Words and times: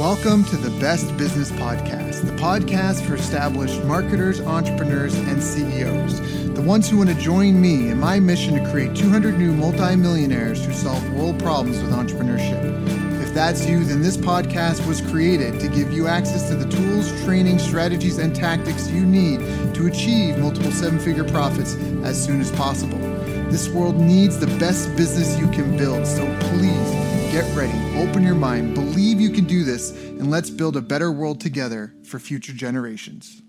Welcome 0.00 0.44
to 0.44 0.56
the 0.56 0.70
Best 0.80 1.14
Business 1.18 1.50
Podcast, 1.50 2.24
the 2.24 2.32
podcast 2.32 3.06
for 3.06 3.16
established 3.16 3.84
marketers, 3.84 4.40
entrepreneurs, 4.40 5.14
and 5.14 5.42
CEOs, 5.42 6.54
the 6.54 6.62
ones 6.62 6.88
who 6.88 6.96
want 6.96 7.10
to 7.10 7.14
join 7.16 7.60
me 7.60 7.90
in 7.90 8.00
my 8.00 8.18
mission 8.18 8.54
to 8.54 8.70
create 8.70 8.96
200 8.96 9.36
new 9.36 9.52
multimillionaires 9.52 10.64
who 10.64 10.72
solve 10.72 11.06
world 11.12 11.38
problems 11.38 11.82
with 11.82 11.92
entrepreneurship. 11.92 13.20
If 13.20 13.34
that's 13.34 13.66
you, 13.66 13.84
then 13.84 14.00
this 14.00 14.16
podcast 14.16 14.86
was 14.86 15.02
created 15.02 15.60
to 15.60 15.68
give 15.68 15.92
you 15.92 16.06
access 16.06 16.48
to 16.48 16.54
the 16.54 16.74
tools, 16.74 17.12
training, 17.24 17.58
strategies, 17.58 18.16
and 18.16 18.34
tactics 18.34 18.88
you 18.88 19.04
need 19.04 19.40
to 19.74 19.86
achieve 19.86 20.38
multiple 20.38 20.72
seven 20.72 20.98
figure 20.98 21.24
profits 21.24 21.74
as 22.04 22.24
soon 22.24 22.40
as 22.40 22.50
possible. 22.52 22.96
This 23.50 23.68
world 23.68 23.96
needs 23.96 24.38
the 24.38 24.46
best 24.58 24.96
business 24.96 25.38
you 25.38 25.48
can 25.48 25.76
build, 25.76 26.06
so 26.06 26.24
please 26.40 27.09
get 27.30 27.44
ready, 27.54 27.72
open 27.96 28.24
your 28.24 28.34
mind, 28.34 28.74
believe 28.74 29.20
you 29.20 29.30
can 29.30 29.44
do 29.44 29.62
this, 29.62 29.92
and 29.92 30.30
let's 30.32 30.50
build 30.50 30.76
a 30.76 30.82
better 30.82 31.12
world 31.12 31.40
together 31.40 31.94
for 32.02 32.18
future 32.18 32.52
generations. 32.52 33.42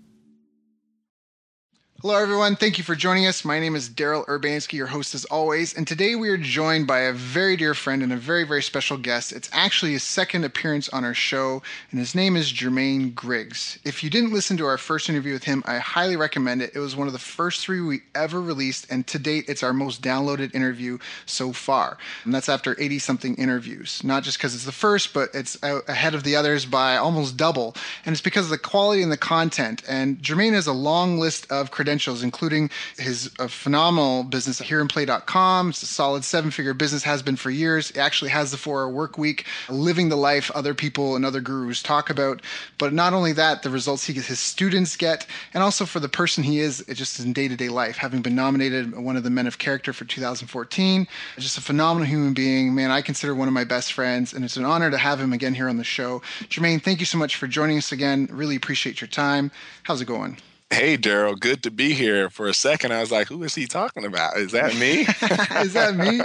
Hello, 2.02 2.16
everyone. 2.16 2.56
Thank 2.56 2.78
you 2.78 2.82
for 2.82 2.96
joining 2.96 3.28
us. 3.28 3.44
My 3.44 3.60
name 3.60 3.76
is 3.76 3.88
Daryl 3.88 4.26
Urbanski, 4.26 4.72
your 4.72 4.88
host 4.88 5.14
as 5.14 5.24
always. 5.26 5.72
And 5.72 5.86
today 5.86 6.16
we 6.16 6.30
are 6.30 6.36
joined 6.36 6.88
by 6.88 7.02
a 7.02 7.12
very 7.12 7.56
dear 7.56 7.74
friend 7.74 8.02
and 8.02 8.12
a 8.12 8.16
very, 8.16 8.42
very 8.42 8.60
special 8.64 8.96
guest. 8.96 9.30
It's 9.30 9.48
actually 9.52 9.92
his 9.92 10.02
second 10.02 10.42
appearance 10.42 10.88
on 10.88 11.04
our 11.04 11.14
show, 11.14 11.62
and 11.92 12.00
his 12.00 12.12
name 12.12 12.34
is 12.34 12.52
Jermaine 12.52 13.14
Griggs. 13.14 13.78
If 13.84 14.02
you 14.02 14.10
didn't 14.10 14.32
listen 14.32 14.56
to 14.56 14.66
our 14.66 14.78
first 14.78 15.08
interview 15.08 15.32
with 15.32 15.44
him, 15.44 15.62
I 15.64 15.78
highly 15.78 16.16
recommend 16.16 16.60
it. 16.60 16.72
It 16.74 16.80
was 16.80 16.96
one 16.96 17.06
of 17.06 17.12
the 17.12 17.20
first 17.20 17.60
three 17.60 17.80
we 17.80 18.00
ever 18.16 18.42
released, 18.42 18.90
and 18.90 19.06
to 19.06 19.20
date, 19.20 19.44
it's 19.46 19.62
our 19.62 19.72
most 19.72 20.02
downloaded 20.02 20.56
interview 20.56 20.98
so 21.24 21.52
far. 21.52 21.98
And 22.24 22.34
that's 22.34 22.48
after 22.48 22.74
80 22.80 22.98
something 22.98 23.36
interviews. 23.36 24.02
Not 24.02 24.24
just 24.24 24.38
because 24.38 24.56
it's 24.56 24.64
the 24.64 24.72
first, 24.72 25.14
but 25.14 25.28
it's 25.34 25.56
ahead 25.62 26.16
of 26.16 26.24
the 26.24 26.34
others 26.34 26.66
by 26.66 26.96
almost 26.96 27.36
double. 27.36 27.76
And 28.04 28.12
it's 28.12 28.20
because 28.20 28.46
of 28.46 28.50
the 28.50 28.58
quality 28.58 29.04
and 29.04 29.12
the 29.12 29.16
content. 29.16 29.84
And 29.86 30.18
Jermaine 30.18 30.54
has 30.54 30.66
a 30.66 30.72
long 30.72 31.20
list 31.20 31.48
of 31.52 31.70
credentials 31.70 31.91
credentials, 31.92 32.22
including 32.22 32.70
his 32.96 33.30
uh, 33.38 33.46
phenomenal 33.46 34.24
business 34.24 34.62
at 34.62 34.66
hearandplay.com. 34.66 35.68
It's 35.68 35.82
a 35.82 35.86
solid 35.86 36.24
seven 36.24 36.50
figure 36.50 36.72
business, 36.72 37.02
has 37.02 37.22
been 37.22 37.36
for 37.36 37.50
years. 37.50 37.90
It 37.90 37.98
actually 37.98 38.30
has 38.30 38.50
the 38.50 38.56
four 38.56 38.80
hour 38.80 38.88
work 38.88 39.18
week, 39.18 39.44
living 39.68 40.08
the 40.08 40.16
life 40.16 40.50
other 40.54 40.72
people 40.72 41.16
and 41.16 41.26
other 41.26 41.42
gurus 41.42 41.82
talk 41.82 42.08
about. 42.08 42.40
But 42.78 42.94
not 42.94 43.12
only 43.12 43.34
that, 43.34 43.62
the 43.62 43.68
results 43.68 44.06
he 44.06 44.14
his 44.14 44.40
students 44.40 44.96
get, 44.96 45.26
and 45.52 45.62
also 45.62 45.84
for 45.84 46.00
the 46.00 46.08
person 46.08 46.42
he 46.42 46.60
is 46.60 46.82
just 46.94 47.20
in 47.20 47.34
day 47.34 47.46
to 47.46 47.56
day 47.56 47.68
life, 47.68 47.98
having 47.98 48.22
been 48.22 48.34
nominated 48.34 48.96
one 48.96 49.18
of 49.18 49.22
the 49.22 49.28
men 49.28 49.46
of 49.46 49.58
character 49.58 49.92
for 49.92 50.06
2014. 50.06 51.06
Just 51.36 51.58
a 51.58 51.60
phenomenal 51.60 52.08
human 52.08 52.32
being. 52.32 52.74
Man, 52.74 52.90
I 52.90 53.02
consider 53.02 53.34
one 53.34 53.48
of 53.48 53.54
my 53.54 53.64
best 53.64 53.92
friends, 53.92 54.32
and 54.32 54.46
it's 54.46 54.56
an 54.56 54.64
honor 54.64 54.90
to 54.90 54.96
have 54.96 55.20
him 55.20 55.34
again 55.34 55.52
here 55.52 55.68
on 55.68 55.76
the 55.76 55.84
show. 55.84 56.22
Jermaine, 56.48 56.82
thank 56.82 57.00
you 57.00 57.06
so 57.06 57.18
much 57.18 57.36
for 57.36 57.46
joining 57.46 57.76
us 57.76 57.92
again. 57.92 58.30
Really 58.32 58.56
appreciate 58.56 59.02
your 59.02 59.08
time. 59.08 59.50
How's 59.82 60.00
it 60.00 60.06
going? 60.06 60.38
Hey, 60.72 60.96
Daryl, 60.96 61.38
good 61.38 61.62
to 61.64 61.70
be 61.70 61.92
here. 61.92 62.30
For 62.30 62.48
a 62.48 62.54
second, 62.54 62.94
I 62.94 63.00
was 63.00 63.12
like, 63.12 63.28
who 63.28 63.42
is 63.42 63.54
he 63.54 63.66
talking 63.66 64.06
about? 64.06 64.38
Is 64.38 64.52
that 64.52 64.74
me? 64.76 65.00
is 65.60 65.74
that 65.74 65.94
me? 65.94 66.22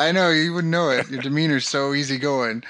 I 0.00 0.12
know, 0.12 0.30
you 0.30 0.54
wouldn't 0.54 0.70
know 0.70 0.90
it. 0.90 1.10
Your 1.10 1.20
demeanor's 1.20 1.66
so 1.66 1.92
easygoing. 1.92 2.62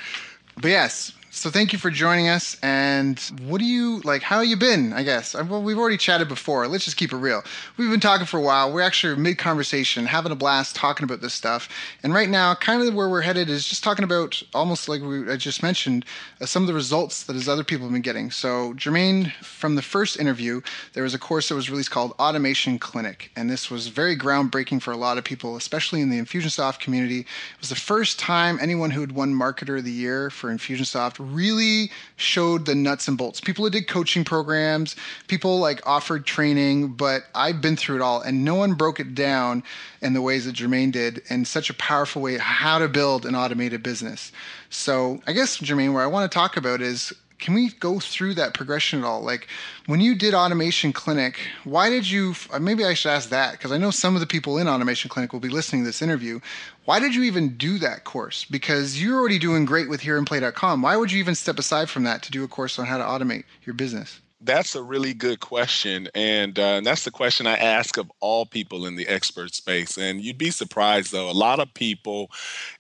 But 0.56 0.68
yes, 0.68 1.12
so 1.30 1.50
thank 1.50 1.72
you 1.72 1.78
for 1.78 1.90
joining 1.90 2.28
us. 2.28 2.56
And 2.62 3.18
what 3.42 3.58
do 3.58 3.64
you 3.64 4.00
like? 4.00 4.22
How 4.22 4.40
you 4.40 4.56
been? 4.56 4.92
I 4.92 5.02
guess. 5.02 5.34
Well, 5.34 5.62
we've 5.62 5.78
already 5.78 5.96
chatted 5.96 6.28
before. 6.28 6.66
Let's 6.66 6.84
just 6.84 6.96
keep 6.96 7.12
it 7.12 7.16
real. 7.16 7.42
We've 7.76 7.90
been 7.90 8.00
talking 8.00 8.26
for 8.26 8.38
a 8.38 8.42
while. 8.42 8.72
We're 8.72 8.82
actually 8.82 9.16
mid 9.16 9.38
conversation, 9.38 10.06
having 10.06 10.32
a 10.32 10.36
blast 10.36 10.74
talking 10.74 11.04
about 11.04 11.20
this 11.20 11.34
stuff. 11.34 11.68
And 12.02 12.14
right 12.14 12.28
now, 12.28 12.54
kind 12.54 12.82
of 12.82 12.94
where 12.94 13.08
we're 13.08 13.20
headed 13.20 13.50
is 13.50 13.68
just 13.68 13.84
talking 13.84 14.04
about 14.04 14.42
almost 14.54 14.88
like 14.88 15.02
we 15.02 15.30
I 15.30 15.36
just 15.36 15.62
mentioned 15.62 16.04
uh, 16.40 16.46
some 16.46 16.62
of 16.62 16.66
the 16.66 16.74
results 16.74 17.24
that 17.24 17.34
his 17.34 17.48
other 17.48 17.64
people 17.64 17.86
have 17.86 17.92
been 17.92 18.02
getting. 18.02 18.30
So 18.30 18.72
Jermaine, 18.74 19.32
from 19.42 19.74
the 19.74 19.82
first 19.82 20.18
interview, 20.18 20.62
there 20.94 21.02
was 21.02 21.14
a 21.14 21.18
course 21.18 21.48
that 21.48 21.54
was 21.54 21.70
released 21.70 21.90
called 21.90 22.12
Automation 22.18 22.78
Clinic, 22.78 23.30
and 23.36 23.50
this 23.50 23.70
was 23.70 23.88
very 23.88 24.16
groundbreaking 24.16 24.80
for 24.80 24.92
a 24.92 24.96
lot 24.96 25.18
of 25.18 25.24
people, 25.24 25.56
especially 25.56 26.00
in 26.00 26.10
the 26.10 26.18
Infusionsoft 26.18 26.80
community. 26.80 27.20
It 27.20 27.60
was 27.60 27.68
the 27.68 27.76
first 27.76 28.18
time 28.18 28.58
anyone 28.60 28.90
who 28.90 29.00
had 29.00 29.12
won 29.12 29.34
Marketer 29.34 29.78
of 29.78 29.84
the 29.84 29.92
Year 29.92 30.30
for 30.30 30.48
Infusionsoft 30.48 31.18
really 31.34 31.90
showed 32.16 32.66
the 32.66 32.74
nuts 32.74 33.08
and 33.08 33.16
bolts. 33.18 33.40
People 33.40 33.64
who 33.64 33.70
did 33.70 33.88
coaching 33.88 34.24
programs, 34.24 34.96
people 35.26 35.58
like 35.58 35.86
offered 35.86 36.26
training, 36.26 36.88
but 36.88 37.24
I've 37.34 37.60
been 37.60 37.76
through 37.76 37.96
it 37.96 38.02
all 38.02 38.20
and 38.20 38.44
no 38.44 38.54
one 38.54 38.74
broke 38.74 39.00
it 39.00 39.14
down 39.14 39.62
in 40.00 40.12
the 40.12 40.22
ways 40.22 40.44
that 40.46 40.56
Jermaine 40.56 40.92
did 40.92 41.22
in 41.28 41.44
such 41.44 41.70
a 41.70 41.74
powerful 41.74 42.22
way 42.22 42.38
how 42.38 42.78
to 42.78 42.88
build 42.88 43.26
an 43.26 43.34
automated 43.34 43.82
business. 43.82 44.32
So 44.70 45.20
I 45.26 45.32
guess 45.32 45.58
Jermaine, 45.58 45.92
where 45.92 46.02
I 46.02 46.06
want 46.06 46.30
to 46.30 46.34
talk 46.34 46.56
about 46.56 46.80
is 46.80 47.12
can 47.38 47.54
we 47.54 47.70
go 47.70 48.00
through 48.00 48.34
that 48.34 48.54
progression 48.54 49.00
at 49.00 49.04
all? 49.04 49.22
Like 49.22 49.46
when 49.86 50.00
you 50.00 50.14
did 50.14 50.34
Automation 50.34 50.92
Clinic, 50.92 51.38
why 51.64 51.88
did 51.88 52.08
you? 52.08 52.34
Uh, 52.52 52.58
maybe 52.58 52.84
I 52.84 52.94
should 52.94 53.10
ask 53.10 53.30
that 53.30 53.52
because 53.52 53.72
I 53.72 53.78
know 53.78 53.90
some 53.90 54.14
of 54.14 54.20
the 54.20 54.26
people 54.26 54.58
in 54.58 54.68
Automation 54.68 55.08
Clinic 55.08 55.32
will 55.32 55.40
be 55.40 55.48
listening 55.48 55.82
to 55.82 55.86
this 55.86 56.02
interview. 56.02 56.40
Why 56.88 57.00
did 57.00 57.14
you 57.14 57.24
even 57.24 57.58
do 57.58 57.76
that 57.80 58.04
course? 58.04 58.46
Because 58.46 58.98
you're 58.98 59.18
already 59.18 59.38
doing 59.38 59.66
great 59.66 59.90
with 59.90 60.00
HearAndPlay.com. 60.00 60.80
Why 60.80 60.96
would 60.96 61.12
you 61.12 61.18
even 61.18 61.34
step 61.34 61.58
aside 61.58 61.90
from 61.90 62.04
that 62.04 62.22
to 62.22 62.30
do 62.30 62.44
a 62.44 62.48
course 62.48 62.78
on 62.78 62.86
how 62.86 62.96
to 62.96 63.04
automate 63.04 63.44
your 63.66 63.74
business? 63.74 64.22
That's 64.40 64.74
a 64.74 64.82
really 64.82 65.12
good 65.12 65.40
question. 65.40 66.08
And, 66.14 66.58
uh, 66.58 66.76
and 66.76 66.86
that's 66.86 67.04
the 67.04 67.10
question 67.10 67.46
I 67.46 67.56
ask 67.56 67.98
of 67.98 68.10
all 68.20 68.46
people 68.46 68.86
in 68.86 68.96
the 68.96 69.06
expert 69.06 69.52
space. 69.52 69.98
And 69.98 70.22
you'd 70.22 70.38
be 70.38 70.50
surprised, 70.50 71.12
though, 71.12 71.30
a 71.30 71.32
lot 71.32 71.60
of 71.60 71.74
people, 71.74 72.30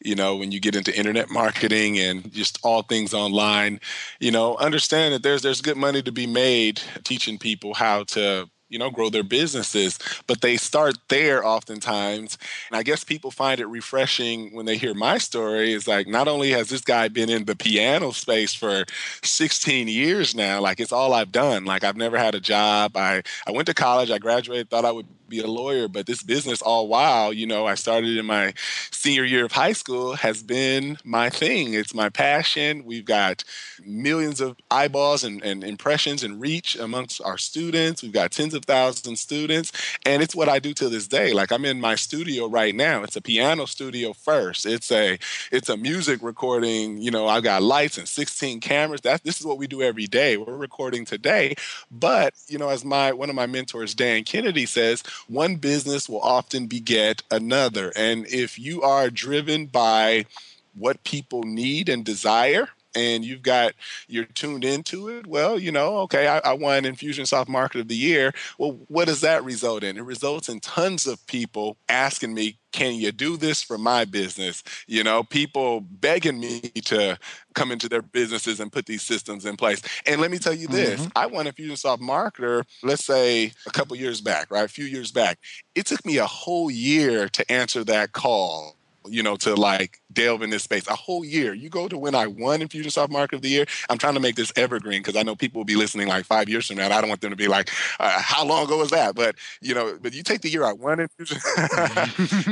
you 0.02 0.14
know, 0.14 0.36
when 0.36 0.52
you 0.52 0.60
get 0.60 0.74
into 0.74 0.96
internet 0.98 1.28
marketing 1.28 1.98
and 1.98 2.32
just 2.32 2.58
all 2.62 2.80
things 2.80 3.12
online, 3.12 3.78
you 4.20 4.30
know, 4.30 4.56
understand 4.56 5.12
that 5.12 5.22
there's 5.22 5.42
there's 5.42 5.60
good 5.60 5.76
money 5.76 6.00
to 6.00 6.12
be 6.12 6.26
made 6.26 6.80
teaching 7.04 7.36
people 7.36 7.74
how 7.74 8.04
to 8.04 8.48
you 8.68 8.78
know, 8.78 8.90
grow 8.90 9.10
their 9.10 9.22
businesses. 9.22 9.98
But 10.26 10.40
they 10.40 10.56
start 10.56 10.96
there 11.08 11.44
oftentimes. 11.46 12.38
And 12.70 12.76
I 12.76 12.82
guess 12.82 13.04
people 13.04 13.30
find 13.30 13.60
it 13.60 13.66
refreshing 13.66 14.54
when 14.54 14.66
they 14.66 14.76
hear 14.76 14.94
my 14.94 15.18
story. 15.18 15.72
Is 15.72 15.88
like, 15.88 16.06
not 16.06 16.28
only 16.28 16.50
has 16.50 16.68
this 16.68 16.82
guy 16.82 17.08
been 17.08 17.30
in 17.30 17.44
the 17.44 17.56
piano 17.56 18.12
space 18.12 18.54
for 18.54 18.84
16 19.22 19.88
years 19.88 20.34
now, 20.34 20.60
like 20.60 20.80
it's 20.80 20.92
all 20.92 21.14
I've 21.14 21.32
done. 21.32 21.64
Like 21.64 21.84
I've 21.84 21.96
never 21.96 22.18
had 22.18 22.34
a 22.34 22.40
job. 22.40 22.96
I, 22.96 23.22
I 23.46 23.52
went 23.52 23.66
to 23.66 23.74
college, 23.74 24.10
I 24.10 24.18
graduated, 24.18 24.70
thought 24.70 24.84
I 24.84 24.92
would 24.92 25.06
be 25.28 25.40
a 25.40 25.46
lawyer, 25.46 25.88
but 25.88 26.06
this 26.06 26.22
business 26.22 26.62
all 26.62 26.88
while, 26.88 27.32
you 27.32 27.46
know, 27.46 27.66
I 27.66 27.74
started 27.74 28.16
in 28.16 28.26
my 28.26 28.54
senior 28.90 29.24
year 29.24 29.44
of 29.44 29.52
high 29.52 29.72
school 29.72 30.14
has 30.14 30.42
been 30.42 30.98
my 31.04 31.30
thing. 31.30 31.74
It's 31.74 31.94
my 31.94 32.08
passion. 32.08 32.84
We've 32.84 33.04
got 33.04 33.44
millions 33.84 34.40
of 34.40 34.56
eyeballs 34.70 35.24
and, 35.24 35.42
and 35.42 35.62
impressions 35.62 36.22
and 36.22 36.40
reach 36.40 36.76
amongst 36.76 37.20
our 37.22 37.38
students. 37.38 38.02
We've 38.02 38.12
got 38.12 38.32
tens 38.32 38.54
of 38.54 38.64
thousands 38.64 39.06
of 39.06 39.18
students, 39.18 39.72
and 40.04 40.22
it's 40.22 40.34
what 40.34 40.48
I 40.48 40.58
do 40.58 40.74
to 40.74 40.88
this 40.88 41.06
day. 41.06 41.32
Like 41.32 41.52
I'm 41.52 41.64
in 41.64 41.80
my 41.80 41.94
studio 41.94 42.46
right 42.48 42.74
now. 42.74 43.02
It's 43.02 43.16
a 43.16 43.22
piano 43.22 43.66
studio 43.66 44.12
first. 44.12 44.66
It's 44.66 44.90
a 44.90 45.18
it's 45.52 45.68
a 45.68 45.76
music 45.76 46.22
recording. 46.22 46.98
You 46.98 47.10
know, 47.10 47.26
I've 47.26 47.42
got 47.42 47.62
lights 47.62 47.98
and 47.98 48.08
16 48.08 48.60
cameras. 48.60 49.02
That 49.02 49.22
this 49.24 49.40
is 49.40 49.46
what 49.46 49.58
we 49.58 49.66
do 49.66 49.82
every 49.82 50.06
day. 50.06 50.36
We're 50.36 50.56
recording 50.56 51.04
today, 51.04 51.54
but 51.90 52.34
you 52.48 52.58
know, 52.58 52.68
as 52.68 52.84
my 52.84 53.12
one 53.12 53.30
of 53.30 53.36
my 53.36 53.46
mentors, 53.46 53.94
Dan 53.94 54.24
Kennedy 54.24 54.66
says, 54.66 55.02
one 55.26 55.56
business 55.56 56.08
will 56.08 56.20
often 56.20 56.66
beget 56.66 57.22
another. 57.30 57.92
And 57.96 58.26
if 58.26 58.58
you 58.58 58.82
are 58.82 59.10
driven 59.10 59.66
by 59.66 60.26
what 60.74 61.04
people 61.04 61.42
need 61.42 61.88
and 61.88 62.04
desire, 62.04 62.68
and 62.94 63.24
you've 63.24 63.42
got 63.42 63.72
you're 64.06 64.24
tuned 64.24 64.64
into 64.64 65.08
it 65.08 65.26
well 65.26 65.58
you 65.58 65.70
know 65.70 65.98
okay 65.98 66.26
I, 66.26 66.38
I, 66.38 66.52
won 66.54 66.84
infusionsoft 66.84 67.48
market 67.48 67.80
of 67.80 67.88
the 67.88 67.96
year. 67.96 68.32
Well 68.58 68.78
what 68.88 69.06
does 69.06 69.20
that 69.20 69.44
result 69.44 69.84
in? 69.84 69.96
It 69.96 70.04
results 70.04 70.48
in 70.48 70.60
tons 70.60 71.06
of 71.06 71.24
people 71.26 71.76
asking 71.88 72.34
me 72.34 72.58
can 72.70 72.94
you 72.94 73.12
do 73.12 73.38
this 73.38 73.62
for 73.62 73.78
my 73.78 74.04
business? 74.04 74.62
You 74.86 75.04
know 75.04 75.22
people 75.22 75.80
begging 75.80 76.40
me 76.40 76.60
to 76.84 77.18
come 77.54 77.72
into 77.72 77.88
their 77.88 78.02
businesses 78.02 78.60
and 78.60 78.70
put 78.70 78.86
these 78.86 79.02
systems 79.02 79.44
in 79.44 79.56
place. 79.56 79.82
And 80.06 80.20
let 80.20 80.30
me 80.30 80.38
tell 80.38 80.54
you 80.54 80.68
this 80.68 81.00
mm-hmm. 81.00 81.10
i 81.16 81.26
won 81.26 81.46
infusionsoft 81.46 81.98
marketer 82.00 82.64
let's 82.82 83.04
say 83.04 83.52
a 83.66 83.70
couple 83.70 83.96
years 83.96 84.20
back 84.20 84.50
right 84.50 84.64
a 84.64 84.68
few 84.68 84.84
years 84.84 85.12
back. 85.12 85.38
It 85.74 85.86
took 85.86 86.04
me 86.04 86.18
a 86.18 86.26
whole 86.26 86.70
year 86.70 87.28
to 87.28 87.52
answer 87.52 87.84
that 87.84 88.12
call 88.12 88.77
you 89.10 89.22
know, 89.22 89.36
to 89.36 89.54
like 89.54 90.00
delve 90.12 90.42
in 90.42 90.50
this 90.50 90.62
space. 90.62 90.86
A 90.88 90.94
whole 90.94 91.24
year. 91.24 91.54
You 91.54 91.68
go 91.68 91.88
to 91.88 91.98
when 91.98 92.14
I 92.14 92.26
won 92.26 92.60
Infusionsoft 92.60 93.10
Market 93.10 93.36
of 93.36 93.42
the 93.42 93.48
Year. 93.48 93.66
I'm 93.88 93.98
trying 93.98 94.14
to 94.14 94.20
make 94.20 94.36
this 94.36 94.52
evergreen 94.56 95.00
because 95.00 95.16
I 95.16 95.22
know 95.22 95.36
people 95.36 95.60
will 95.60 95.64
be 95.64 95.76
listening 95.76 96.08
like 96.08 96.24
five 96.24 96.48
years 96.48 96.66
from 96.66 96.76
now. 96.76 96.86
I 96.86 97.00
don't 97.00 97.08
want 97.08 97.20
them 97.20 97.30
to 97.30 97.36
be 97.36 97.48
like, 97.48 97.70
uh, 98.00 98.20
how 98.20 98.44
long 98.44 98.64
ago 98.64 98.78
was 98.78 98.90
that? 98.90 99.14
But 99.14 99.36
you 99.60 99.74
know, 99.74 99.98
but 100.00 100.14
you 100.14 100.22
take 100.22 100.40
the 100.40 100.50
year 100.50 100.64
I 100.64 100.72
won 100.72 101.00
Infusion, 101.00 101.38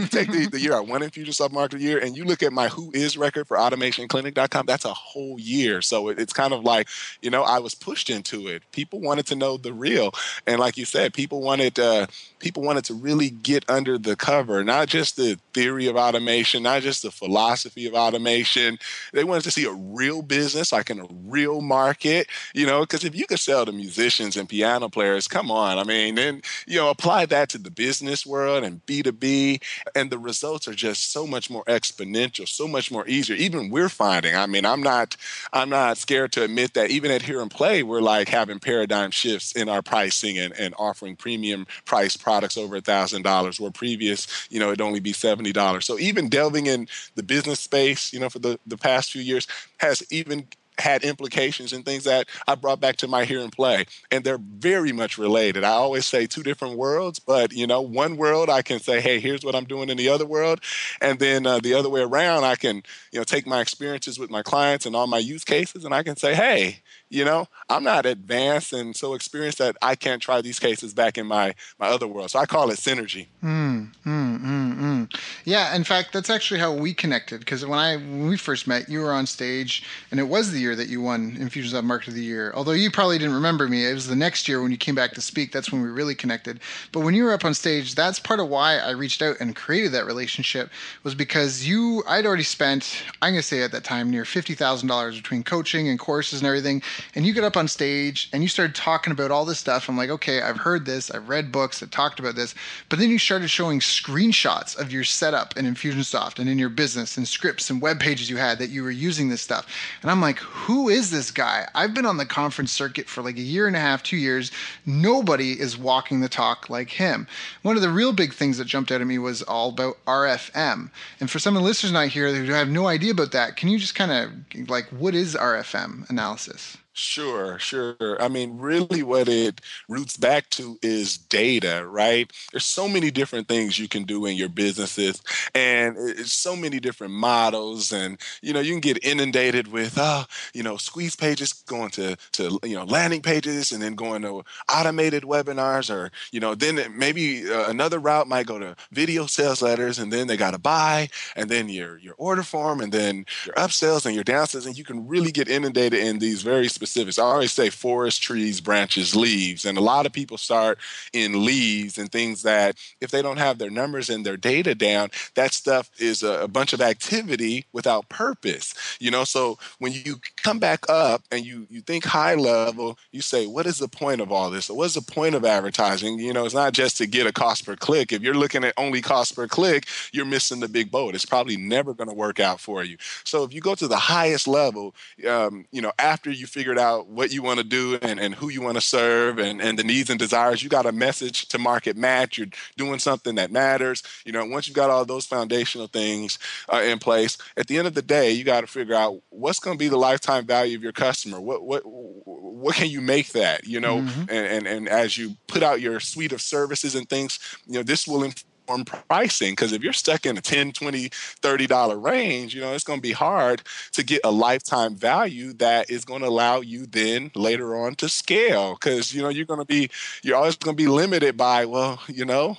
you 0.00 0.06
take 0.06 0.30
the, 0.30 0.48
the 0.50 0.60
year 0.60 0.74
I 0.74 0.80
won 0.80 1.02
Infusionsoft 1.02 1.52
Market 1.52 1.76
of 1.76 1.80
the 1.80 1.86
Year, 1.86 1.98
and 1.98 2.16
you 2.16 2.24
look 2.24 2.42
at 2.42 2.52
my 2.52 2.68
WHOIS 2.68 3.18
record 3.18 3.46
for 3.46 3.56
AutomationClinic.com. 3.56 4.66
That's 4.66 4.84
a 4.84 4.94
whole 4.94 5.38
year. 5.40 5.82
So 5.82 6.08
it, 6.08 6.18
it's 6.18 6.32
kind 6.32 6.52
of 6.52 6.64
like, 6.64 6.88
you 7.22 7.30
know, 7.30 7.42
I 7.42 7.58
was 7.58 7.74
pushed 7.74 8.10
into 8.10 8.48
it. 8.48 8.62
People 8.72 9.00
wanted 9.00 9.26
to 9.26 9.36
know 9.36 9.56
the 9.56 9.72
real, 9.72 10.12
and 10.46 10.60
like 10.60 10.76
you 10.76 10.84
said, 10.84 11.14
people 11.14 11.40
wanted 11.40 11.78
uh, 11.78 12.06
people 12.38 12.62
wanted 12.62 12.84
to 12.86 12.94
really 12.94 13.30
get 13.30 13.64
under 13.68 13.98
the 13.98 14.16
cover, 14.16 14.62
not 14.62 14.88
just 14.88 15.16
the 15.16 15.38
theory 15.52 15.86
of 15.86 15.96
automation, 15.96 16.45
not 16.54 16.82
just 16.82 17.02
the 17.02 17.10
philosophy 17.10 17.87
of 17.87 17.94
automation. 17.94 18.78
They 19.12 19.25
wanted 19.25 19.44
to 19.44 19.50
see 19.50 19.64
a 19.64 19.72
real 19.72 20.22
business, 20.22 20.72
like 20.72 20.90
in 20.90 21.00
a 21.00 21.06
real 21.25 21.60
market, 21.60 22.28
you 22.54 22.66
know, 22.66 22.81
because 22.81 23.04
if 23.04 23.14
you 23.14 23.26
could 23.26 23.40
sell 23.40 23.66
to 23.66 23.72
musicians 23.72 24.37
and 24.37 24.48
piano 24.48 24.88
players, 24.88 25.28
come 25.28 25.50
on. 25.50 25.78
I 25.78 25.84
mean, 25.84 26.14
then, 26.14 26.43
you 26.66 26.76
know, 26.76 26.90
apply 26.90 27.26
that 27.26 27.48
to 27.50 27.58
the 27.58 27.70
business 27.70 28.25
world 28.26 28.64
and 28.64 28.84
B2B, 28.87 29.62
and 29.94 30.10
the 30.10 30.19
results 30.19 30.69
are 30.69 30.75
just 30.75 31.12
so 31.12 31.26
much 31.26 31.50
more 31.50 31.64
exponential, 31.64 32.49
so 32.49 32.69
much 32.69 32.90
more 32.90 33.06
easier. 33.08 33.37
Even 33.37 33.70
we're 33.70 33.88
finding, 33.88 34.34
I 34.34 34.46
mean, 34.46 34.64
I'm 34.64 34.82
not, 34.82 35.16
I'm 35.52 35.70
not 35.70 35.99
scared 35.99 36.32
to 36.32 36.44
admit 36.44 36.75
that 36.75 36.90
even 36.90 37.10
at 37.10 37.22
Hear 37.22 37.40
and 37.40 37.50
Play, 37.50 37.82
we're 37.82 38.00
like 38.00 38.28
having 38.28 38.58
paradigm 38.58 39.10
shifts 39.10 39.52
in 39.52 39.69
our 39.69 39.82
pricing 39.82 40.38
and, 40.38 40.52
and 40.58 40.75
offering 40.78 41.16
premium 41.16 41.66
price 41.84 42.16
products 42.16 42.56
over 42.56 42.76
a 42.76 42.81
thousand 42.81 43.22
dollars, 43.22 43.60
where 43.60 43.70
previous, 43.70 44.26
you 44.50 44.58
know, 44.60 44.69
it'd 44.69 44.81
only 44.81 45.00
be 45.00 45.12
seventy 45.12 45.52
dollars. 45.52 45.87
So 45.87 45.99
even 45.99 46.28
delving 46.36 46.66
in 46.66 46.86
the 47.14 47.22
business 47.22 47.60
space, 47.60 48.12
you 48.12 48.20
know, 48.20 48.28
for 48.28 48.38
the, 48.40 48.60
the 48.66 48.76
past 48.76 49.10
few 49.10 49.22
years 49.22 49.46
has 49.78 50.02
even 50.10 50.46
had 50.78 51.02
implications 51.02 51.72
and 51.72 51.82
things 51.82 52.04
that 52.04 52.28
I 52.46 52.54
brought 52.54 52.78
back 52.78 52.96
to 52.96 53.08
my 53.08 53.24
Hear 53.24 53.40
and 53.40 53.50
Play. 53.50 53.86
And 54.10 54.22
they're 54.22 54.36
very 54.38 54.92
much 54.92 55.16
related. 55.16 55.64
I 55.64 55.70
always 55.70 56.04
say 56.04 56.26
two 56.26 56.42
different 56.42 56.76
worlds, 56.76 57.18
but 57.18 57.54
you 57.54 57.66
know, 57.66 57.80
one 57.80 58.18
world 58.18 58.50
I 58.50 58.60
can 58.60 58.78
say, 58.78 59.00
hey, 59.00 59.18
here's 59.18 59.42
what 59.42 59.54
I'm 59.54 59.64
doing 59.64 59.88
in 59.88 59.96
the 59.96 60.10
other 60.10 60.26
world. 60.26 60.60
And 61.00 61.18
then 61.18 61.46
uh, 61.46 61.60
the 61.60 61.72
other 61.72 61.88
way 61.88 62.02
around, 62.02 62.44
I 62.44 62.56
can, 62.56 62.82
you 63.12 63.18
know, 63.18 63.24
take 63.24 63.46
my 63.46 63.62
experiences 63.62 64.18
with 64.18 64.30
my 64.30 64.42
clients 64.42 64.84
and 64.84 64.94
all 64.94 65.06
my 65.06 65.18
use 65.18 65.44
cases 65.44 65.86
and 65.86 65.94
I 65.94 66.02
can 66.02 66.16
say, 66.16 66.34
hey, 66.34 66.82
you 67.08 67.24
know? 67.24 67.46
I'm 67.68 67.82
not 67.82 68.06
advanced 68.06 68.72
and 68.72 68.94
so 68.94 69.14
experienced 69.14 69.58
that 69.58 69.76
i 69.82 69.94
can't 69.94 70.22
try 70.22 70.40
these 70.40 70.58
cases 70.58 70.94
back 70.94 71.18
in 71.18 71.26
my 71.26 71.54
my 71.78 71.88
other 71.88 72.06
world. 72.06 72.30
So 72.30 72.38
i 72.38 72.46
call 72.46 72.70
it 72.70 72.78
synergy. 72.78 73.26
Mm, 73.42 73.92
mm, 74.04 74.40
mm, 74.40 74.76
mm. 74.76 75.20
yeah 75.44 75.74
in 75.74 75.84
fact 75.84 76.12
that's 76.12 76.30
actually 76.30 76.60
how 76.60 76.72
we 76.72 76.94
connected 76.94 77.40
because 77.40 77.64
when 77.66 77.78
i 77.78 77.96
when 77.96 78.28
we 78.28 78.36
first 78.36 78.66
met 78.66 78.88
you 78.88 79.00
were 79.00 79.12
on 79.12 79.26
stage 79.26 79.84
and 80.10 80.20
it 80.20 80.24
was 80.24 80.52
the 80.52 80.58
year 80.58 80.76
that 80.76 80.88
you 80.88 81.00
won 81.00 81.32
infusionsoft 81.32 81.84
market 81.84 82.08
of 82.08 82.14
the 82.14 82.22
year. 82.22 82.52
Although 82.54 82.72
you 82.72 82.90
probably 82.90 83.18
didn't 83.18 83.34
remember 83.34 83.68
me 83.68 83.84
it 83.86 83.94
was 83.94 84.06
the 84.06 84.16
next 84.16 84.48
year 84.48 84.62
when 84.62 84.70
you 84.70 84.76
came 84.78 84.94
back 84.94 85.12
to 85.14 85.20
speak 85.20 85.52
that's 85.52 85.72
when 85.72 85.82
we 85.82 85.88
really 85.88 86.14
connected. 86.14 86.60
But 86.92 87.00
when 87.00 87.14
you 87.14 87.24
were 87.24 87.32
up 87.32 87.44
on 87.44 87.54
stage 87.54 87.94
that's 87.94 88.20
part 88.20 88.40
of 88.40 88.48
why 88.48 88.78
i 88.78 88.90
reached 88.90 89.22
out 89.22 89.36
and 89.40 89.54
created 89.56 89.92
that 89.92 90.06
relationship 90.06 90.70
was 91.02 91.14
because 91.14 91.66
you 91.66 92.02
i'd 92.08 92.26
already 92.26 92.42
spent 92.42 93.02
i'm 93.22 93.32
going 93.32 93.40
to 93.40 93.46
say 93.46 93.62
at 93.62 93.72
that 93.72 93.84
time 93.84 94.10
near 94.10 94.24
$50000 94.24 95.16
between 95.16 95.42
coaching 95.42 95.88
and 95.88 95.98
courses 95.98 96.40
and 96.40 96.46
everything 96.46 96.82
and 97.14 97.26
you 97.26 97.32
get 97.32 97.44
up 97.44 97.56
on 97.56 97.69
stage 97.69 98.28
and 98.32 98.43
you 98.43 98.48
started 98.48 98.75
talking 98.75 99.12
about 99.12 99.31
all 99.31 99.44
this 99.44 99.58
stuff. 99.58 99.88
I'm 99.88 99.96
like, 99.96 100.10
okay, 100.10 100.43
I've 100.43 100.58
heard 100.58 100.87
this, 100.87 101.10
I've 101.10 101.28
read 101.28 101.52
books 101.52 101.81
that 101.81 101.90
talked 101.90 102.20
about 102.20 102.34
this, 102.34 102.54
but 102.88 102.98
then 102.98 103.10
you 103.10 103.19
started 103.19 103.48
showing 103.48 103.81
screenshots 103.81 104.78
of 104.78 104.93
your 104.93 105.04
setup 105.04 105.56
in 105.56 105.64
Infusionsoft 105.64 106.38
and 106.38 106.48
in 106.48 106.58
your 106.58 106.69
business 106.69 107.16
and 107.16 107.26
scripts 107.26 107.70
and 107.70 107.81
web 107.81 108.00
pages 108.00 108.31
you 108.31 108.37
had 108.37 108.58
that 108.58 108.70
you 108.70 108.82
were 108.82 108.90
using 108.90 109.28
this 109.28 109.43
stuff. 109.43 109.66
And 110.02 110.10
I'm 110.10 110.20
like, 110.20 110.38
who 110.38 110.88
is 110.88 111.10
this 111.10 111.31
guy? 111.31 111.69
I've 111.75 111.94
been 111.94 112.06
on 112.06 112.16
the 112.16 112.26
conference 112.26 112.72
circuit 112.72 113.08
for 113.08 113.22
like 113.22 113.37
a 113.37 113.42
year 113.42 113.66
and 113.66 113.76
a 113.76 113.81
half, 113.81 114.02
two 114.02 114.16
years. 114.16 114.50
Nobody 114.84 115.52
is 115.60 115.76
walking 115.76 116.20
the 116.20 116.28
talk 116.28 116.69
like 116.70 116.90
him. 116.90 117.26
One 117.62 117.76
of 117.76 117.82
the 117.82 117.90
real 117.90 118.12
big 118.12 118.34
things 118.34 118.58
that 118.58 118.66
jumped 118.66 118.90
out 118.90 119.00
at 119.00 119.06
me 119.06 119.19
was 119.19 119.42
all 119.42 119.70
about 119.70 120.04
RFM. 120.06 120.90
And 121.20 121.31
for 121.31 121.38
some 121.38 121.56
of 121.56 121.62
the 121.62 121.66
listeners 121.66 121.92
not 121.92 122.08
here 122.08 122.32
who 122.34 122.52
have 122.52 122.69
no 122.69 122.87
idea 122.87 123.12
about 123.12 123.32
that, 123.32 123.56
can 123.56 123.69
you 123.69 123.78
just 123.78 123.94
kind 123.94 124.12
of 124.12 124.69
like, 124.69 124.87
what 124.90 125.14
is 125.14 125.34
RFM 125.34 126.08
analysis? 126.10 126.76
Sure, 126.98 127.58
sure. 127.58 128.16
I 128.22 128.28
mean, 128.28 128.56
really, 128.56 129.02
what 129.02 129.28
it 129.28 129.60
roots 129.87 130.16
back 130.16 130.48
to 130.50 130.78
is 130.81 131.19
data, 131.19 131.87
right? 131.87 132.32
There's 132.52 132.64
so 132.64 132.88
many 132.88 133.10
different 133.10 133.48
things 133.48 133.78
you 133.78 133.87
can 133.87 134.04
do 134.04 134.25
in 134.25 134.34
your 134.34 134.48
businesses, 134.48 135.20
and 135.54 135.94
it's 135.98 136.32
so 136.32 136.56
many 136.56 136.81
different 136.81 137.12
models. 137.12 137.93
And 137.93 138.19
you 138.40 138.54
know, 138.54 138.60
you 138.60 138.72
can 138.72 138.81
get 138.81 139.04
inundated 139.04 139.69
with, 139.69 139.98
oh, 139.98 140.25
you 140.54 140.62
know, 140.62 140.78
squeeze 140.78 141.14
pages 141.16 141.52
going 141.52 141.90
to 141.90 142.16
to 142.32 142.58
you 142.64 142.75
know 142.76 142.84
landing 142.84 143.20
pages, 143.20 143.72
and 143.72 143.82
then 143.82 143.94
going 143.94 144.22
to 144.22 144.42
automated 144.72 145.25
webinars, 145.25 145.94
or 145.94 146.10
you 146.32 146.40
know, 146.40 146.54
then 146.54 146.81
maybe 146.96 147.50
uh, 147.52 147.69
another 147.69 147.99
route 147.99 148.26
might 148.26 148.46
go 148.46 148.58
to 148.58 148.75
video 148.90 149.26
sales 149.26 149.60
letters, 149.60 149.99
and 149.99 150.10
then 150.10 150.28
they 150.28 150.38
got 150.38 150.52
to 150.52 150.58
buy, 150.58 151.10
and 151.37 151.50
then 151.50 151.69
your 151.69 151.99
your 151.99 152.14
order 152.16 152.42
form, 152.42 152.81
and 152.81 152.90
then 152.90 153.26
your 153.44 153.54
upsells 153.56 154.06
and 154.06 154.14
your 154.14 154.25
downsells, 154.25 154.64
and 154.66 154.78
you 154.78 154.84
can 154.84 155.06
really 155.06 155.31
get 155.31 155.46
inundated 155.50 156.00
in 156.00 156.19
these 156.20 156.40
very 156.40 156.69
specific 156.69 156.85
specifics. 156.86 157.18
I 157.18 157.24
always 157.24 157.52
say 157.52 157.70
forest, 157.70 158.22
trees, 158.22 158.60
branches, 158.60 159.16
leaves. 159.16 159.64
And 159.64 159.76
a 159.76 159.80
lot 159.80 160.06
of 160.06 160.12
people 160.12 160.38
start 160.38 160.78
in 161.12 161.44
leaves 161.44 161.98
and 161.98 162.10
things 162.10 162.42
that 162.42 162.76
if 163.00 163.10
they 163.10 163.22
don't 163.22 163.38
have 163.38 163.58
their 163.58 163.70
numbers 163.70 164.08
and 164.08 164.24
their 164.24 164.36
data 164.36 164.74
down, 164.74 165.10
that 165.34 165.52
stuff 165.52 165.90
is 165.98 166.22
a, 166.22 166.42
a 166.42 166.48
bunch 166.48 166.72
of 166.72 166.80
activity 166.80 167.66
without 167.72 168.08
purpose. 168.08 168.74
You 169.00 169.10
know, 169.10 169.24
so 169.24 169.58
when 169.78 169.92
you 169.92 170.20
come 170.42 170.58
back 170.58 170.88
up 170.88 171.22
and 171.30 171.44
you 171.44 171.66
you 171.70 171.80
think 171.80 172.04
high 172.04 172.34
level, 172.34 172.98
you 173.10 173.20
say, 173.20 173.46
what 173.46 173.66
is 173.66 173.78
the 173.78 173.88
point 173.88 174.20
of 174.20 174.30
all 174.30 174.50
this? 174.50 174.70
What's 174.70 174.94
the 174.94 175.00
point 175.00 175.34
of 175.34 175.44
advertising? 175.44 176.18
You 176.18 176.32
know, 176.32 176.44
it's 176.44 176.54
not 176.54 176.72
just 176.72 176.96
to 176.98 177.06
get 177.06 177.26
a 177.26 177.32
cost 177.32 177.66
per 177.66 177.76
click. 177.76 178.12
If 178.12 178.22
you're 178.22 178.34
looking 178.34 178.64
at 178.64 178.74
only 178.76 179.02
cost 179.02 179.34
per 179.34 179.48
click, 179.48 179.86
you're 180.12 180.24
missing 180.24 180.60
the 180.60 180.68
big 180.68 180.90
boat. 180.90 181.14
It's 181.14 181.26
probably 181.26 181.56
never 181.56 181.94
going 181.94 182.08
to 182.08 182.14
work 182.14 182.38
out 182.38 182.60
for 182.60 182.84
you. 182.84 182.96
So 183.24 183.42
if 183.42 183.52
you 183.52 183.60
go 183.60 183.74
to 183.74 183.88
the 183.88 183.96
highest 183.96 184.46
level, 184.46 184.94
um, 185.28 185.66
you 185.72 185.82
know, 185.82 185.92
after 185.98 186.30
you 186.30 186.46
figure 186.46 186.74
figured 186.76 186.87
out 186.87 187.08
what 187.08 187.32
you 187.32 187.43
want 187.43 187.58
to 187.58 187.64
do 187.64 187.99
and, 188.02 188.20
and 188.20 188.34
who 188.34 188.49
you 188.49 188.61
want 188.61 188.76
to 188.76 188.81
serve 188.81 189.38
and, 189.38 189.61
and 189.61 189.78
the 189.78 189.84
needs 189.84 190.11
and 190.11 190.19
desires, 190.19 190.62
you 190.62 190.69
got 190.69 190.87
a 190.87 190.93
message 190.93 191.49
to 191.49 191.58
market 191.58 191.96
match. 191.96 192.38
You're 192.38 192.49
doing 192.76 192.99
something 192.99 193.37
that 193.37 193.50
matters. 193.50 194.02
You 194.25 194.32
know, 194.32 194.44
once 194.44 194.67
you've 194.67 194.76
got 194.76 194.90
all 194.90 195.05
those 195.05 195.26
foundational 195.26 195.87
things 195.87 196.38
uh, 196.73 196.82
in 196.82 196.99
place, 196.99 197.38
at 197.56 197.67
the 197.67 197.78
end 197.78 197.87
of 197.87 197.94
the 197.94 198.02
day, 198.02 198.31
you 198.32 198.44
got 198.44 198.61
to 198.61 198.67
figure 198.67 198.94
out 198.94 199.23
what's 199.31 199.61
going 199.61 199.76
to 199.76 199.78
be 199.78 199.88
the 199.88 199.96
lifetime 199.96 200.46
value 200.46 200.76
of 200.76 200.82
your 200.82 200.93
customer. 200.93 201.40
What 201.40 201.62
what 201.62 201.82
what 201.84 202.75
can 202.75 202.88
you 202.88 203.00
make 203.00 203.33
that? 203.33 203.66
You 203.66 203.80
know, 203.80 203.99
mm-hmm. 203.99 204.21
and, 204.23 204.47
and 204.47 204.66
and 204.66 204.88
as 204.88 205.16
you 205.16 205.37
put 205.47 205.62
out 205.62 205.80
your 205.80 206.00
suite 206.00 206.33
of 206.33 206.40
services 206.40 206.95
and 206.95 207.09
things, 207.09 207.38
you 207.66 207.75
know, 207.75 207.83
this 207.83 208.06
will 208.06 208.25
inform 208.25 208.55
on 208.68 208.85
pricing 208.85 209.52
because 209.52 209.73
if 209.73 209.82
you're 209.82 209.92
stuck 209.92 210.26
in 210.26 210.37
a 210.37 210.40
10 210.40 210.73
20 210.73 211.08
30 211.08 211.66
dollar 211.66 211.99
range 211.99 212.54
you 212.54 212.61
know 212.61 212.73
it's 212.73 212.85
going 212.85 212.99
to 212.99 213.02
be 213.02 213.12
hard 213.12 213.62
to 213.92 214.02
get 214.02 214.20
a 214.25 214.30
lifetime 214.30 214.94
value 214.94 215.52
that 215.54 215.90
is 215.90 216.04
going 216.04 216.23
to 216.23 216.28
allow 216.28 216.61
you 216.61 216.87
then 216.87 217.30
later 217.35 217.76
on 217.76 217.94
to 217.94 218.08
scale 218.08 218.75
because 218.75 219.14
you 219.14 219.23
know 219.23 219.28
you're 219.28 219.44
going 219.46 219.61
to 219.61 219.66
be 219.66 219.88
you're 220.23 220.37
always 220.37 220.56
going 220.56 220.76
to 220.76 220.82
be 220.82 220.88
limited 220.88 221.37
by 221.37 221.64
well 221.64 222.00
you 222.08 222.25
know 222.25 222.56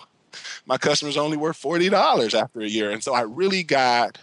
my 0.66 0.78
customers 0.78 1.18
only 1.18 1.38
worth 1.38 1.62
$40 1.62 2.40
after 2.40 2.60
a 2.60 2.68
year. 2.68 2.92
And 2.92 3.04
so 3.04 3.14
i 3.14 3.22
really 3.22 3.64
got 3.64 4.20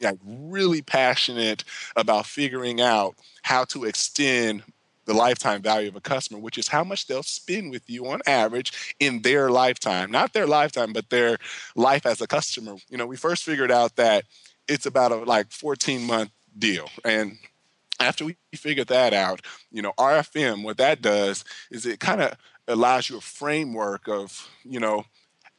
got 0.00 0.16
really 0.26 0.82
passionate 0.82 1.64
about 1.96 2.26
figuring 2.26 2.80
out 2.80 3.14
how 3.42 3.64
to 3.64 3.84
extend 3.84 4.62
the 5.06 5.14
lifetime 5.14 5.62
value 5.62 5.88
of 5.88 5.96
a 5.96 6.00
customer, 6.00 6.38
which 6.40 6.58
is 6.58 6.68
how 6.68 6.84
much 6.84 7.06
they'll 7.06 7.22
spend 7.22 7.70
with 7.70 7.88
you 7.88 8.06
on 8.06 8.20
average 8.26 8.94
in 9.00 9.22
their 9.22 9.50
lifetime, 9.50 10.10
not 10.10 10.32
their 10.32 10.46
lifetime, 10.46 10.92
but 10.92 11.10
their 11.10 11.38
life 11.76 12.06
as 12.06 12.20
a 12.20 12.26
customer. 12.26 12.76
You 12.88 12.98
know, 12.98 13.06
we 13.06 13.16
first 13.16 13.44
figured 13.44 13.70
out 13.70 13.96
that 13.96 14.24
it's 14.68 14.86
about 14.86 15.12
a 15.12 15.16
like 15.16 15.50
14 15.50 16.02
month 16.02 16.30
deal. 16.58 16.88
And 17.04 17.38
after 18.00 18.24
we 18.24 18.36
figured 18.54 18.88
that 18.88 19.12
out, 19.12 19.40
you 19.70 19.82
know, 19.82 19.92
RFM, 19.98 20.62
what 20.62 20.78
that 20.78 21.02
does 21.02 21.44
is 21.70 21.86
it 21.86 22.00
kind 22.00 22.22
of 22.22 22.36
allows 22.66 23.10
you 23.10 23.18
a 23.18 23.20
framework 23.20 24.08
of, 24.08 24.48
you 24.64 24.80
know, 24.80 25.04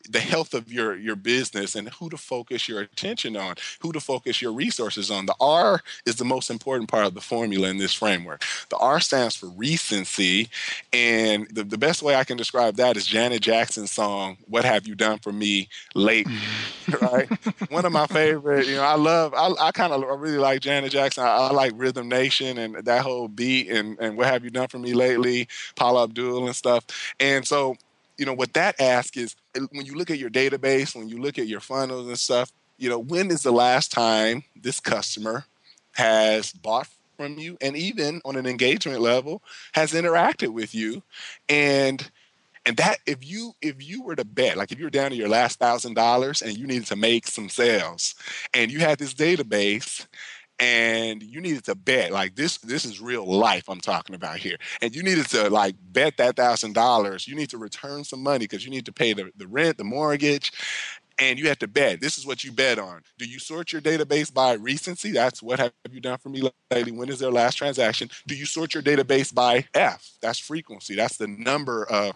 the 0.09 0.19
health 0.19 0.53
of 0.53 0.71
your 0.71 0.95
your 0.95 1.15
business 1.15 1.75
and 1.75 1.89
who 1.89 2.09
to 2.09 2.17
focus 2.17 2.67
your 2.67 2.81
attention 2.81 3.35
on, 3.35 3.55
who 3.81 3.91
to 3.91 3.99
focus 3.99 4.41
your 4.41 4.51
resources 4.51 5.11
on. 5.11 5.25
The 5.25 5.35
R 5.39 5.81
is 6.05 6.15
the 6.15 6.25
most 6.25 6.49
important 6.49 6.89
part 6.89 7.05
of 7.05 7.13
the 7.13 7.21
formula 7.21 7.69
in 7.69 7.77
this 7.77 7.93
framework. 7.93 8.43
The 8.69 8.77
R 8.77 8.99
stands 8.99 9.35
for 9.35 9.47
recency, 9.47 10.49
and 10.93 11.47
the, 11.51 11.63
the 11.63 11.77
best 11.77 12.01
way 12.01 12.15
I 12.15 12.23
can 12.23 12.37
describe 12.37 12.75
that 12.75 12.97
is 12.97 13.05
Janet 13.05 13.41
Jackson's 13.41 13.91
song 13.91 14.37
"What 14.47 14.65
Have 14.65 14.87
You 14.87 14.95
Done 14.95 15.19
for 15.19 15.31
Me 15.31 15.69
Lately." 15.93 16.33
right, 17.01 17.29
one 17.69 17.85
of 17.85 17.91
my 17.91 18.07
favorite. 18.07 18.67
You 18.67 18.75
know, 18.75 18.83
I 18.83 18.95
love. 18.95 19.33
I, 19.35 19.53
I 19.59 19.71
kind 19.71 19.93
of 19.93 20.03
I 20.03 20.15
really 20.15 20.37
like 20.37 20.61
Janet 20.61 20.91
Jackson. 20.91 21.23
I, 21.23 21.27
I, 21.27 21.51
like 21.51 21.73
Rhythm 21.75 22.09
Nation 22.09 22.57
and 22.57 22.75
that 22.85 23.01
whole 23.01 23.27
beat 23.27 23.69
and 23.69 23.97
and 23.99 24.17
"What 24.17 24.27
Have 24.27 24.43
You 24.43 24.49
Done 24.49 24.67
for 24.67 24.79
Me 24.79 24.93
Lately," 24.93 25.47
Paula 25.75 26.03
Abdul 26.03 26.45
and 26.45 26.55
stuff. 26.55 26.85
And 27.19 27.45
so, 27.45 27.75
you 28.17 28.25
know, 28.25 28.33
what 28.33 28.53
that 28.53 28.79
asks 28.79 29.17
is 29.17 29.35
eh, 29.55 29.61
when 29.71 29.85
you 29.85 29.95
look 29.95 30.09
at 30.09 30.19
your 30.19 30.29
database, 30.29 30.95
when 30.95 31.09
you 31.09 31.19
look 31.19 31.37
at 31.37 31.47
your 31.47 31.59
funnels 31.59 32.07
and 32.07 32.19
stuff, 32.19 32.51
you 32.77 32.89
know, 32.89 32.99
when 32.99 33.31
is 33.31 33.43
the 33.43 33.51
last 33.51 33.91
time 33.91 34.43
this 34.55 34.79
customer 34.79 35.45
has 35.93 36.51
bought 36.51 36.87
from 37.17 37.37
you 37.37 37.57
and 37.61 37.77
even 37.77 38.21
on 38.25 38.35
an 38.35 38.45
engagement 38.45 38.99
level 38.99 39.41
has 39.73 39.93
interacted 39.93 40.49
with 40.49 40.75
you? 40.75 41.03
And 41.47 42.09
and 42.65 42.77
that 42.77 42.97
if 43.05 43.23
you 43.23 43.53
if 43.61 43.87
you 43.87 44.01
were 44.01 44.15
to 44.15 44.25
bet 44.25 44.57
like 44.57 44.71
if 44.71 44.79
you 44.79 44.85
were 44.85 44.89
down 44.91 45.11
to 45.11 45.17
your 45.17 45.29
last 45.29 45.59
thousand 45.59 45.93
dollars 45.93 46.41
and 46.41 46.57
you 46.57 46.65
needed 46.65 46.87
to 46.87 46.95
make 46.95 47.27
some 47.27 47.47
sales 47.47 48.15
and 48.53 48.71
you 48.71 48.79
had 48.79 48.97
this 48.97 49.13
database 49.13 50.07
and 50.59 51.21
you 51.21 51.41
needed 51.41 51.65
to 51.65 51.75
bet 51.75 52.11
like 52.11 52.35
this 52.35 52.57
this 52.59 52.85
is 52.85 53.01
real 53.01 53.25
life 53.25 53.67
i'm 53.67 53.81
talking 53.81 54.15
about 54.15 54.37
here 54.37 54.57
and 54.81 54.95
you 54.95 55.03
needed 55.03 55.27
to 55.27 55.49
like 55.49 55.75
bet 55.91 56.15
that 56.15 56.35
thousand 56.35 56.73
dollars 56.73 57.27
you 57.27 57.35
need 57.35 57.49
to 57.49 57.57
return 57.57 58.03
some 58.03 58.23
money 58.23 58.39
because 58.45 58.63
you 58.63 58.71
need 58.71 58.85
to 58.85 58.93
pay 58.93 59.11
the, 59.11 59.29
the 59.35 59.47
rent 59.47 59.77
the 59.77 59.83
mortgage 59.83 60.53
and 61.17 61.39
you 61.39 61.47
have 61.47 61.59
to 61.59 61.67
bet. 61.67 62.01
This 62.01 62.17
is 62.17 62.25
what 62.25 62.43
you 62.43 62.51
bet 62.51 62.79
on. 62.79 63.01
Do 63.17 63.25
you 63.25 63.39
sort 63.39 63.71
your 63.71 63.81
database 63.81 64.33
by 64.33 64.53
recency? 64.53 65.11
That's 65.11 65.41
what 65.41 65.59
have 65.59 65.71
you 65.91 66.01
done 66.01 66.17
for 66.17 66.29
me 66.29 66.49
lately? 66.71 66.91
When 66.91 67.09
is 67.09 67.19
their 67.19 67.31
last 67.31 67.55
transaction? 67.55 68.09
Do 68.27 68.35
you 68.35 68.45
sort 68.45 68.73
your 68.73 68.83
database 68.83 69.33
by 69.33 69.65
F? 69.73 70.09
That's 70.21 70.39
frequency. 70.39 70.95
That's 70.95 71.17
the 71.17 71.27
number 71.27 71.85
of 71.85 72.15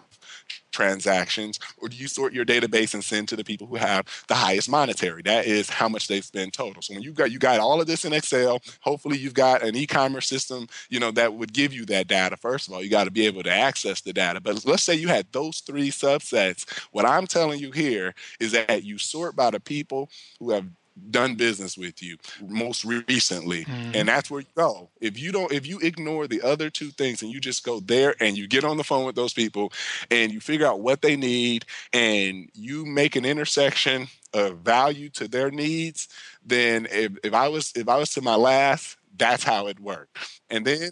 transactions 0.70 1.58
or 1.78 1.88
do 1.88 1.96
you 1.96 2.08
sort 2.08 2.32
your 2.32 2.44
database 2.44 2.94
and 2.94 3.04
send 3.04 3.28
to 3.28 3.36
the 3.36 3.44
people 3.44 3.66
who 3.66 3.76
have 3.76 4.06
the 4.28 4.34
highest 4.34 4.68
monetary? 4.68 5.22
That 5.22 5.46
is 5.46 5.70
how 5.70 5.88
much 5.88 6.08
they 6.08 6.20
spend 6.20 6.52
total. 6.52 6.82
So 6.82 6.94
when 6.94 7.02
you 7.02 7.12
got 7.12 7.30
you 7.30 7.38
got 7.38 7.60
all 7.60 7.80
of 7.80 7.86
this 7.86 8.04
in 8.04 8.12
excel 8.12 8.60
hopefully 8.80 9.18
you've 9.18 9.34
got 9.34 9.62
an 9.62 9.76
e-commerce 9.76 10.28
system 10.28 10.66
you 10.88 11.00
know 11.00 11.10
that 11.12 11.34
would 11.34 11.52
give 11.52 11.72
you 11.72 11.84
that 11.86 12.08
data. 12.08 12.36
First 12.36 12.68
of 12.68 12.74
all 12.74 12.82
you 12.82 12.90
got 12.90 13.04
to 13.04 13.10
be 13.10 13.26
able 13.26 13.42
to 13.42 13.52
access 13.52 14.00
the 14.00 14.12
data. 14.12 14.40
But 14.40 14.64
let's 14.64 14.82
say 14.82 14.94
you 14.94 15.08
had 15.08 15.26
those 15.32 15.60
three 15.60 15.90
subsets. 15.90 16.64
What 16.92 17.06
i'm 17.06 17.26
telling 17.26 17.60
you 17.60 17.70
here 17.70 18.14
is 18.38 18.52
that 18.52 18.84
you 18.84 18.98
sort 18.98 19.36
by 19.36 19.50
the 19.50 19.60
people 19.60 20.10
who 20.38 20.50
have 20.50 20.66
done 21.10 21.34
business 21.34 21.76
with 21.76 22.02
you 22.02 22.16
most 22.46 22.84
recently 22.84 23.64
mm-hmm. 23.64 23.92
and 23.94 24.08
that's 24.08 24.30
where 24.30 24.40
you 24.40 24.46
go 24.54 24.88
if 25.00 25.18
you 25.18 25.32
don't 25.32 25.52
if 25.52 25.66
you 25.66 25.78
ignore 25.80 26.26
the 26.26 26.42
other 26.42 26.70
two 26.70 26.90
things 26.90 27.22
and 27.22 27.30
you 27.30 27.40
just 27.40 27.64
go 27.64 27.80
there 27.80 28.14
and 28.20 28.36
you 28.36 28.46
get 28.46 28.64
on 28.64 28.76
the 28.76 28.84
phone 28.84 29.04
with 29.04 29.14
those 29.14 29.32
people 29.32 29.72
and 30.10 30.32
you 30.32 30.40
figure 30.40 30.66
out 30.66 30.80
what 30.80 31.02
they 31.02 31.16
need 31.16 31.64
and 31.92 32.48
you 32.54 32.84
make 32.84 33.16
an 33.16 33.24
intersection 33.24 34.06
of 34.34 34.58
value 34.58 35.08
to 35.08 35.26
their 35.26 35.50
needs 35.50 36.08
then 36.44 36.86
if, 36.90 37.12
if 37.24 37.34
i 37.34 37.48
was 37.48 37.72
if 37.74 37.88
i 37.88 37.96
was 37.96 38.12
to 38.12 38.22
my 38.22 38.36
last 38.36 38.96
that's 39.16 39.44
how 39.44 39.66
it 39.66 39.78
worked 39.80 40.16
and 40.50 40.64
then 40.66 40.90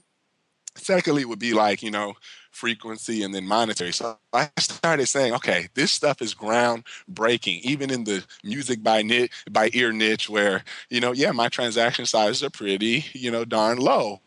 secondly 0.74 1.24
would 1.24 1.38
be 1.38 1.52
like 1.52 1.82
you 1.82 1.90
know 1.90 2.14
frequency 2.50 3.22
and 3.22 3.34
then 3.34 3.46
monetary. 3.46 3.92
So 3.92 4.18
I 4.32 4.50
started 4.58 5.06
saying, 5.06 5.34
okay, 5.34 5.68
this 5.74 5.92
stuff 5.92 6.22
is 6.22 6.34
groundbreaking, 6.34 7.60
even 7.62 7.90
in 7.90 8.04
the 8.04 8.24
music 8.42 8.82
by 8.82 9.02
niche, 9.02 9.32
by 9.50 9.70
ear 9.72 9.92
niche, 9.92 10.28
where 10.28 10.64
you 10.90 11.00
know, 11.00 11.12
yeah, 11.12 11.32
my 11.32 11.48
transaction 11.48 12.06
sizes 12.06 12.42
are 12.42 12.50
pretty, 12.50 13.04
you 13.12 13.30
know, 13.30 13.44
darn 13.44 13.78
low. 13.78 14.20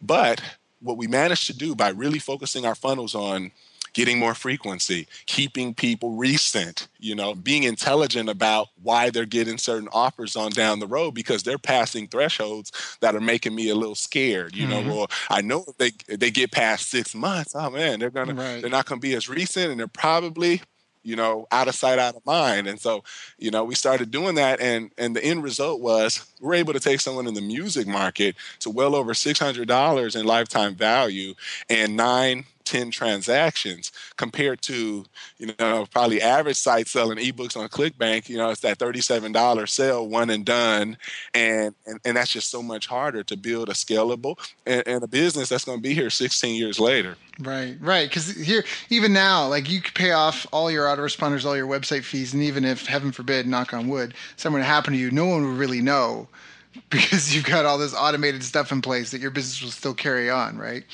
But 0.00 0.40
what 0.80 0.96
we 0.96 1.06
managed 1.06 1.46
to 1.46 1.56
do 1.56 1.74
by 1.74 1.88
really 1.88 2.18
focusing 2.18 2.66
our 2.66 2.74
funnels 2.74 3.14
on 3.14 3.50
getting 3.96 4.18
more 4.18 4.34
frequency, 4.34 5.08
keeping 5.24 5.72
people 5.72 6.10
recent, 6.10 6.86
you 6.98 7.14
know, 7.14 7.34
being 7.34 7.62
intelligent 7.62 8.28
about 8.28 8.68
why 8.82 9.08
they're 9.08 9.24
getting 9.24 9.56
certain 9.56 9.88
offers 9.90 10.36
on 10.36 10.50
down 10.50 10.80
the 10.80 10.86
road 10.86 11.12
because 11.12 11.42
they're 11.42 11.56
passing 11.56 12.06
thresholds 12.06 12.98
that 13.00 13.16
are 13.16 13.22
making 13.22 13.54
me 13.54 13.70
a 13.70 13.74
little 13.74 13.94
scared. 13.94 14.54
You 14.54 14.66
mm-hmm. 14.66 14.86
know, 14.86 14.94
well, 14.94 15.06
I 15.30 15.40
know 15.40 15.64
if 15.66 15.78
they 15.78 15.92
if 16.12 16.20
they 16.20 16.30
get 16.30 16.52
past 16.52 16.90
six 16.90 17.14
months, 17.14 17.54
oh 17.54 17.70
man, 17.70 17.98
they're 17.98 18.10
gonna 18.10 18.34
right. 18.34 18.60
they're 18.60 18.68
not 18.68 18.84
gonna 18.84 19.00
be 19.00 19.14
as 19.14 19.30
recent 19.30 19.70
and 19.70 19.80
they're 19.80 19.88
probably 19.88 20.60
you 21.02 21.16
know 21.16 21.46
out 21.50 21.68
of 21.68 21.74
sight 21.74 21.98
out 21.98 22.16
of 22.16 22.26
mind 22.26 22.66
and 22.66 22.80
so 22.80 23.02
you 23.38 23.50
know 23.50 23.64
we 23.64 23.76
started 23.76 24.10
doing 24.10 24.34
that 24.34 24.60
and 24.60 24.90
and 24.98 25.14
the 25.14 25.24
end 25.24 25.42
result 25.42 25.80
was 25.80 26.26
we're 26.40 26.54
able 26.54 26.72
to 26.72 26.80
take 26.80 27.00
someone 27.00 27.28
in 27.28 27.34
the 27.34 27.40
music 27.40 27.86
market 27.86 28.34
to 28.58 28.68
well 28.68 28.96
over 28.96 29.12
$600 29.12 30.20
in 30.20 30.26
lifetime 30.26 30.74
value 30.74 31.34
and 31.70 31.96
nine 31.96 32.44
10 32.66 32.90
transactions 32.90 33.92
compared 34.16 34.60
to, 34.62 35.04
you 35.38 35.54
know, 35.58 35.86
probably 35.90 36.20
average 36.20 36.56
site 36.56 36.88
selling 36.88 37.18
ebooks 37.18 37.56
on 37.56 37.68
ClickBank, 37.68 38.28
you 38.28 38.36
know, 38.36 38.50
it's 38.50 38.60
that 38.60 38.78
$37 38.78 39.68
sale, 39.68 40.08
one 40.08 40.28
and 40.30 40.44
done. 40.44 40.98
And, 41.32 41.74
and, 41.86 42.00
and 42.04 42.16
that's 42.16 42.30
just 42.30 42.50
so 42.50 42.62
much 42.62 42.86
harder 42.86 43.22
to 43.24 43.36
build 43.36 43.68
a 43.68 43.72
scalable 43.72 44.38
and, 44.66 44.82
and 44.86 45.02
a 45.02 45.08
business 45.08 45.48
that's 45.48 45.64
going 45.64 45.78
to 45.78 45.82
be 45.82 45.94
here 45.94 46.10
16 46.10 46.54
years 46.54 46.78
later. 46.78 47.16
Right, 47.38 47.76
right. 47.80 48.08
Because 48.08 48.30
here, 48.30 48.64
even 48.90 49.12
now, 49.12 49.46
like 49.48 49.70
you 49.70 49.80
could 49.80 49.94
pay 49.94 50.12
off 50.12 50.46
all 50.52 50.70
your 50.70 50.86
autoresponders, 50.86 51.44
all 51.44 51.56
your 51.56 51.68
website 51.68 52.02
fees, 52.02 52.34
and 52.34 52.42
even 52.42 52.64
if, 52.64 52.86
heaven 52.86 53.12
forbid, 53.12 53.46
knock 53.46 53.72
on 53.72 53.88
wood, 53.88 54.14
something 54.36 54.60
to 54.60 54.66
happen 54.66 54.92
to 54.92 54.98
you, 54.98 55.10
no 55.10 55.26
one 55.26 55.42
would 55.44 55.58
really 55.58 55.80
know 55.80 56.28
because 56.90 57.34
you've 57.34 57.44
got 57.44 57.64
all 57.64 57.78
this 57.78 57.94
automated 57.94 58.42
stuff 58.42 58.72
in 58.72 58.82
place 58.82 59.10
that 59.10 59.20
your 59.20 59.30
business 59.30 59.62
will 59.62 59.70
still 59.70 59.94
carry 59.94 60.30
on, 60.30 60.56
right? 60.56 60.84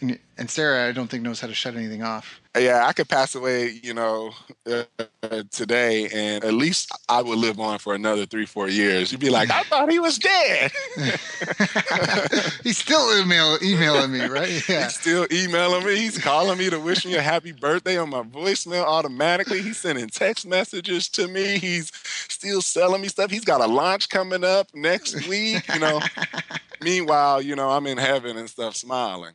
And, 0.00 0.18
and 0.38 0.50
Sarah, 0.50 0.88
I 0.88 0.92
don't 0.92 1.08
think 1.08 1.22
knows 1.22 1.40
how 1.40 1.48
to 1.48 1.54
shut 1.54 1.74
anything 1.74 2.02
off. 2.02 2.40
Yeah, 2.58 2.84
I 2.86 2.92
could 2.92 3.08
pass 3.08 3.36
away, 3.36 3.78
you 3.82 3.94
know, 3.94 4.32
uh, 4.66 4.82
today, 5.52 6.08
and 6.12 6.42
at 6.42 6.52
least 6.52 6.90
I 7.08 7.22
would 7.22 7.38
live 7.38 7.60
on 7.60 7.78
for 7.78 7.94
another 7.94 8.26
three, 8.26 8.44
four 8.44 8.68
years. 8.68 9.12
You'd 9.12 9.20
be 9.20 9.30
like, 9.30 9.50
I 9.50 9.62
thought 9.62 9.88
he 9.88 10.00
was 10.00 10.18
dead. 10.18 10.72
He's 12.64 12.78
still 12.78 13.20
email, 13.20 13.56
emailing 13.62 14.12
me, 14.12 14.26
right? 14.26 14.50
Yeah. 14.68 14.84
He's 14.84 14.98
still 14.98 15.26
emailing 15.32 15.84
me. 15.86 15.96
He's 15.96 16.18
calling 16.18 16.58
me 16.58 16.70
to 16.70 16.78
wish 16.78 17.04
me 17.04 17.14
a 17.14 17.22
happy 17.22 17.52
birthday 17.52 17.96
on 17.96 18.10
my 18.10 18.22
voicemail 18.22 18.84
automatically. 18.84 19.62
He's 19.62 19.78
sending 19.78 20.08
text 20.08 20.46
messages 20.46 21.08
to 21.10 21.28
me. 21.28 21.58
He's 21.58 21.92
still 22.28 22.62
selling 22.62 23.02
me 23.02 23.08
stuff. 23.08 23.30
He's 23.30 23.44
got 23.44 23.60
a 23.60 23.66
launch 23.66 24.08
coming 24.08 24.44
up 24.44 24.68
next 24.74 25.28
week, 25.28 25.62
you 25.72 25.80
know. 25.80 26.00
Meanwhile, 26.82 27.42
you 27.42 27.54
know, 27.56 27.70
I'm 27.70 27.86
in 27.86 27.98
heaven 27.98 28.36
and 28.36 28.48
stuff 28.48 28.74
smiling. 28.74 29.34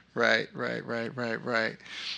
Right, 0.13 0.49
right, 0.53 0.85
right, 0.85 1.15
right, 1.15 1.41
right. 1.45 1.77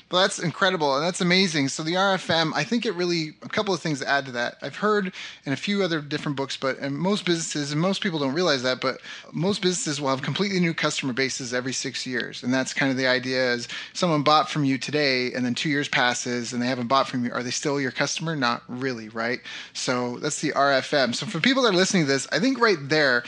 Well, 0.09 0.23
that's 0.23 0.39
incredible 0.39 0.95
and 0.95 1.05
that's 1.05 1.21
amazing. 1.21 1.67
So 1.67 1.83
the 1.83 1.93
RFM, 1.93 2.51
I 2.55 2.63
think 2.63 2.87
it 2.87 2.95
really 2.95 3.33
a 3.43 3.49
couple 3.49 3.71
of 3.71 3.81
things 3.81 3.99
to 3.99 4.09
add 4.09 4.25
to 4.25 4.31
that. 4.31 4.55
I've 4.63 4.77
heard 4.77 5.13
in 5.45 5.53
a 5.53 5.55
few 5.55 5.83
other 5.83 6.01
different 6.01 6.35
books, 6.35 6.57
but 6.57 6.79
and 6.79 6.97
most 6.97 7.23
businesses 7.23 7.71
and 7.71 7.79
most 7.79 8.01
people 8.01 8.17
don't 8.17 8.33
realize 8.33 8.63
that, 8.63 8.81
but 8.81 8.99
most 9.31 9.61
businesses 9.61 10.01
will 10.01 10.09
have 10.09 10.23
completely 10.23 10.59
new 10.59 10.73
customer 10.73 11.13
bases 11.13 11.53
every 11.53 11.71
six 11.71 12.07
years, 12.07 12.41
and 12.41 12.51
that's 12.51 12.73
kind 12.73 12.89
of 12.89 12.97
the 12.97 13.05
idea. 13.05 13.53
Is 13.53 13.67
someone 13.93 14.23
bought 14.23 14.49
from 14.49 14.65
you 14.65 14.79
today, 14.79 15.31
and 15.31 15.45
then 15.45 15.53
two 15.53 15.69
years 15.69 15.87
passes, 15.87 16.51
and 16.51 16.59
they 16.59 16.67
haven't 16.67 16.87
bought 16.87 17.07
from 17.07 17.23
you, 17.23 17.31
are 17.31 17.43
they 17.43 17.51
still 17.51 17.79
your 17.79 17.91
customer? 17.91 18.35
Not 18.35 18.63
really, 18.67 19.09
right? 19.09 19.39
So 19.73 20.17
that's 20.17 20.41
the 20.41 20.51
RFM. 20.53 21.13
So 21.13 21.27
for 21.27 21.39
people 21.39 21.61
that 21.61 21.69
are 21.69 21.77
listening 21.77 22.05
to 22.05 22.11
this, 22.11 22.27
I 22.31 22.39
think 22.39 22.59
right 22.59 22.77
there, 22.81 23.23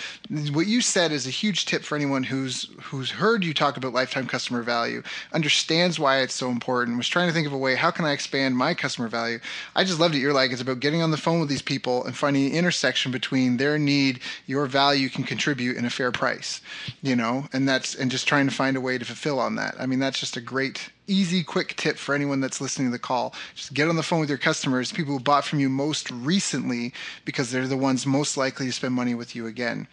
what 0.53 0.65
you 0.65 0.81
said 0.81 1.11
is 1.11 1.27
a 1.27 1.29
huge 1.31 1.65
tip 1.65 1.83
for 1.83 1.95
anyone 1.95 2.23
who's 2.23 2.71
who's 2.81 3.11
heard 3.11 3.45
you 3.45 3.53
talk 3.53 3.77
about 3.77 3.93
lifetime 3.93 4.25
customer 4.25 4.54
customer 4.55 4.63
value, 4.63 5.03
understands 5.33 5.99
why 5.99 6.19
it's 6.19 6.33
so 6.33 6.49
important, 6.49 6.97
was 6.97 7.07
trying 7.07 7.27
to 7.27 7.33
think 7.33 7.47
of 7.47 7.53
a 7.53 7.57
way, 7.57 7.75
how 7.75 7.91
can 7.91 8.05
I 8.05 8.13
expand 8.13 8.55
my 8.55 8.73
customer 8.73 9.07
value? 9.07 9.39
I 9.75 9.83
just 9.83 9.99
loved 9.99 10.15
it. 10.15 10.19
You're 10.19 10.33
like, 10.33 10.51
it's 10.51 10.61
about 10.61 10.79
getting 10.79 11.01
on 11.01 11.11
the 11.11 11.17
phone 11.17 11.39
with 11.39 11.49
these 11.49 11.61
people 11.61 12.05
and 12.05 12.15
finding 12.15 12.45
the 12.45 12.57
intersection 12.57 13.11
between 13.11 13.57
their 13.57 13.77
need, 13.77 14.19
your 14.45 14.65
value 14.65 15.09
can 15.09 15.23
contribute 15.23 15.77
in 15.77 15.85
a 15.85 15.89
fair 15.89 16.11
price, 16.11 16.61
you 17.01 17.15
know, 17.15 17.47
and 17.51 17.67
that's, 17.67 17.95
and 17.95 18.11
just 18.11 18.27
trying 18.27 18.47
to 18.47 18.55
find 18.55 18.77
a 18.77 18.81
way 18.81 18.97
to 18.97 19.05
fulfill 19.05 19.39
on 19.39 19.55
that. 19.55 19.75
I 19.79 19.85
mean, 19.85 19.99
that's 19.99 20.19
just 20.19 20.37
a 20.37 20.41
great 20.41 20.89
easy, 21.07 21.43
quick 21.43 21.75
tip 21.75 21.97
for 21.97 22.15
anyone 22.15 22.39
that's 22.39 22.61
listening 22.61 22.87
to 22.87 22.91
the 22.91 22.99
call. 22.99 23.33
Just 23.55 23.73
get 23.73 23.87
on 23.87 23.95
the 23.95 24.03
phone 24.03 24.19
with 24.19 24.29
your 24.29 24.37
customers, 24.37 24.91
people 24.91 25.13
who 25.13 25.19
bought 25.19 25.45
from 25.45 25.59
you 25.59 25.69
most 25.69 26.09
recently, 26.11 26.93
because 27.25 27.51
they're 27.51 27.67
the 27.67 27.77
ones 27.77 28.05
most 28.05 28.37
likely 28.37 28.67
to 28.67 28.71
spend 28.71 28.93
money 28.93 29.15
with 29.15 29.35
you 29.35 29.45
again. 29.47 29.87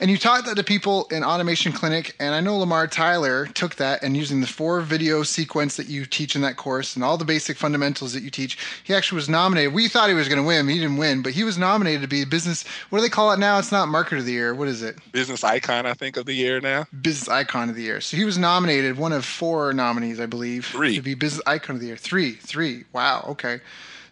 And 0.00 0.10
you 0.10 0.18
taught 0.18 0.44
that 0.46 0.56
to 0.56 0.64
people 0.64 1.06
in 1.10 1.24
Automation 1.24 1.72
Clinic, 1.72 2.14
and 2.20 2.34
I 2.34 2.40
know 2.40 2.56
Lamar 2.58 2.86
Tyler 2.86 3.46
took 3.46 3.76
that 3.76 4.02
and 4.02 4.16
using 4.16 4.40
the 4.40 4.46
four 4.46 4.80
video 4.80 5.22
sequence 5.22 5.76
that 5.76 5.88
you 5.88 6.04
teach 6.04 6.36
in 6.36 6.42
that 6.42 6.56
course 6.56 6.94
and 6.94 7.04
all 7.04 7.16
the 7.16 7.24
basic 7.24 7.56
fundamentals 7.56 8.12
that 8.12 8.22
you 8.22 8.30
teach, 8.30 8.58
he 8.84 8.94
actually 8.94 9.16
was 9.16 9.28
nominated. 9.28 9.72
We 9.72 9.88
thought 9.88 10.08
he 10.08 10.14
was 10.14 10.28
going 10.28 10.40
to 10.40 10.46
win, 10.46 10.68
he 10.68 10.78
didn't 10.78 10.96
win, 10.96 11.22
but 11.22 11.32
he 11.32 11.44
was 11.44 11.58
nominated 11.58 12.02
to 12.02 12.08
be 12.08 12.22
a 12.22 12.26
business. 12.26 12.64
What 12.90 12.98
do 12.98 13.02
they 13.02 13.08
call 13.08 13.32
it 13.32 13.38
now? 13.38 13.58
It's 13.58 13.72
not 13.72 13.88
Market 13.88 14.18
of 14.18 14.26
the 14.26 14.32
Year. 14.32 14.54
What 14.54 14.68
is 14.68 14.82
it? 14.82 14.96
Business 15.12 15.44
Icon, 15.44 15.86
I 15.86 15.94
think, 15.94 16.16
of 16.16 16.26
the 16.26 16.34
year 16.34 16.60
now. 16.60 16.86
Business 17.00 17.28
Icon 17.28 17.68
of 17.68 17.76
the 17.76 17.82
Year. 17.82 18.00
So 18.00 18.16
he 18.16 18.24
was 18.24 18.38
nominated, 18.38 18.98
one 18.98 19.12
of 19.12 19.24
four 19.24 19.72
nominees, 19.72 20.20
I 20.20 20.26
believe 20.26 20.57
Three. 20.62 20.96
To 20.96 21.02
be 21.02 21.14
business 21.14 21.42
icon 21.46 21.76
of 21.76 21.80
the 21.80 21.88
year. 21.88 21.96
Three. 21.96 22.32
Three. 22.32 22.84
Wow. 22.92 23.24
Okay. 23.28 23.60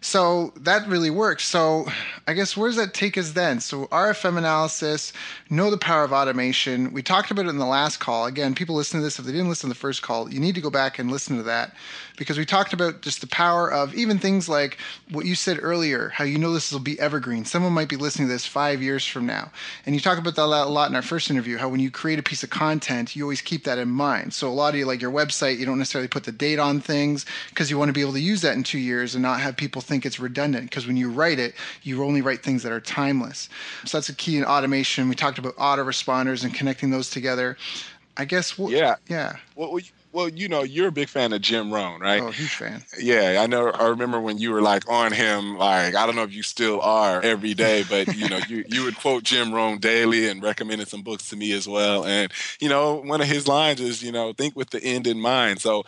So 0.07 0.53
that 0.61 0.87
really 0.87 1.09
works. 1.09 1.45
So 1.45 1.85
I 2.27 2.33
guess 2.33 2.55
where 2.55 2.69
does 2.69 2.77
that 2.77 2.93
take 2.93 3.17
us 3.17 3.31
then? 3.31 3.59
So 3.59 3.87
RFM 3.87 4.37
analysis, 4.37 5.11
know 5.49 5.69
the 5.69 5.77
power 5.77 6.05
of 6.05 6.13
automation. 6.13 6.93
We 6.93 7.03
talked 7.03 7.29
about 7.29 7.45
it 7.45 7.49
in 7.49 7.57
the 7.57 7.65
last 7.65 7.97
call. 7.97 8.25
Again, 8.25 8.55
people 8.55 8.73
listen 8.73 9.01
to 9.01 9.03
this, 9.03 9.19
if 9.19 9.25
they 9.25 9.33
didn't 9.33 9.49
listen 9.49 9.69
to 9.69 9.73
the 9.73 9.79
first 9.79 10.01
call, 10.01 10.31
you 10.31 10.39
need 10.39 10.55
to 10.55 10.61
go 10.61 10.69
back 10.69 10.97
and 10.97 11.11
listen 11.11 11.35
to 11.35 11.43
that 11.43 11.75
because 12.17 12.37
we 12.37 12.45
talked 12.45 12.71
about 12.71 13.01
just 13.01 13.19
the 13.19 13.27
power 13.27 13.71
of 13.71 13.93
even 13.95 14.17
things 14.17 14.47
like 14.49 14.77
what 15.11 15.25
you 15.25 15.35
said 15.35 15.59
earlier, 15.61 16.09
how 16.09 16.23
you 16.23 16.37
know 16.37 16.53
this 16.53 16.71
will 16.71 16.79
be 16.79 16.99
evergreen. 16.99 17.45
Someone 17.45 17.73
might 17.73 17.89
be 17.89 17.95
listening 17.95 18.27
to 18.29 18.33
this 18.33 18.45
five 18.45 18.81
years 18.81 19.05
from 19.05 19.25
now. 19.25 19.51
And 19.85 19.93
you 19.93 20.01
talk 20.01 20.17
about 20.17 20.35
that 20.35 20.43
a 20.43 20.45
lot 20.45 20.89
in 20.89 20.95
our 20.95 21.01
first 21.01 21.29
interview, 21.29 21.57
how 21.57 21.69
when 21.69 21.79
you 21.79 21.91
create 21.91 22.17
a 22.17 22.23
piece 22.23 22.43
of 22.43 22.49
content, 22.49 23.15
you 23.15 23.23
always 23.23 23.41
keep 23.41 23.65
that 23.65 23.77
in 23.77 23.89
mind. 23.89 24.33
So 24.33 24.47
a 24.47 24.51
lot 24.51 24.73
of 24.73 24.79
you, 24.79 24.85
like 24.85 25.01
your 25.01 25.11
website, 25.11 25.57
you 25.57 25.65
don't 25.65 25.77
necessarily 25.77 26.07
put 26.07 26.23
the 26.23 26.31
date 26.31 26.59
on 26.59 26.79
things 26.79 27.25
because 27.49 27.69
you 27.69 27.77
want 27.77 27.89
to 27.89 27.93
be 27.93 28.01
able 28.01 28.13
to 28.13 28.19
use 28.19 28.41
that 28.41 28.55
in 28.55 28.63
two 28.63 28.79
years 28.79 29.13
and 29.13 29.21
not 29.21 29.39
have 29.39 29.55
people 29.55 29.81
think 29.81 29.96
think 29.97 30.05
it's 30.05 30.19
redundant 30.19 30.69
because 30.69 30.85
when 30.85 30.95
you 30.95 31.09
write 31.09 31.39
it, 31.39 31.55
you 31.81 32.03
only 32.03 32.21
write 32.21 32.43
things 32.43 32.61
that 32.61 32.71
are 32.71 32.79
timeless. 32.79 33.49
So 33.83 33.97
that's 33.97 34.09
a 34.09 34.13
key 34.13 34.37
in 34.37 34.45
automation. 34.45 35.09
We 35.09 35.15
talked 35.15 35.39
about 35.39 35.55
autoresponders 35.55 36.43
and 36.43 36.53
connecting 36.53 36.91
those 36.91 37.09
together. 37.09 37.57
I 38.15 38.25
guess. 38.25 38.57
Well, 38.59 38.71
yeah. 38.71 38.95
Yeah. 39.07 39.37
Well, 39.55 39.79
well, 40.17 40.29
you 40.29 40.47
know, 40.47 40.63
you're 40.63 40.87
a 40.87 40.91
big 40.91 41.09
fan 41.09 41.33
of 41.33 41.41
Jim 41.41 41.71
Rohn, 41.71 41.99
right? 41.99 42.21
Oh, 42.21 42.31
huge 42.31 42.55
fan. 42.55 42.83
Yeah, 42.97 43.39
I 43.39 43.45
know. 43.45 43.69
I 43.69 43.89
remember 43.89 44.19
when 44.19 44.37
you 44.39 44.51
were 44.51 44.61
like 44.61 44.89
on 44.89 45.11
him. 45.11 45.57
Like, 45.57 45.95
I 45.95 46.05
don't 46.05 46.15
know 46.15 46.23
if 46.23 46.33
you 46.33 46.41
still 46.41 46.81
are 46.81 47.21
every 47.21 47.53
day, 47.53 47.83
but 47.87 48.15
you 48.15 48.27
know, 48.29 48.39
you 48.47 48.63
you 48.67 48.83
would 48.83 48.97
quote 48.97 49.23
Jim 49.23 49.53
Rohn 49.53 49.77
daily 49.77 50.27
and 50.27 50.41
recommended 50.41 50.87
some 50.87 51.03
books 51.03 51.29
to 51.29 51.35
me 51.35 51.51
as 51.51 51.67
well. 51.67 52.05
And 52.05 52.31
you 52.59 52.69
know, 52.69 52.95
one 52.95 53.21
of 53.21 53.27
his 53.27 53.47
lines 53.47 53.79
is, 53.79 54.01
you 54.01 54.11
know, 54.11 54.33
think 54.33 54.55
with 54.55 54.71
the 54.71 54.83
end 54.83 55.05
in 55.05 55.19
mind. 55.19 55.61
So 55.61 55.83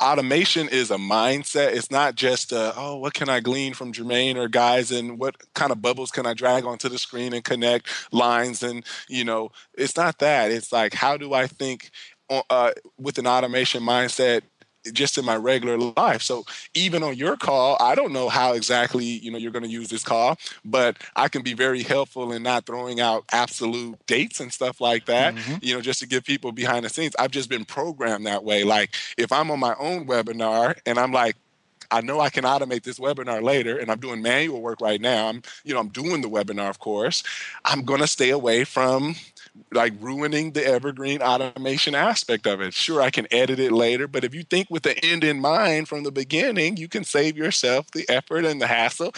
automation 0.00 0.68
is 0.68 0.90
a 0.90 0.96
mindset. 0.96 1.74
It's 1.74 1.90
not 1.90 2.14
just, 2.14 2.52
uh, 2.52 2.72
oh, 2.76 2.96
what 2.96 3.14
can 3.14 3.28
I 3.28 3.40
glean 3.40 3.74
from 3.74 3.92
Jermaine 3.92 4.36
or 4.36 4.48
guys, 4.48 4.90
and 4.90 5.18
what 5.18 5.36
kind 5.54 5.72
of 5.72 5.82
bubbles 5.82 6.10
can 6.10 6.26
I 6.26 6.34
drag 6.34 6.64
onto 6.64 6.88
the 6.88 6.98
screen 6.98 7.32
and 7.32 7.44
connect 7.44 7.88
lines, 8.12 8.62
and 8.62 8.84
you 9.08 9.24
know, 9.24 9.50
it's 9.74 9.96
not 9.96 10.18
that. 10.18 10.50
It's 10.50 10.72
like, 10.72 10.94
how 10.94 11.16
do 11.16 11.34
I 11.34 11.46
think 11.46 11.90
uh, 12.30 12.72
with 12.98 13.18
an 13.18 13.26
automation 13.26 13.82
mindset 13.82 14.42
just 14.92 15.18
in 15.18 15.24
my 15.24 15.36
regular 15.36 15.78
life. 15.96 16.22
So 16.22 16.44
even 16.74 17.02
on 17.02 17.16
your 17.16 17.36
call, 17.36 17.76
I 17.80 17.94
don't 17.94 18.12
know 18.12 18.28
how 18.28 18.52
exactly 18.52 19.04
you 19.04 19.30
know 19.30 19.38
you're 19.38 19.52
going 19.52 19.64
to 19.64 19.70
use 19.70 19.88
this 19.88 20.02
call, 20.02 20.38
but 20.64 20.96
I 21.16 21.28
can 21.28 21.42
be 21.42 21.54
very 21.54 21.82
helpful 21.82 22.32
in 22.32 22.42
not 22.42 22.66
throwing 22.66 23.00
out 23.00 23.24
absolute 23.32 23.98
dates 24.06 24.40
and 24.40 24.52
stuff 24.52 24.80
like 24.80 25.06
that. 25.06 25.34
Mm-hmm. 25.34 25.56
You 25.62 25.74
know, 25.74 25.80
just 25.80 26.00
to 26.00 26.06
give 26.06 26.24
people 26.24 26.52
behind 26.52 26.84
the 26.84 26.88
scenes. 26.88 27.14
I've 27.18 27.30
just 27.30 27.48
been 27.48 27.64
programmed 27.64 28.26
that 28.26 28.44
way. 28.44 28.64
Like 28.64 28.94
if 29.16 29.32
I'm 29.32 29.50
on 29.50 29.60
my 29.60 29.74
own 29.78 30.06
webinar 30.06 30.78
and 30.86 30.98
I'm 30.98 31.12
like, 31.12 31.36
I 31.90 32.00
know 32.00 32.20
I 32.20 32.28
can 32.28 32.44
automate 32.44 32.82
this 32.82 32.98
webinar 32.98 33.42
later, 33.42 33.78
and 33.78 33.90
I'm 33.90 33.98
doing 33.98 34.20
manual 34.20 34.60
work 34.60 34.80
right 34.80 35.00
now. 35.00 35.28
I'm, 35.28 35.42
you 35.64 35.72
know, 35.72 35.80
I'm 35.80 35.88
doing 35.88 36.20
the 36.20 36.28
webinar, 36.28 36.68
of 36.68 36.78
course. 36.78 37.22
I'm 37.64 37.82
going 37.82 38.00
to 38.00 38.06
stay 38.06 38.30
away 38.30 38.64
from 38.64 39.14
like 39.72 39.92
ruining 40.00 40.52
the 40.52 40.64
evergreen 40.64 41.22
automation 41.22 41.94
aspect 41.94 42.46
of 42.46 42.60
it. 42.60 42.74
Sure, 42.74 43.00
I 43.00 43.10
can 43.10 43.26
edit 43.30 43.58
it 43.58 43.72
later, 43.72 44.06
but 44.08 44.24
if 44.24 44.34
you 44.34 44.42
think 44.42 44.68
with 44.70 44.82
the 44.82 45.02
end 45.04 45.24
in 45.24 45.40
mind 45.40 45.88
from 45.88 46.04
the 46.04 46.12
beginning, 46.12 46.76
you 46.76 46.88
can 46.88 47.04
save 47.04 47.36
yourself 47.36 47.90
the 47.90 48.08
effort 48.08 48.44
and 48.44 48.60
the 48.60 48.66
hassle 48.66 49.12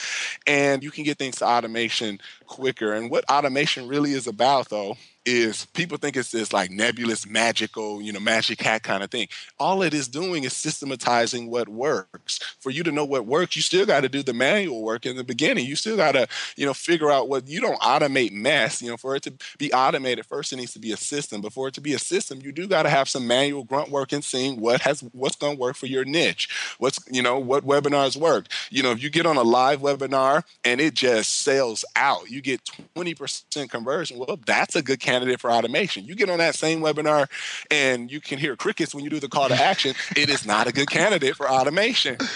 and 0.46 0.82
you 0.82 0.90
can 0.90 1.04
get 1.04 1.18
things 1.18 1.36
to 1.36 1.46
automation 1.46 2.18
quicker. 2.46 2.92
And 2.92 3.10
what 3.10 3.24
automation 3.30 3.88
really 3.88 4.12
is 4.12 4.26
about, 4.26 4.68
though, 4.68 4.96
is 5.26 5.66
people 5.66 5.98
think 5.98 6.16
it's 6.16 6.30
this 6.30 6.52
like 6.52 6.70
nebulous, 6.70 7.26
magical, 7.26 8.00
you 8.00 8.12
know, 8.12 8.20
magic 8.20 8.60
hat 8.60 8.82
kind 8.82 9.02
of 9.02 9.10
thing. 9.10 9.28
All 9.58 9.82
it 9.82 9.92
is 9.92 10.08
doing 10.08 10.44
is 10.44 10.52
systematizing 10.52 11.50
what 11.50 11.68
works. 11.68 12.38
For 12.60 12.70
you 12.70 12.82
to 12.84 12.92
know 12.92 13.04
what 13.04 13.26
works, 13.26 13.56
you 13.56 13.62
still 13.62 13.86
got 13.86 14.00
to 14.00 14.08
do 14.08 14.22
the 14.22 14.32
manual 14.32 14.82
work 14.82 15.06
in 15.06 15.16
the 15.16 15.24
beginning. 15.24 15.66
You 15.66 15.76
still 15.76 15.96
got 15.96 16.12
to, 16.12 16.26
you 16.56 16.64
know, 16.64 16.74
figure 16.74 17.10
out 17.10 17.28
what 17.28 17.48
you 17.48 17.60
don't 17.60 17.80
automate 17.80 18.32
mess. 18.32 18.80
You 18.80 18.90
know, 18.90 18.96
for 18.96 19.14
it 19.14 19.22
to 19.24 19.34
be 19.58 19.72
automated, 19.72 20.26
first 20.26 20.52
it 20.52 20.56
needs 20.56 20.72
to 20.72 20.78
be 20.78 20.92
a 20.92 20.96
system. 20.96 21.40
Before 21.40 21.68
it 21.68 21.74
to 21.74 21.80
be 21.80 21.94
a 21.94 21.98
system, 21.98 22.40
you 22.42 22.52
do 22.52 22.66
got 22.66 22.84
to 22.84 22.90
have 22.90 23.08
some 23.08 23.26
manual 23.26 23.64
grunt 23.64 23.90
work 23.90 24.12
and 24.12 24.24
seeing 24.24 24.60
what 24.60 24.80
has 24.82 25.00
what's 25.12 25.36
going 25.36 25.56
to 25.56 25.60
work 25.60 25.76
for 25.76 25.86
your 25.86 26.04
niche. 26.04 26.48
What's 26.78 26.98
you 27.10 27.22
know 27.22 27.38
what 27.38 27.66
webinars 27.66 28.16
work. 28.16 28.46
You 28.70 28.82
know, 28.82 28.92
if 28.92 29.02
you 29.02 29.10
get 29.10 29.26
on 29.26 29.36
a 29.36 29.42
live 29.42 29.80
webinar 29.80 30.44
and 30.64 30.80
it 30.80 30.94
just 30.94 31.40
sells 31.40 31.84
out, 31.96 32.30
you 32.30 32.40
get 32.40 32.64
20% 32.96 33.70
conversion. 33.70 34.18
Well, 34.18 34.38
that's 34.46 34.76
a 34.76 34.82
good 34.82 35.00
candidate 35.10 35.40
for 35.40 35.50
automation. 35.50 36.04
You 36.04 36.14
get 36.14 36.30
on 36.30 36.38
that 36.38 36.54
same 36.54 36.80
webinar 36.80 37.28
and 37.70 38.10
you 38.10 38.20
can 38.20 38.38
hear 38.38 38.54
crickets 38.56 38.94
when 38.94 39.02
you 39.02 39.10
do 39.10 39.18
the 39.18 39.28
call 39.28 39.48
to 39.48 39.54
action. 39.54 39.94
it 40.16 40.30
is 40.30 40.46
not 40.46 40.68
a 40.68 40.72
good 40.72 40.88
candidate 40.88 41.36
for 41.36 41.50
automation. 41.50 42.16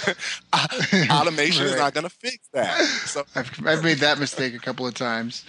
Uh, 0.52 0.66
automation 1.11 1.64
right. 1.64 1.73
is 1.73 1.78
not 1.78 1.95
going 1.95 2.04
to 2.04 2.11
fix 2.11 2.49
that. 2.52 2.78
So 3.07 3.25
I've, 3.35 3.50
I've 3.66 3.83
made 3.83 3.99
that 3.99 4.19
mistake 4.19 4.54
a 4.54 4.59
couple 4.59 4.87
of 4.87 4.95
times. 4.95 5.45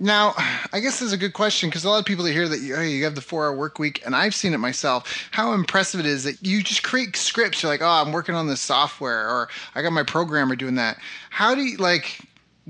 Now, 0.00 0.34
I 0.72 0.80
guess 0.80 0.98
this 0.98 1.02
is 1.02 1.12
a 1.12 1.16
good 1.16 1.34
question 1.34 1.68
because 1.68 1.84
a 1.84 1.90
lot 1.90 1.98
of 1.98 2.04
people 2.04 2.24
that 2.24 2.32
hear 2.32 2.48
that 2.48 2.60
you, 2.60 2.78
you 2.80 3.04
have 3.04 3.14
the 3.14 3.20
four 3.20 3.46
hour 3.46 3.54
work 3.54 3.78
week, 3.78 4.02
and 4.04 4.16
I've 4.16 4.34
seen 4.34 4.54
it 4.54 4.58
myself, 4.58 5.28
how 5.30 5.52
impressive 5.52 6.00
it 6.00 6.06
is 6.06 6.24
that 6.24 6.44
you 6.44 6.62
just 6.62 6.82
create 6.82 7.14
scripts. 7.16 7.62
You're 7.62 7.70
like, 7.70 7.82
oh, 7.82 7.86
I'm 7.86 8.10
working 8.10 8.34
on 8.34 8.48
this 8.48 8.60
software, 8.60 9.28
or 9.28 9.48
I 9.74 9.82
got 9.82 9.92
my 9.92 10.02
programmer 10.02 10.56
doing 10.56 10.74
that. 10.76 10.98
How 11.28 11.54
do 11.54 11.62
you, 11.62 11.76
like, 11.76 12.18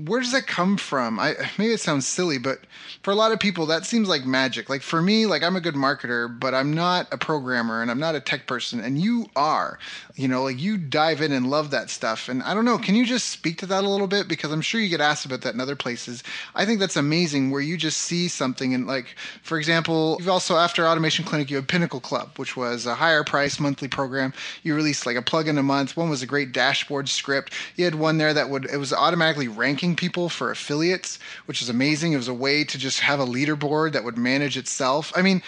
where 0.05 0.21
does 0.21 0.31
that 0.31 0.47
come 0.47 0.77
from? 0.77 1.19
I 1.19 1.35
maybe 1.57 1.73
it 1.73 1.79
sounds 1.79 2.07
silly, 2.07 2.37
but 2.37 2.59
for 3.03 3.11
a 3.11 3.15
lot 3.15 3.31
of 3.31 3.39
people 3.39 3.65
that 3.67 3.85
seems 3.85 4.07
like 4.07 4.25
magic. 4.25 4.69
Like 4.69 4.81
for 4.81 5.01
me, 5.01 5.25
like 5.25 5.43
I'm 5.43 5.55
a 5.55 5.61
good 5.61 5.75
marketer, 5.75 6.39
but 6.39 6.53
I'm 6.53 6.73
not 6.73 7.07
a 7.11 7.17
programmer 7.17 7.81
and 7.81 7.89
I'm 7.89 7.99
not 7.99 8.15
a 8.15 8.19
tech 8.19 8.47
person 8.47 8.79
and 8.79 8.99
you 8.99 9.27
are. 9.35 9.79
You 10.15 10.27
know, 10.27 10.43
like 10.43 10.59
you 10.59 10.77
dive 10.77 11.21
in 11.21 11.31
and 11.31 11.49
love 11.49 11.71
that 11.71 11.89
stuff. 11.89 12.29
And 12.29 12.43
I 12.43 12.53
don't 12.53 12.65
know, 12.65 12.77
can 12.77 12.95
you 12.95 13.05
just 13.05 13.29
speak 13.29 13.57
to 13.59 13.65
that 13.67 13.83
a 13.83 13.89
little 13.89 14.07
bit 14.07 14.27
because 14.27 14.51
I'm 14.51 14.61
sure 14.61 14.79
you 14.79 14.89
get 14.89 15.01
asked 15.01 15.25
about 15.25 15.41
that 15.41 15.53
in 15.53 15.61
other 15.61 15.75
places. 15.75 16.23
I 16.53 16.65
think 16.65 16.79
that's 16.79 16.95
amazing 16.95 17.51
where 17.51 17.61
you 17.61 17.77
just 17.77 17.97
see 17.97 18.27
something 18.27 18.73
and 18.73 18.87
like 18.87 19.15
for 19.43 19.57
example, 19.57 20.17
you've 20.19 20.29
also 20.29 20.57
after 20.57 20.87
Automation 20.87 21.25
Clinic 21.25 21.49
you 21.49 21.55
have 21.57 21.67
Pinnacle 21.67 21.99
Club, 21.99 22.37
which 22.37 22.55
was 22.55 22.85
a 22.85 22.95
higher 22.95 23.23
price 23.23 23.59
monthly 23.59 23.87
program. 23.87 24.33
You 24.63 24.75
released 24.75 25.05
like 25.05 25.17
a 25.17 25.21
plugin 25.21 25.57
a 25.57 25.63
month. 25.63 25.97
One 25.97 26.09
was 26.09 26.21
a 26.21 26.27
great 26.27 26.51
dashboard 26.51 27.09
script. 27.09 27.53
You 27.75 27.85
had 27.85 27.95
one 27.95 28.17
there 28.17 28.33
that 28.33 28.49
would 28.49 28.65
it 28.65 28.77
was 28.77 28.93
automatically 28.93 29.47
ranking 29.47 29.90
people 29.95 30.29
for 30.29 30.51
affiliates, 30.51 31.19
which 31.45 31.61
is 31.61 31.69
amazing. 31.69 32.13
It 32.13 32.17
was 32.17 32.27
a 32.27 32.33
way 32.33 32.63
to 32.63 32.77
just 32.77 32.99
have 33.01 33.19
a 33.19 33.25
leaderboard 33.25 33.93
that 33.93 34.03
would 34.03 34.17
manage 34.17 34.57
itself. 34.57 35.11
I 35.15 35.21
mean, 35.21 35.41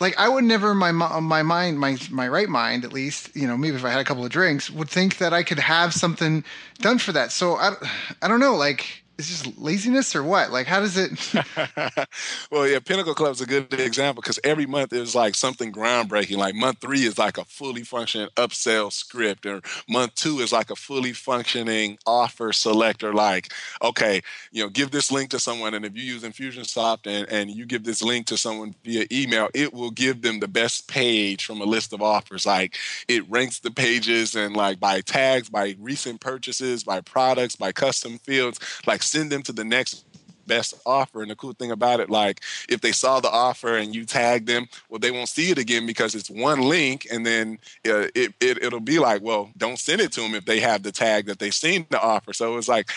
like 0.00 0.18
I 0.18 0.28
would 0.28 0.44
never 0.44 0.74
my 0.74 0.92
my 0.92 1.42
mind 1.42 1.78
my 1.78 1.96
my 2.10 2.28
right 2.28 2.48
mind 2.48 2.84
at 2.84 2.92
least 2.92 3.34
you 3.34 3.46
know 3.46 3.56
maybe 3.56 3.76
if 3.76 3.84
I 3.84 3.90
had 3.90 4.00
a 4.00 4.04
couple 4.04 4.24
of 4.24 4.30
drinks 4.30 4.70
would 4.70 4.90
think 4.90 5.18
that 5.18 5.32
I 5.32 5.42
could 5.42 5.58
have 5.58 5.94
something 5.94 6.44
done 6.78 6.98
for 6.98 7.12
that. 7.12 7.32
So 7.32 7.56
I 7.56 7.74
I 8.20 8.28
don't 8.28 8.40
know 8.40 8.56
like 8.56 9.04
it's 9.18 9.28
just 9.28 9.58
laziness 9.58 10.14
or 10.14 10.22
what? 10.22 10.52
Like, 10.52 10.66
how 10.66 10.80
does 10.80 10.96
it? 10.98 11.32
well, 12.50 12.68
yeah, 12.68 12.78
Pinnacle 12.80 13.14
Club 13.14 13.32
is 13.32 13.40
a 13.40 13.46
good 13.46 13.72
example 13.72 14.20
because 14.20 14.38
every 14.44 14.66
month 14.66 14.92
is 14.92 15.14
like 15.14 15.34
something 15.34 15.72
groundbreaking. 15.72 16.36
Like 16.36 16.54
month 16.54 16.80
three 16.80 17.04
is 17.04 17.18
like 17.18 17.38
a 17.38 17.44
fully 17.44 17.82
functioning 17.82 18.28
upsell 18.36 18.92
script, 18.92 19.46
or 19.46 19.62
month 19.88 20.14
two 20.16 20.40
is 20.40 20.52
like 20.52 20.70
a 20.70 20.76
fully 20.76 21.14
functioning 21.14 21.98
offer 22.06 22.52
selector. 22.52 23.14
Like, 23.14 23.52
okay, 23.82 24.20
you 24.52 24.62
know, 24.62 24.68
give 24.68 24.90
this 24.90 25.10
link 25.10 25.30
to 25.30 25.38
someone, 25.38 25.72
and 25.72 25.86
if 25.86 25.96
you 25.96 26.02
use 26.02 26.22
Infusionsoft 26.22 27.06
and, 27.06 27.26
and 27.30 27.50
you 27.50 27.64
give 27.64 27.84
this 27.84 28.02
link 28.02 28.26
to 28.26 28.36
someone 28.36 28.74
via 28.84 29.06
email, 29.10 29.48
it 29.54 29.72
will 29.72 29.90
give 29.90 30.20
them 30.20 30.40
the 30.40 30.48
best 30.48 30.88
page 30.88 31.46
from 31.46 31.62
a 31.62 31.64
list 31.64 31.94
of 31.94 32.02
offers. 32.02 32.44
Like, 32.44 32.76
it 33.08 33.28
ranks 33.30 33.60
the 33.60 33.70
pages 33.70 34.34
and 34.34 34.54
like 34.54 34.78
by 34.78 35.00
tags, 35.00 35.48
by 35.48 35.74
recent 35.80 36.20
purchases, 36.20 36.84
by 36.84 37.00
products, 37.00 37.56
by 37.56 37.72
custom 37.72 38.18
fields. 38.18 38.60
Like 38.86 39.02
send 39.06 39.30
them 39.30 39.42
to 39.42 39.52
the 39.52 39.64
next 39.64 40.04
best 40.46 40.74
offer. 40.86 41.22
And 41.22 41.30
the 41.30 41.36
cool 41.36 41.52
thing 41.52 41.70
about 41.70 42.00
it, 42.00 42.08
like 42.08 42.40
if 42.68 42.80
they 42.80 42.92
saw 42.92 43.20
the 43.20 43.30
offer 43.30 43.76
and 43.76 43.94
you 43.94 44.04
tag 44.04 44.46
them, 44.46 44.68
well, 44.88 44.98
they 44.98 45.10
won't 45.10 45.28
see 45.28 45.50
it 45.50 45.58
again 45.58 45.86
because 45.86 46.14
it's 46.14 46.30
one 46.30 46.62
link, 46.62 47.06
and 47.10 47.26
then 47.26 47.58
uh, 47.86 48.08
it, 48.14 48.34
it 48.40 48.62
it'll 48.62 48.80
be 48.80 48.98
like, 48.98 49.22
well, 49.22 49.50
don't 49.56 49.78
send 49.78 50.00
it 50.00 50.12
to 50.12 50.20
them 50.20 50.34
if 50.34 50.44
they 50.44 50.60
have 50.60 50.82
the 50.82 50.92
tag 50.92 51.26
that 51.26 51.38
they've 51.38 51.54
seen 51.54 51.86
the 51.90 52.00
offer. 52.00 52.32
So 52.32 52.56
it's 52.56 52.68
like 52.68 52.90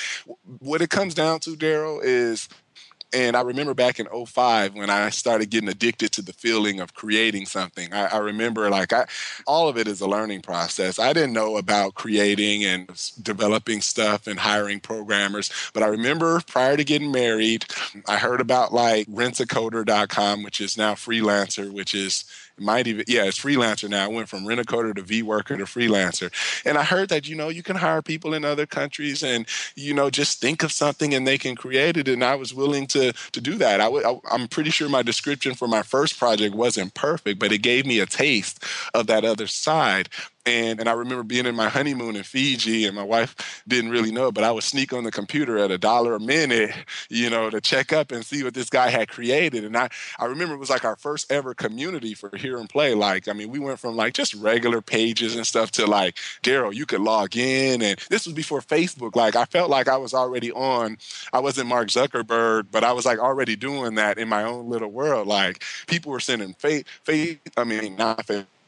what 0.60 0.82
it 0.82 0.90
comes 0.90 1.14
down 1.14 1.40
to, 1.42 1.52
Daryl, 1.52 2.00
is 2.04 2.50
and 3.14 3.36
I 3.36 3.42
remember 3.42 3.74
back 3.74 4.00
in 4.00 4.08
05 4.08 4.76
when 4.76 4.90
I 4.90 5.10
started 5.10 5.50
getting 5.50 5.70
addicted 5.70 6.12
to 6.14 6.22
the 6.22 6.34
feeling 6.34 6.80
of 6.80 6.94
creating 6.94 7.46
something. 7.46 7.92
I, 7.94 8.08
I, 8.08 8.18
remember 8.18 8.70
like 8.70 8.94
I, 8.94 9.06
all 9.48 9.68
of 9.68 9.78
it 9.78 9.88
is 9.88 10.02
a 10.02 10.08
learning 10.08 10.42
process. 10.42 11.00
I 11.00 11.14
didn't 11.14 11.34
know 11.34 11.58
about 11.58 11.96
creating 11.96 12.64
and 12.66 12.88
developing 13.22 13.82
stuff 13.82 14.28
and 14.28 14.40
hiring 14.40 14.80
programmers, 14.80 15.52
but 15.74 15.82
I 15.82 15.88
remember 15.88 16.42
prior 16.42 16.78
to 16.78 16.84
getting 16.84 17.12
married, 17.12 17.66
I 18.08 18.18
heard 18.18 18.42
about 18.42 18.74
like 18.74 19.08
rentacoder.com, 19.08 20.44
which 20.44 20.62
is 20.62 20.78
now 20.78 20.94
freelancer, 20.94 21.72
which 21.72 21.96
is 21.96 22.26
might 22.62 22.88
even 22.88 23.06
yeah 23.08 23.26
it's 23.26 23.40
freelancer 23.40 23.90
now. 23.90 24.06
I 24.06 24.08
went 24.08 24.30
from 24.30 24.46
rent-a-coder 24.46 24.96
to 24.96 25.04
vWorker 25.04 25.58
to 25.58 25.66
freelancer. 25.66 26.32
And 26.66 26.78
i 26.78 26.84
heard 26.84 27.10
that 27.10 27.28
you 27.28 27.36
know 27.36 27.50
you 27.50 27.64
can 27.64 27.76
hire 27.76 28.02
people 28.02 28.34
in 28.34 28.46
other 28.46 28.66
countries 28.66 29.24
and 29.24 29.46
you 29.76 29.94
know 29.94 30.10
just 30.10 30.40
think 30.42 30.64
of 30.64 30.72
something 30.72 31.14
and 31.14 31.28
they 31.28 31.38
can 31.38 31.56
create 31.56 31.98
it. 31.98 32.08
And 32.08 32.24
i 32.24 32.36
was 32.36 32.54
willing 32.54 32.88
to 32.88 33.14
to 33.14 33.42
do 33.42 33.56
that. 33.56 33.82
I 33.82 33.86
w- 33.86 34.06
I, 34.06 34.20
i'm 34.34 34.48
pretty 34.48 34.70
sure 34.72 34.90
my 34.90 35.02
description 35.04 35.56
for 35.56 35.68
my 35.68 35.82
first 35.84 36.18
project 36.20 36.56
wasn't 36.56 36.94
perfect 36.94 37.40
but 37.40 37.52
it 37.52 37.60
gave 37.60 37.86
me 37.86 38.00
a 38.00 38.06
taste 38.06 38.64
of 38.94 39.08
that 39.08 39.26
other 39.26 39.48
side 39.48 40.10
and, 40.50 40.80
and 40.80 40.90
I 40.90 40.94
remember 40.94 41.24
being 41.24 41.46
in 41.46 41.56
my 41.56 41.70
honeymoon 41.70 42.16
in 42.16 42.24
Fiji, 42.24 42.86
and 42.86 42.96
my 42.96 43.04
wife 43.04 43.64
didn't 43.68 43.92
really 43.92 44.12
know, 44.12 44.32
but 44.32 44.44
I 44.44 44.52
would 44.52 44.64
sneak 44.64 44.94
on 44.94 45.04
the 45.04 45.12
computer 45.12 45.60
at 45.60 45.70
a 45.70 45.78
dollar 45.78 46.16
a 46.16 46.20
minute, 46.20 46.72
you 47.10 47.30
know, 47.30 47.52
to 47.52 47.62
check 47.62 47.94
up 47.94 48.12
and 48.12 48.26
see 48.26 48.44
what 48.44 48.56
this 48.56 48.70
guy 48.70 48.90
had 48.90 49.10
created. 49.10 49.64
And 49.64 49.78
I, 49.78 49.90
I 50.18 50.26
remember 50.26 50.56
it 50.56 50.60
was 50.60 50.72
like 50.72 50.86
our 50.86 50.96
first 50.96 51.32
ever 51.32 51.54
community 51.54 52.16
for 52.16 52.36
Hear 52.36 52.58
and 52.58 52.68
Play. 52.68 52.96
Like, 52.96 53.28
I 53.28 53.34
mean, 53.34 53.52
we 53.52 53.60
went 53.60 53.80
from 53.80 53.96
like 53.96 54.14
just 54.14 54.34
regular 54.34 54.82
pages 54.82 55.36
and 55.36 55.46
stuff 55.46 55.70
to 55.72 55.86
like, 55.86 56.16
Daryl, 56.42 56.74
you 56.74 56.88
could 56.88 57.02
log 57.02 57.38
in. 57.38 57.84
And 57.84 58.00
this 58.10 58.26
was 58.26 58.34
before 58.34 58.62
Facebook. 58.62 59.16
Like, 59.16 59.36
I 59.36 59.46
felt 59.46 59.70
like 59.70 59.88
I 59.88 59.98
was 59.98 60.16
already 60.16 60.52
on, 60.52 60.98
I 61.32 61.40
wasn't 61.40 61.70
Mark 61.70 61.90
Zuckerberg, 61.90 62.68
but 62.72 62.84
I 62.84 62.92
was 62.92 63.06
like 63.06 63.20
already 63.20 63.56
doing 63.56 63.96
that 63.96 64.18
in 64.18 64.28
my 64.28 64.44
own 64.44 64.68
little 64.68 64.92
world. 64.92 65.28
Like, 65.28 65.64
people 65.88 66.12
were 66.12 66.20
sending 66.20 66.54
faith, 66.54 66.88
faith, 67.04 67.40
I 67.56 67.64
mean, 67.66 67.96
not 67.96 68.26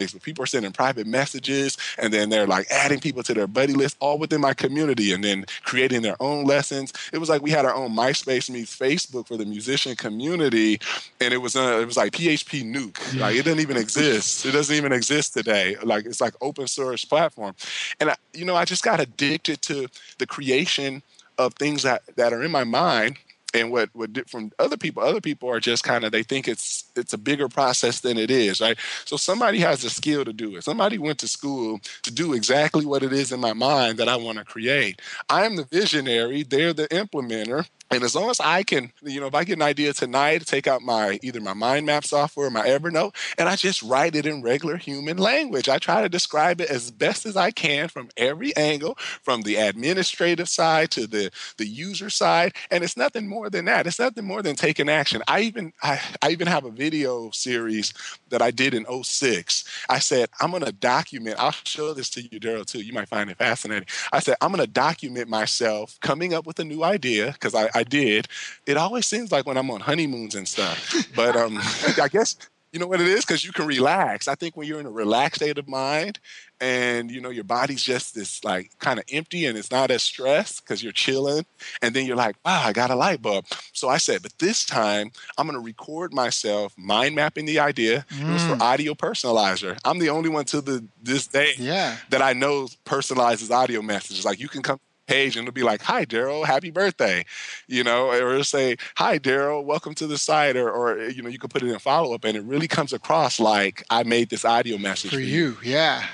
but 0.07 0.21
people 0.21 0.43
are 0.43 0.47
sending 0.47 0.71
private 0.71 1.07
messages 1.07 1.77
and 1.97 2.13
then 2.13 2.29
they're 2.29 2.47
like 2.47 2.67
adding 2.71 2.99
people 2.99 3.23
to 3.23 3.33
their 3.33 3.47
buddy 3.47 3.73
list 3.73 3.97
all 3.99 4.17
within 4.17 4.41
my 4.41 4.53
community 4.53 5.13
and 5.13 5.23
then 5.23 5.45
creating 5.63 6.01
their 6.01 6.15
own 6.19 6.45
lessons. 6.45 6.93
It 7.13 7.19
was 7.19 7.29
like 7.29 7.41
we 7.41 7.51
had 7.51 7.65
our 7.65 7.73
own 7.73 7.91
MySpace 7.95 8.49
meets 8.49 8.75
Facebook 8.75 9.27
for 9.27 9.37
the 9.37 9.45
musician 9.45 9.95
community. 9.95 10.79
And 11.19 11.33
it 11.33 11.37
was 11.37 11.55
uh, 11.55 11.79
it 11.81 11.85
was 11.85 11.97
like 11.97 12.13
PHP-Nuke. 12.13 13.19
Like 13.19 13.35
it 13.35 13.45
doesn't 13.45 13.59
even 13.59 13.77
exist. 13.77 14.45
It 14.45 14.51
doesn't 14.51 14.75
even 14.75 14.91
exist 14.91 15.33
today. 15.33 15.77
Like 15.83 16.05
it's 16.05 16.21
like 16.21 16.33
open 16.41 16.67
source 16.67 17.05
platform. 17.05 17.55
And 17.99 18.09
I, 18.09 18.15
you 18.33 18.45
know, 18.45 18.55
I 18.55 18.65
just 18.65 18.83
got 18.83 18.99
addicted 18.99 19.61
to 19.63 19.87
the 20.17 20.25
creation 20.25 21.03
of 21.37 21.53
things 21.55 21.83
that, 21.83 22.03
that 22.15 22.33
are 22.33 22.43
in 22.43 22.51
my 22.51 22.63
mind 22.63 23.17
and 23.53 23.71
what 23.71 23.89
what 23.93 24.29
from 24.29 24.51
other 24.59 24.77
people 24.77 25.03
other 25.03 25.21
people 25.21 25.49
are 25.49 25.59
just 25.59 25.83
kind 25.83 26.03
of 26.03 26.11
they 26.11 26.23
think 26.23 26.47
it's 26.47 26.85
it's 26.95 27.13
a 27.13 27.17
bigger 27.17 27.49
process 27.49 28.01
than 28.01 28.17
it 28.17 28.31
is 28.31 28.61
right? 28.61 28.77
So 29.05 29.17
somebody 29.17 29.59
has 29.59 29.81
the 29.81 29.89
skill 29.89 30.25
to 30.25 30.33
do 30.33 30.55
it. 30.55 30.63
Somebody 30.63 30.97
went 30.97 31.19
to 31.19 31.27
school 31.27 31.79
to 32.03 32.11
do 32.11 32.33
exactly 32.33 32.85
what 32.85 33.03
it 33.03 33.13
is 33.13 33.31
in 33.31 33.39
my 33.39 33.53
mind 33.53 33.97
that 33.97 34.09
i 34.09 34.15
want 34.15 34.37
to 34.37 34.45
create. 34.45 35.01
I 35.29 35.45
am 35.45 35.55
the 35.55 35.65
visionary 35.65 36.43
they're 36.43 36.73
the 36.73 36.87
implementer 36.87 37.67
and 37.91 38.03
as 38.03 38.15
long 38.15 38.29
as 38.29 38.39
I 38.39 38.63
can, 38.63 38.91
you 39.01 39.19
know, 39.19 39.27
if 39.27 39.35
I 39.35 39.43
get 39.43 39.57
an 39.57 39.61
idea 39.61 39.93
tonight, 39.93 40.45
take 40.45 40.67
out 40.67 40.81
my 40.81 41.19
either 41.21 41.41
my 41.41 41.53
mind 41.53 41.85
map 41.85 42.05
software 42.05 42.47
or 42.47 42.51
my 42.51 42.65
Evernote, 42.65 43.15
and 43.37 43.49
I 43.49 43.55
just 43.55 43.83
write 43.83 44.15
it 44.15 44.25
in 44.25 44.41
regular 44.41 44.77
human 44.77 45.17
language. 45.17 45.67
I 45.69 45.77
try 45.77 46.01
to 46.01 46.09
describe 46.09 46.61
it 46.61 46.69
as 46.69 46.91
best 46.91 47.25
as 47.25 47.35
I 47.35 47.51
can 47.51 47.89
from 47.89 48.09
every 48.17 48.55
angle, 48.55 48.95
from 49.21 49.41
the 49.41 49.57
administrative 49.57 50.49
side 50.49 50.91
to 50.91 51.07
the 51.07 51.31
the 51.57 51.67
user 51.67 52.09
side, 52.09 52.53
and 52.71 52.83
it's 52.83 52.97
nothing 52.97 53.27
more 53.27 53.49
than 53.49 53.65
that. 53.65 53.87
It's 53.87 53.99
nothing 53.99 54.25
more 54.25 54.41
than 54.41 54.55
taking 54.55 54.89
action. 54.89 55.21
I 55.27 55.41
even 55.41 55.73
I, 55.83 55.99
I 56.21 56.29
even 56.31 56.47
have 56.47 56.65
a 56.65 56.71
video 56.71 57.29
series 57.31 57.93
that 58.29 58.41
I 58.41 58.51
did 58.51 58.73
in 58.73 58.85
06. 59.03 59.65
I 59.89 59.99
said 59.99 60.29
I'm 60.39 60.51
to 60.59 60.71
document. 60.71 61.37
I'll 61.39 61.51
show 61.51 61.93
this 61.93 62.09
to 62.11 62.21
you, 62.21 62.39
Daryl, 62.39 62.65
too. 62.65 62.81
You 62.81 62.93
might 62.93 63.09
find 63.09 63.29
it 63.29 63.37
fascinating. 63.37 63.87
I 64.11 64.19
said 64.19 64.35
I'm 64.41 64.53
to 64.53 64.67
document 64.67 65.29
myself 65.29 65.97
coming 66.01 66.33
up 66.33 66.45
with 66.45 66.59
a 66.59 66.63
new 66.63 66.83
idea 66.83 67.31
because 67.31 67.55
I, 67.55 67.69
I 67.73 67.80
I 67.81 67.83
did, 67.83 68.27
it 68.67 68.77
always 68.77 69.07
seems 69.07 69.31
like 69.31 69.47
when 69.47 69.57
I'm 69.57 69.71
on 69.71 69.81
honeymoons 69.81 70.35
and 70.35 70.47
stuff. 70.47 71.07
But 71.15 71.35
um, 71.35 71.57
I 72.01 72.07
guess 72.07 72.37
you 72.71 72.79
know 72.79 72.87
what 72.87 73.01
it 73.01 73.07
is 73.07 73.25
because 73.25 73.43
you 73.43 73.51
can 73.51 73.65
relax. 73.65 74.27
I 74.27 74.35
think 74.35 74.55
when 74.55 74.67
you're 74.67 74.79
in 74.79 74.85
a 74.85 74.91
relaxed 74.91 75.41
state 75.41 75.57
of 75.57 75.67
mind 75.67 76.19
and 76.61 77.09
you 77.09 77.19
know 77.19 77.31
your 77.31 77.43
body's 77.43 77.83
just 77.83 78.13
this 78.15 78.43
like 78.43 78.71
kind 78.79 78.99
of 78.99 79.05
empty 79.11 79.45
and 79.45 79.57
it's 79.57 79.71
not 79.71 79.91
as 79.91 80.03
stressed 80.03 80.63
because 80.63 80.81
you're 80.81 80.93
chilling 80.93 81.45
and 81.81 81.93
then 81.95 82.05
you're 82.05 82.15
like 82.15 82.35
wow 82.45 82.61
i 82.63 82.71
got 82.71 82.91
a 82.91 82.95
light 82.95 83.21
bulb 83.21 83.45
so 83.73 83.89
i 83.89 83.97
said 83.97 84.21
but 84.21 84.31
this 84.37 84.63
time 84.63 85.11
i'm 85.37 85.47
going 85.47 85.57
to 85.57 85.65
record 85.65 86.13
myself 86.13 86.73
mind 86.77 87.15
mapping 87.15 87.45
the 87.45 87.59
idea 87.59 88.05
mm. 88.11 88.29
it 88.29 88.33
was 88.33 88.43
for 88.43 88.55
mm. 88.55 88.61
audio 88.61 88.93
personalizer 88.93 89.75
i'm 89.83 89.97
the 89.97 90.09
only 90.09 90.29
one 90.29 90.45
to 90.45 90.61
the 90.61 90.85
this 91.01 91.25
day 91.25 91.51
yeah. 91.57 91.97
that 92.11 92.21
i 92.21 92.31
know 92.31 92.67
personalizes 92.85 93.49
audio 93.49 93.81
messages 93.81 94.23
like 94.23 94.39
you 94.39 94.47
can 94.47 94.61
come 94.61 94.79
page 95.11 95.35
and 95.35 95.47
it'll 95.47 95.53
be 95.53 95.63
like, 95.63 95.81
"Hi, 95.83 96.05
Daryl, 96.05 96.45
happy 96.45 96.71
birthday," 96.71 97.25
you 97.67 97.83
know, 97.83 98.11
or 98.11 98.43
say, 98.43 98.77
"Hi, 98.95 99.19
Daryl, 99.19 99.63
welcome 99.63 99.93
to 99.95 100.07
the 100.07 100.17
site," 100.17 100.55
or, 100.55 100.69
or 100.69 100.99
eh, 100.99 101.09
you 101.09 101.21
know, 101.21 101.29
you 101.29 101.39
can 101.39 101.49
put 101.49 101.63
it 101.63 101.69
in 101.69 101.79
follow 101.79 102.13
up, 102.13 102.23
and 102.23 102.37
it 102.37 102.43
really 102.43 102.67
comes 102.67 102.93
across 102.93 103.39
like 103.39 103.83
I 103.89 104.03
made 104.03 104.29
this 104.29 104.45
audio 104.45 104.77
message 104.77 105.11
for, 105.11 105.17
for 105.17 105.21
you. 105.21 105.57
you. 105.63 105.71
Yeah, 105.71 106.05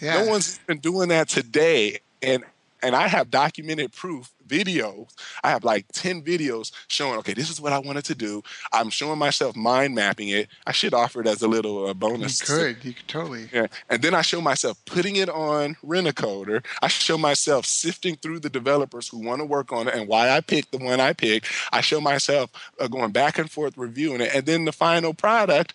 yeah. 0.00 0.24
No 0.24 0.30
one's 0.30 0.58
been 0.66 0.78
doing 0.78 1.08
that 1.08 1.28
today, 1.28 2.00
and 2.22 2.44
and 2.82 2.94
I 2.94 3.08
have 3.08 3.30
documented 3.30 3.92
proof 3.92 4.32
videos. 4.46 5.14
I 5.42 5.50
have 5.50 5.64
like 5.64 5.86
10 5.92 6.22
videos 6.22 6.72
showing, 6.88 7.18
okay, 7.18 7.34
this 7.34 7.50
is 7.50 7.60
what 7.60 7.72
I 7.72 7.78
wanted 7.78 8.04
to 8.06 8.14
do. 8.14 8.42
I'm 8.72 8.90
showing 8.90 9.18
myself 9.18 9.56
mind 9.56 9.94
mapping 9.94 10.28
it. 10.28 10.48
I 10.66 10.72
should 10.72 10.94
offer 10.94 11.20
it 11.20 11.26
as 11.26 11.42
a 11.42 11.48
little 11.48 11.86
uh, 11.86 11.94
bonus. 11.94 12.40
You 12.40 12.54
could, 12.54 12.84
you 12.84 12.92
could 12.94 13.08
totally. 13.08 13.48
Yeah. 13.52 13.66
And 13.88 14.02
then 14.02 14.14
I 14.14 14.22
show 14.22 14.40
myself 14.40 14.82
putting 14.84 15.16
it 15.16 15.28
on 15.28 15.76
Rent-A-Coder. 15.82 16.64
I 16.82 16.88
show 16.88 17.18
myself 17.18 17.66
sifting 17.66 18.16
through 18.16 18.40
the 18.40 18.50
developers 18.50 19.08
who 19.08 19.18
want 19.18 19.40
to 19.40 19.44
work 19.44 19.72
on 19.72 19.88
it 19.88 19.94
and 19.94 20.08
why 20.08 20.30
I 20.30 20.40
picked 20.40 20.72
the 20.72 20.78
one 20.78 21.00
I 21.00 21.12
picked. 21.12 21.46
I 21.72 21.80
show 21.80 22.00
myself 22.00 22.50
uh, 22.80 22.88
going 22.88 23.12
back 23.12 23.38
and 23.38 23.50
forth 23.50 23.76
reviewing 23.76 24.20
it. 24.20 24.34
And 24.34 24.46
then 24.46 24.64
the 24.64 24.72
final 24.72 25.14
product 25.14 25.74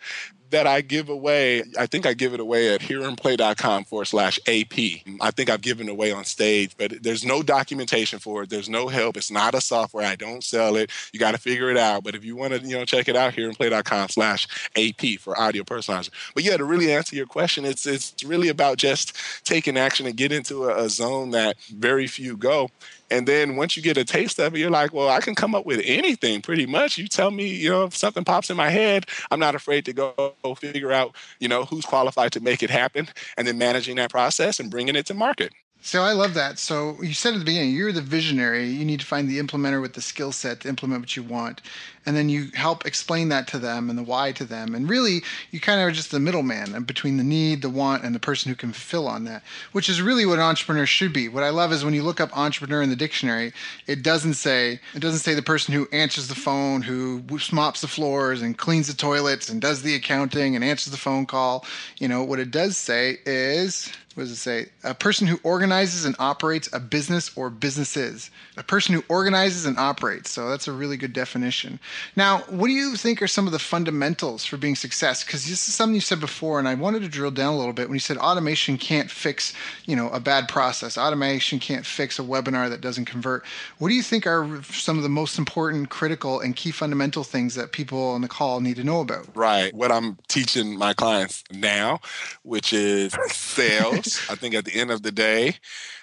that 0.52 0.68
I 0.68 0.82
give 0.82 1.10
away, 1.10 1.64
I 1.78 1.88
think 1.88 2.06
I 2.06 2.14
give 2.14 2.34
it 2.34 2.40
away 2.40 2.74
at 2.74 2.82
hearandplay.com 2.82 3.86
forward 3.86 4.06
slash 4.06 4.40
AP. 4.48 4.74
I 5.20 5.32
think 5.32 5.50
I've 5.50 5.62
given 5.62 5.90
away 5.90 6.12
on 6.12 6.24
stage, 6.24 6.76
but 6.78 7.02
there's 7.02 7.26
no 7.26 7.42
documentation 7.42 8.20
for 8.20 8.44
it. 8.44 8.50
There's 8.50 8.70
no 8.70 8.88
help. 8.88 9.18
It's 9.18 9.32
not 9.32 9.56
a 9.56 9.62
software. 9.62 10.06
I 10.06 10.16
don't 10.16 10.44
sell 10.44 10.76
it. 10.76 10.92
You 11.12 11.20
got 11.20 11.32
to 11.32 11.38
figure 11.38 11.70
it 11.70 11.78
out. 11.78 12.04
But 12.04 12.16
if 12.16 12.24
you 12.24 12.36
want 12.36 12.54
to, 12.54 12.60
you 12.60 12.78
know, 12.78 12.86
check 12.86 13.08
it 13.08 13.16
out, 13.16 13.34
hearandplay.com 13.34 14.10
slash 14.10 14.48
AP 14.78 15.20
for 15.20 15.40
audio 15.40 15.64
personalizer. 15.64 16.12
But 16.34 16.44
yeah, 16.44 16.58
to 16.58 16.66
really 16.66 16.94
answer 16.94 17.16
your 17.16 17.26
question, 17.26 17.66
it's 17.66 17.88
it's 17.88 18.14
really 18.24 18.50
about 18.50 18.78
just 18.78 19.16
taking 19.46 19.78
action 19.78 20.06
and 20.06 20.16
get 20.16 20.32
into 20.32 20.66
a, 20.66 20.84
a 20.84 20.90
zone 20.90 21.32
that 21.32 21.60
very 21.62 22.08
few 22.08 22.38
go 22.38 22.70
and 23.12 23.28
then 23.28 23.58
once 23.58 23.76
you 23.76 23.84
get 23.84 23.98
a 23.98 24.06
taste 24.06 24.40
of 24.40 24.56
it, 24.56 24.60
you're 24.60 24.72
like, 24.72 24.94
well, 24.94 25.10
I 25.10 25.20
can 25.20 25.36
come 25.36 25.54
up 25.54 25.66
with 25.66 25.82
anything 25.84 26.42
pretty 26.42 26.66
much. 26.66 26.98
You 26.98 27.08
tell 27.08 27.30
me, 27.30 27.48
you 27.48 27.70
know, 27.70 27.84
if 27.84 27.96
something 27.96 28.24
pops 28.24 28.50
in 28.50 28.58
my 28.58 28.70
head, 28.70 29.06
I'm 29.30 29.40
not 29.40 29.54
afraid 29.54 29.86
to 29.86 29.94
go 29.94 30.34
figure 30.58 30.92
out, 30.92 31.16
you 31.40 31.48
know, 31.48 31.66
who's 31.66 31.86
qualified 31.86 32.32
to 32.32 32.40
make 32.40 32.64
it 32.64 32.70
happen 32.70 33.10
and 33.38 33.46
then 33.46 33.58
managing 33.58 33.98
that 33.98 34.10
process 34.10 34.60
and 34.60 34.72
bringing 34.72 34.96
it 34.96 35.06
to 35.08 35.14
market. 35.14 35.54
So 35.84 36.04
I 36.04 36.12
love 36.12 36.36
that. 36.36 36.60
So 36.60 37.02
you 37.02 37.16
said 37.16 37.34
at 37.34 37.40
the 37.40 37.46
beginning, 37.46 37.74
you're 37.74 37.92
the 37.92 38.02
visionary. 38.02 38.68
You 38.68 38.86
need 38.86 39.00
to 39.00 39.06
find 39.06 39.28
the 39.28 39.40
implementer 39.40 39.82
with 39.82 39.94
the 39.94 40.02
skill 40.02 40.32
set 40.32 40.60
to 40.62 40.70
implement 40.70 41.02
what 41.02 41.16
you 41.18 41.24
want. 41.24 41.60
And 42.06 42.16
then 42.16 42.30
you 42.30 42.50
help 42.54 42.86
explain 42.86 43.30
that 43.30 43.48
to 43.48 43.60
them 43.60 43.90
and 43.90 43.98
the 43.98 44.04
why 44.04 44.32
to 44.34 44.46
them. 44.46 44.76
And 44.76 44.88
really, 44.88 45.24
you 45.50 45.60
kind 45.60 45.82
of 45.82 45.88
are 45.88 45.92
just 45.92 46.12
the 46.12 46.20
middleman 46.20 46.84
between 46.84 47.18
the 47.18 47.24
need, 47.24 47.64
the 47.64 47.70
want, 47.70 48.04
and 48.04 48.14
the 48.14 48.20
person 48.20 48.50
who 48.50 48.56
can 48.56 48.72
fulfill 48.72 49.08
on 49.08 49.24
that, 49.26 49.42
which 49.72 49.90
is 49.90 50.04
really 50.04 50.26
what 50.26 50.38
an 50.38 50.46
entrepreneur 50.46 50.86
should 50.86 51.14
be. 51.14 51.28
What 51.28 51.44
I 51.44 51.50
love 51.50 51.74
is 51.74 51.84
when 51.84 51.96
you 51.96 52.04
look 52.04 52.22
up 52.22 52.36
entrepreneur 52.38 52.84
in 52.84 52.90
the 52.92 52.96
dictionary, 52.96 53.52
it 53.88 54.04
doesn't 54.04 54.36
say 54.36 54.80
it 54.94 55.00
doesn't 55.00 55.20
say 55.20 55.34
the 55.34 55.42
person 55.42 55.74
who 55.74 55.88
answers 55.92 56.28
the 56.28 56.36
phone, 56.36 56.84
who 56.84 57.24
mops 57.52 57.82
the 57.82 57.88
floors 57.88 58.44
and 58.44 58.58
cleans 58.58 58.88
the 58.88 58.94
toilets 58.94 59.50
and 59.50 59.60
does 59.60 59.82
the 59.82 59.96
accounting 59.96 60.56
and 60.56 60.64
answers 60.64 60.92
the 60.92 60.98
phone 60.98 61.26
call. 61.26 61.66
You 61.98 62.08
know, 62.08 62.24
what 62.24 62.40
it 62.40 62.52
does 62.52 62.78
say 62.78 63.18
is 63.26 63.92
what 64.16 64.24
does 64.24 64.32
it 64.32 64.38
say? 64.38 64.68
A 64.84 64.94
person 64.94 65.28
who 65.28 65.40
organizes 65.44 66.06
and 66.06 66.16
operates 66.20 66.70
a 66.74 66.80
business 66.80 67.36
or 67.38 67.50
businesses. 67.50 68.30
A 68.58 68.64
person 68.64 68.94
who 68.94 69.04
organizes 69.08 69.66
and 69.66 69.78
operates. 69.78 70.32
So 70.32 70.50
that's 70.50 70.68
a 70.68 70.72
really 70.72 70.98
good 70.98 71.14
definition. 71.14 71.80
Now, 72.16 72.40
what 72.50 72.68
do 72.68 72.74
you 72.74 72.96
think 72.96 73.22
are 73.22 73.28
some 73.28 73.46
of 73.46 73.54
the 73.54 73.60
fundamentals 73.60 74.46
for 74.46 74.58
being 74.58 74.76
success? 74.76 75.24
Because 75.24 75.48
this 75.48 75.68
is 75.68 75.74
something 75.74 75.96
you 75.96 76.02
said 76.02 76.20
before, 76.20 76.60
and 76.60 76.68
I 76.68 76.76
wanted 76.76 77.02
to 77.04 77.08
drill 77.08 77.32
down 77.32 77.54
a 77.54 77.58
little 77.58 77.74
bit 77.74 77.88
when 77.88 77.96
you 77.96 78.00
said 78.00 78.18
automation 78.18 78.78
can't 78.78 79.10
fix, 79.10 79.54
you 79.86 79.96
know, 79.96 80.10
a 80.10 80.20
bad 80.20 80.48
process. 80.48 80.98
Automation 80.98 81.60
can't 81.60 81.86
fix 81.86 82.20
a 82.20 82.24
webinar 82.24 82.70
that 82.70 82.82
doesn't 82.82 83.06
convert. 83.06 83.46
What 83.78 83.88
do 83.90 83.96
you 83.96 84.04
think 84.04 84.28
are 84.28 84.62
some 84.64 84.98
of 84.98 85.04
the 85.04 85.10
most 85.10 85.38
important, 85.38 85.90
critical, 85.90 86.40
and 86.40 86.56
key 86.56 86.72
fundamental 86.72 87.24
things 87.24 87.56
that 87.56 87.72
people 87.72 88.10
on 88.10 88.22
the 88.22 88.28
call 88.28 88.60
need 88.60 88.76
to 88.76 88.84
know 88.84 89.02
about? 89.02 89.28
Right. 89.36 89.74
What 89.74 89.92
I'm 89.92 90.18
teaching 90.28 90.78
my 90.78 90.94
clients 90.94 91.44
now, 91.52 92.00
which 92.44 92.74
is 92.74 93.16
sales. 93.30 94.01
I 94.30 94.36
think 94.36 94.56
at 94.56 94.66
the 94.66 94.76
end 94.76 94.92
of 94.92 95.04
the 95.04 95.12
day, 95.12 95.56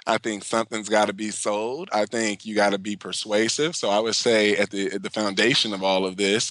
I 0.06 0.18
think 0.18 0.44
something's 0.44 0.88
got 0.88 1.06
to 1.06 1.12
be 1.12 1.30
sold. 1.30 1.88
I 1.92 2.06
think 2.06 2.44
you 2.46 2.54
got 2.54 2.70
to 2.70 2.78
be 2.78 2.96
persuasive. 2.96 3.76
So 3.76 3.90
I 3.90 3.98
would 4.00 4.14
say 4.14 4.56
at 4.56 4.70
the 4.70 4.92
at 4.92 5.02
the 5.02 5.10
foundation 5.10 5.72
of 5.72 5.82
all 5.82 6.06
of 6.06 6.16
this 6.16 6.50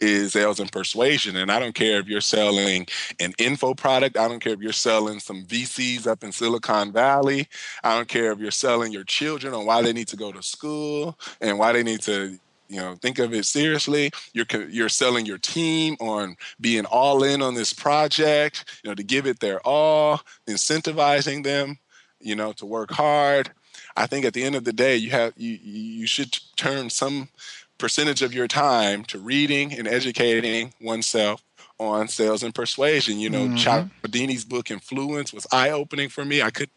is 0.00 0.32
sales 0.32 0.60
and 0.60 0.70
persuasion. 0.70 1.36
And 1.36 1.50
I 1.50 1.58
don't 1.58 1.74
care 1.74 2.00
if 2.00 2.06
you're 2.06 2.20
selling 2.20 2.86
an 3.20 3.32
info 3.38 3.74
product. 3.74 4.16
I 4.16 4.28
don't 4.28 4.40
care 4.40 4.52
if 4.52 4.60
you're 4.60 4.72
selling 4.72 5.20
some 5.20 5.44
VCs 5.44 6.06
up 6.06 6.24
in 6.24 6.32
Silicon 6.32 6.92
Valley. 6.92 7.48
I 7.84 7.96
don't 7.96 8.08
care 8.08 8.32
if 8.32 8.38
you're 8.38 8.50
selling 8.50 8.92
your 8.92 9.04
children 9.04 9.54
on 9.54 9.66
why 9.66 9.82
they 9.82 9.92
need 9.92 10.08
to 10.08 10.16
go 10.16 10.32
to 10.32 10.42
school 10.42 11.18
and 11.40 11.58
why 11.58 11.72
they 11.72 11.82
need 11.82 12.00
to 12.02 12.38
you 12.70 12.80
know 12.80 12.94
think 12.94 13.18
of 13.18 13.34
it 13.34 13.44
seriously. 13.44 14.10
You're 14.32 14.46
you're 14.68 14.88
selling 14.88 15.26
your 15.26 15.38
team 15.38 15.96
on 16.00 16.36
being 16.60 16.86
all 16.86 17.22
in 17.24 17.42
on 17.42 17.54
this 17.54 17.72
project 17.72 18.64
you 18.82 18.90
know 18.90 18.94
to 18.94 19.02
give 19.02 19.26
it 19.26 19.40
their 19.40 19.60
all 19.60 20.20
incentivizing 20.46 21.44
them 21.44 21.78
you 22.20 22.36
know 22.36 22.52
to 22.52 22.66
work 22.66 22.92
hard. 22.92 23.50
I 23.96 24.06
think 24.06 24.24
at 24.24 24.34
the 24.34 24.44
end 24.44 24.54
of 24.54 24.64
the 24.64 24.72
day 24.72 24.96
you 24.96 25.10
have 25.10 25.34
you 25.36 25.58
you 25.62 26.06
should 26.06 26.38
turn 26.56 26.90
some 26.90 27.28
percentage 27.76 28.22
of 28.22 28.32
your 28.32 28.46
time 28.46 29.04
to 29.06 29.18
reading 29.18 29.72
and 29.76 29.88
educating 29.88 30.72
oneself 30.80 31.42
on 31.78 32.06
sales 32.06 32.42
and 32.42 32.54
persuasion. 32.54 33.18
You 33.18 33.30
know 33.30 33.48
mm-hmm. 33.48 33.56
Cialdini's 33.56 34.44
book 34.44 34.70
influence 34.70 35.32
was 35.32 35.46
eye-opening 35.50 36.08
for 36.08 36.24
me. 36.24 36.40
I 36.40 36.50
could 36.50 36.70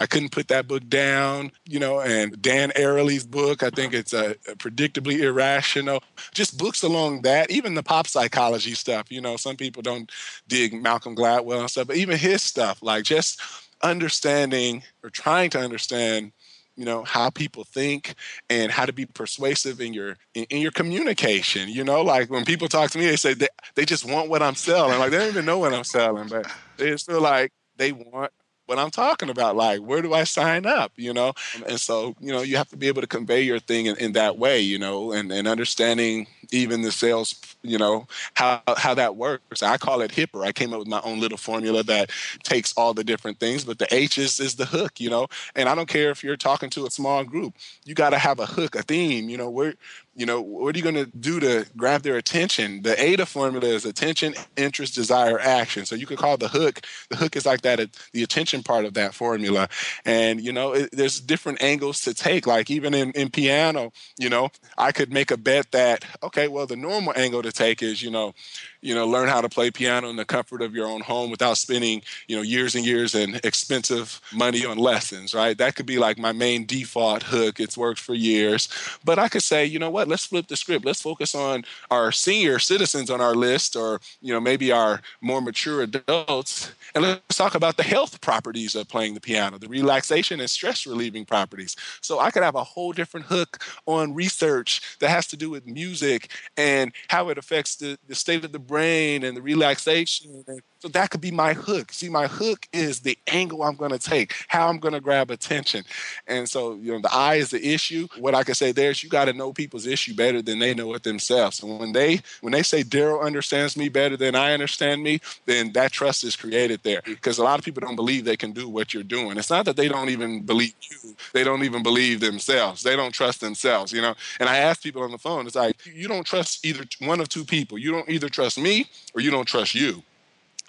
I 0.00 0.06
couldn't 0.06 0.32
put 0.32 0.48
that 0.48 0.66
book 0.66 0.88
down, 0.88 1.52
you 1.66 1.78
know, 1.78 2.00
and 2.00 2.40
Dan 2.40 2.70
Ariely's 2.70 3.26
book, 3.26 3.62
I 3.62 3.68
think 3.68 3.92
it's 3.92 4.14
a, 4.14 4.30
a 4.48 4.56
predictably 4.56 5.20
irrational. 5.20 6.02
Just 6.32 6.56
books 6.56 6.82
along 6.82 7.22
that, 7.22 7.50
even 7.50 7.74
the 7.74 7.82
pop 7.82 8.06
psychology 8.06 8.72
stuff, 8.72 9.12
you 9.12 9.20
know, 9.20 9.36
some 9.36 9.56
people 9.56 9.82
don't 9.82 10.10
dig 10.48 10.72
Malcolm 10.72 11.14
Gladwell 11.14 11.60
and 11.60 11.70
stuff, 11.70 11.88
but 11.88 11.96
even 11.96 12.16
his 12.16 12.42
stuff, 12.42 12.82
like 12.82 13.04
just 13.04 13.42
understanding 13.82 14.82
or 15.04 15.10
trying 15.10 15.50
to 15.50 15.60
understand 15.60 16.32
you 16.76 16.86
know 16.86 17.02
how 17.04 17.28
people 17.28 17.64
think 17.64 18.14
and 18.48 18.72
how 18.72 18.86
to 18.86 18.92
be 18.92 19.04
persuasive 19.04 19.80
in 19.80 19.92
your 19.92 20.16
in, 20.34 20.44
in, 20.44 20.60
your 20.60 20.70
communication 20.70 21.68
you 21.68 21.82
know 21.82 22.00
like 22.02 22.30
when 22.30 22.44
people 22.44 22.68
talk 22.68 22.90
to 22.90 22.98
me 22.98 23.06
they 23.06 23.16
say 23.16 23.34
they, 23.34 23.48
they 23.74 23.84
just 23.84 24.04
want 24.04 24.28
what 24.28 24.42
i'm 24.42 24.54
selling 24.54 24.98
like 24.98 25.10
they 25.10 25.18
don't 25.18 25.28
even 25.28 25.44
know 25.44 25.58
what 25.58 25.74
i'm 25.74 25.84
selling 25.84 26.28
but 26.28 26.46
they 26.76 26.88
just 26.90 27.06
feel 27.06 27.20
like 27.20 27.52
they 27.76 27.92
want 27.92 28.30
what 28.70 28.78
I'm 28.78 28.90
talking 28.90 29.28
about. 29.28 29.56
Like, 29.56 29.80
where 29.80 30.00
do 30.00 30.14
I 30.14 30.22
sign 30.24 30.64
up? 30.64 30.92
You 30.96 31.12
know, 31.12 31.28
um, 31.56 31.64
and 31.68 31.80
so 31.80 32.14
you 32.20 32.32
know 32.32 32.40
you 32.40 32.56
have 32.56 32.68
to 32.68 32.76
be 32.76 32.86
able 32.86 33.00
to 33.02 33.06
convey 33.08 33.42
your 33.42 33.58
thing 33.58 33.86
in, 33.86 33.96
in 33.96 34.12
that 34.12 34.38
way. 34.38 34.60
You 34.60 34.78
know, 34.78 35.12
and 35.12 35.30
and 35.32 35.48
understanding 35.48 36.28
even 36.52 36.82
the 36.82 36.92
sales. 36.92 37.34
You 37.62 37.76
know 37.76 38.06
how 38.34 38.62
how 38.76 38.94
that 38.94 39.16
works. 39.16 39.62
I 39.62 39.76
call 39.76 40.00
it 40.00 40.12
HIPPER. 40.12 40.44
I 40.44 40.52
came 40.52 40.72
up 40.72 40.78
with 40.78 40.88
my 40.88 41.00
own 41.04 41.20
little 41.20 41.36
formula 41.36 41.82
that 41.82 42.10
takes 42.44 42.72
all 42.74 42.94
the 42.94 43.04
different 43.04 43.40
things, 43.40 43.64
but 43.64 43.78
the 43.78 43.92
H 43.92 44.16
is 44.16 44.38
is 44.38 44.54
the 44.54 44.66
hook. 44.66 45.00
You 45.00 45.10
know, 45.10 45.26
and 45.56 45.68
I 45.68 45.74
don't 45.74 45.88
care 45.88 46.10
if 46.10 46.22
you're 46.22 46.36
talking 46.36 46.70
to 46.70 46.86
a 46.86 46.90
small 46.90 47.24
group. 47.24 47.54
You 47.84 47.94
got 47.94 48.10
to 48.10 48.18
have 48.18 48.38
a 48.38 48.46
hook, 48.46 48.76
a 48.76 48.82
theme. 48.82 49.28
You 49.28 49.36
know, 49.36 49.50
where 49.50 49.74
you 50.20 50.26
know 50.26 50.40
what 50.40 50.74
are 50.74 50.78
you 50.78 50.84
going 50.84 50.94
to 50.94 51.06
do 51.06 51.40
to 51.40 51.66
grab 51.76 52.02
their 52.02 52.16
attention? 52.16 52.82
The 52.82 53.00
AIDA 53.02 53.26
formula 53.26 53.66
is 53.66 53.86
attention 53.86 54.34
interest 54.56 54.94
desire 54.94 55.40
action. 55.40 55.86
So 55.86 55.94
you 55.94 56.06
could 56.06 56.18
call 56.18 56.36
the 56.36 56.48
hook 56.48 56.82
the 57.08 57.16
hook 57.16 57.36
is 57.36 57.46
like 57.46 57.62
that 57.62 57.80
the 58.12 58.22
attention 58.22 58.62
part 58.62 58.84
of 58.84 58.94
that 58.94 59.14
formula. 59.14 59.68
And 60.04 60.40
you 60.40 60.52
know 60.52 60.72
it, 60.72 60.90
there's 60.92 61.20
different 61.20 61.62
angles 61.62 62.02
to 62.02 62.12
take. 62.14 62.46
Like 62.46 62.70
even 62.70 62.92
in, 62.94 63.12
in 63.12 63.30
piano 63.30 63.92
you 64.18 64.28
know 64.28 64.50
i 64.76 64.92
could 64.92 65.12
make 65.12 65.30
a 65.30 65.36
bet 65.36 65.70
that 65.72 66.04
okay 66.22 66.48
well 66.48 66.66
the 66.66 66.76
normal 66.76 67.12
angle 67.16 67.42
to 67.42 67.52
take 67.52 67.82
is 67.82 68.02
you 68.02 68.10
know 68.10 68.34
you 68.82 68.94
know 68.94 69.06
learn 69.06 69.28
how 69.28 69.40
to 69.40 69.48
play 69.48 69.70
piano 69.70 70.08
in 70.08 70.16
the 70.16 70.24
comfort 70.24 70.62
of 70.62 70.74
your 70.74 70.86
own 70.86 71.00
home 71.00 71.30
without 71.30 71.56
spending 71.56 72.02
you 72.28 72.36
know 72.36 72.42
years 72.42 72.74
and 72.74 72.84
years 72.84 73.14
and 73.14 73.40
expensive 73.44 74.20
money 74.32 74.64
on 74.64 74.78
lessons 74.78 75.34
right? 75.34 75.56
That 75.58 75.74
could 75.74 75.86
be 75.86 75.98
like 75.98 76.18
my 76.18 76.32
main 76.32 76.66
default 76.66 77.22
hook. 77.22 77.60
It's 77.60 77.76
worked 77.76 78.00
for 78.00 78.14
years. 78.14 78.68
But 79.04 79.18
i 79.18 79.28
could 79.28 79.42
say 79.42 79.64
you 79.64 79.78
know 79.78 79.90
what? 79.90 80.08
Let's 80.08 80.26
flip 80.26 80.48
the 80.48 80.56
script. 80.56 80.84
Let's 80.84 81.02
focus 81.02 81.34
on 81.34 81.64
our 81.90 82.12
senior 82.12 82.58
citizens 82.58 83.10
on 83.10 83.20
our 83.20 83.34
list 83.34 83.76
or 83.76 84.00
you 84.20 84.32
know 84.32 84.40
maybe 84.40 84.72
our 84.72 85.00
more 85.20 85.40
mature 85.40 85.82
adults 85.82 86.72
and 86.94 87.04
let's 87.04 87.36
talk 87.36 87.54
about 87.54 87.76
the 87.76 87.82
health 87.82 88.20
properties 88.20 88.74
of 88.74 88.88
playing 88.88 89.14
the 89.14 89.20
piano 89.20 89.58
the 89.58 89.68
relaxation 89.68 90.40
and 90.40 90.50
stress 90.50 90.86
relieving 90.86 91.24
properties. 91.24 91.76
So 92.00 92.18
i 92.18 92.30
could 92.30 92.42
have 92.42 92.54
a 92.54 92.64
whole 92.64 92.92
different 92.92 93.26
hook 93.26 93.62
on 93.86 94.14
research 94.14 94.98
that 95.00 95.10
has 95.10 95.26
to 95.28 95.36
do 95.36 95.50
with 95.50 95.66
music 95.66 96.30
and 96.56 96.92
how 97.08 97.28
it 97.28 97.38
affects 97.38 97.76
the, 97.76 97.98
the 98.08 98.14
state 98.14 98.44
of 98.44 98.52
the 98.52 98.58
brain 98.70 99.24
and 99.24 99.36
the 99.36 99.42
relaxation 99.42 100.44
and 100.46 100.60
so 100.80 100.88
that 100.88 101.10
could 101.10 101.20
be 101.20 101.30
my 101.30 101.52
hook. 101.52 101.92
See, 101.92 102.08
my 102.08 102.26
hook 102.26 102.66
is 102.72 103.00
the 103.00 103.16
angle 103.26 103.62
I'm 103.62 103.76
going 103.76 103.90
to 103.90 103.98
take, 103.98 104.34
how 104.48 104.68
I'm 104.68 104.78
going 104.78 104.94
to 104.94 105.00
grab 105.00 105.30
attention. 105.30 105.84
And 106.26 106.48
so, 106.48 106.74
you 106.76 106.92
know, 106.92 107.00
the 107.00 107.12
eye 107.12 107.34
is 107.34 107.50
the 107.50 107.62
issue. 107.62 108.08
What 108.18 108.34
I 108.34 108.44
can 108.44 108.54
say 108.54 108.72
there 108.72 108.90
is 108.90 109.02
you 109.02 109.10
got 109.10 109.26
to 109.26 109.34
know 109.34 109.52
people's 109.52 109.86
issue 109.86 110.14
better 110.14 110.40
than 110.40 110.58
they 110.58 110.72
know 110.72 110.94
it 110.94 111.02
themselves. 111.02 111.62
And 111.62 111.78
when 111.78 111.92
they 111.92 112.20
when 112.40 112.52
they 112.52 112.62
say 112.62 112.82
Daryl 112.82 113.22
understands 113.22 113.76
me 113.76 113.90
better 113.90 114.16
than 114.16 114.34
I 114.34 114.54
understand 114.54 115.02
me, 115.02 115.20
then 115.44 115.72
that 115.72 115.92
trust 115.92 116.24
is 116.24 116.34
created 116.34 116.80
there. 116.82 117.02
Because 117.04 117.36
a 117.36 117.44
lot 117.44 117.58
of 117.58 117.64
people 117.64 117.82
don't 117.82 117.96
believe 117.96 118.24
they 118.24 118.38
can 118.38 118.52
do 118.52 118.66
what 118.66 118.94
you're 118.94 119.02
doing. 119.02 119.36
It's 119.36 119.50
not 119.50 119.66
that 119.66 119.76
they 119.76 119.88
don't 119.88 120.08
even 120.08 120.42
believe 120.42 120.74
you; 120.90 121.14
they 121.34 121.44
don't 121.44 121.62
even 121.62 121.82
believe 121.82 122.20
themselves. 122.20 122.82
They 122.82 122.96
don't 122.96 123.12
trust 123.12 123.42
themselves. 123.42 123.92
You 123.92 124.00
know. 124.00 124.14
And 124.38 124.48
I 124.48 124.56
ask 124.56 124.82
people 124.82 125.02
on 125.02 125.10
the 125.10 125.18
phone, 125.18 125.46
it's 125.46 125.56
like 125.56 125.76
you 125.84 126.08
don't 126.08 126.24
trust 126.24 126.64
either 126.64 126.84
one 127.00 127.20
of 127.20 127.28
two 127.28 127.44
people. 127.44 127.76
You 127.76 127.92
don't 127.92 128.08
either 128.08 128.30
trust 128.30 128.58
me 128.58 128.86
or 129.14 129.20
you 129.20 129.30
don't 129.30 129.46
trust 129.46 129.74
you. 129.74 130.02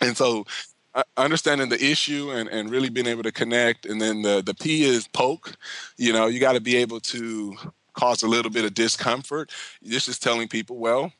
And 0.01 0.17
so 0.17 0.45
uh, 0.93 1.03
understanding 1.17 1.69
the 1.69 1.83
issue 1.83 2.31
and, 2.31 2.49
and 2.49 2.69
really 2.69 2.89
being 2.89 3.07
able 3.07 3.23
to 3.23 3.31
connect. 3.31 3.85
And 3.85 4.01
then 4.01 4.21
the, 4.23 4.41
the 4.45 4.53
P 4.53 4.83
is 4.83 5.07
poke. 5.07 5.55
You 5.97 6.13
know, 6.13 6.27
you 6.27 6.39
got 6.39 6.53
to 6.53 6.61
be 6.61 6.75
able 6.77 6.99
to 7.01 7.55
cause 7.93 8.23
a 8.23 8.27
little 8.27 8.51
bit 8.51 8.65
of 8.65 8.73
discomfort. 8.73 9.51
This 9.81 10.07
is 10.07 10.19
telling 10.19 10.47
people, 10.47 10.77
well, 10.77 11.13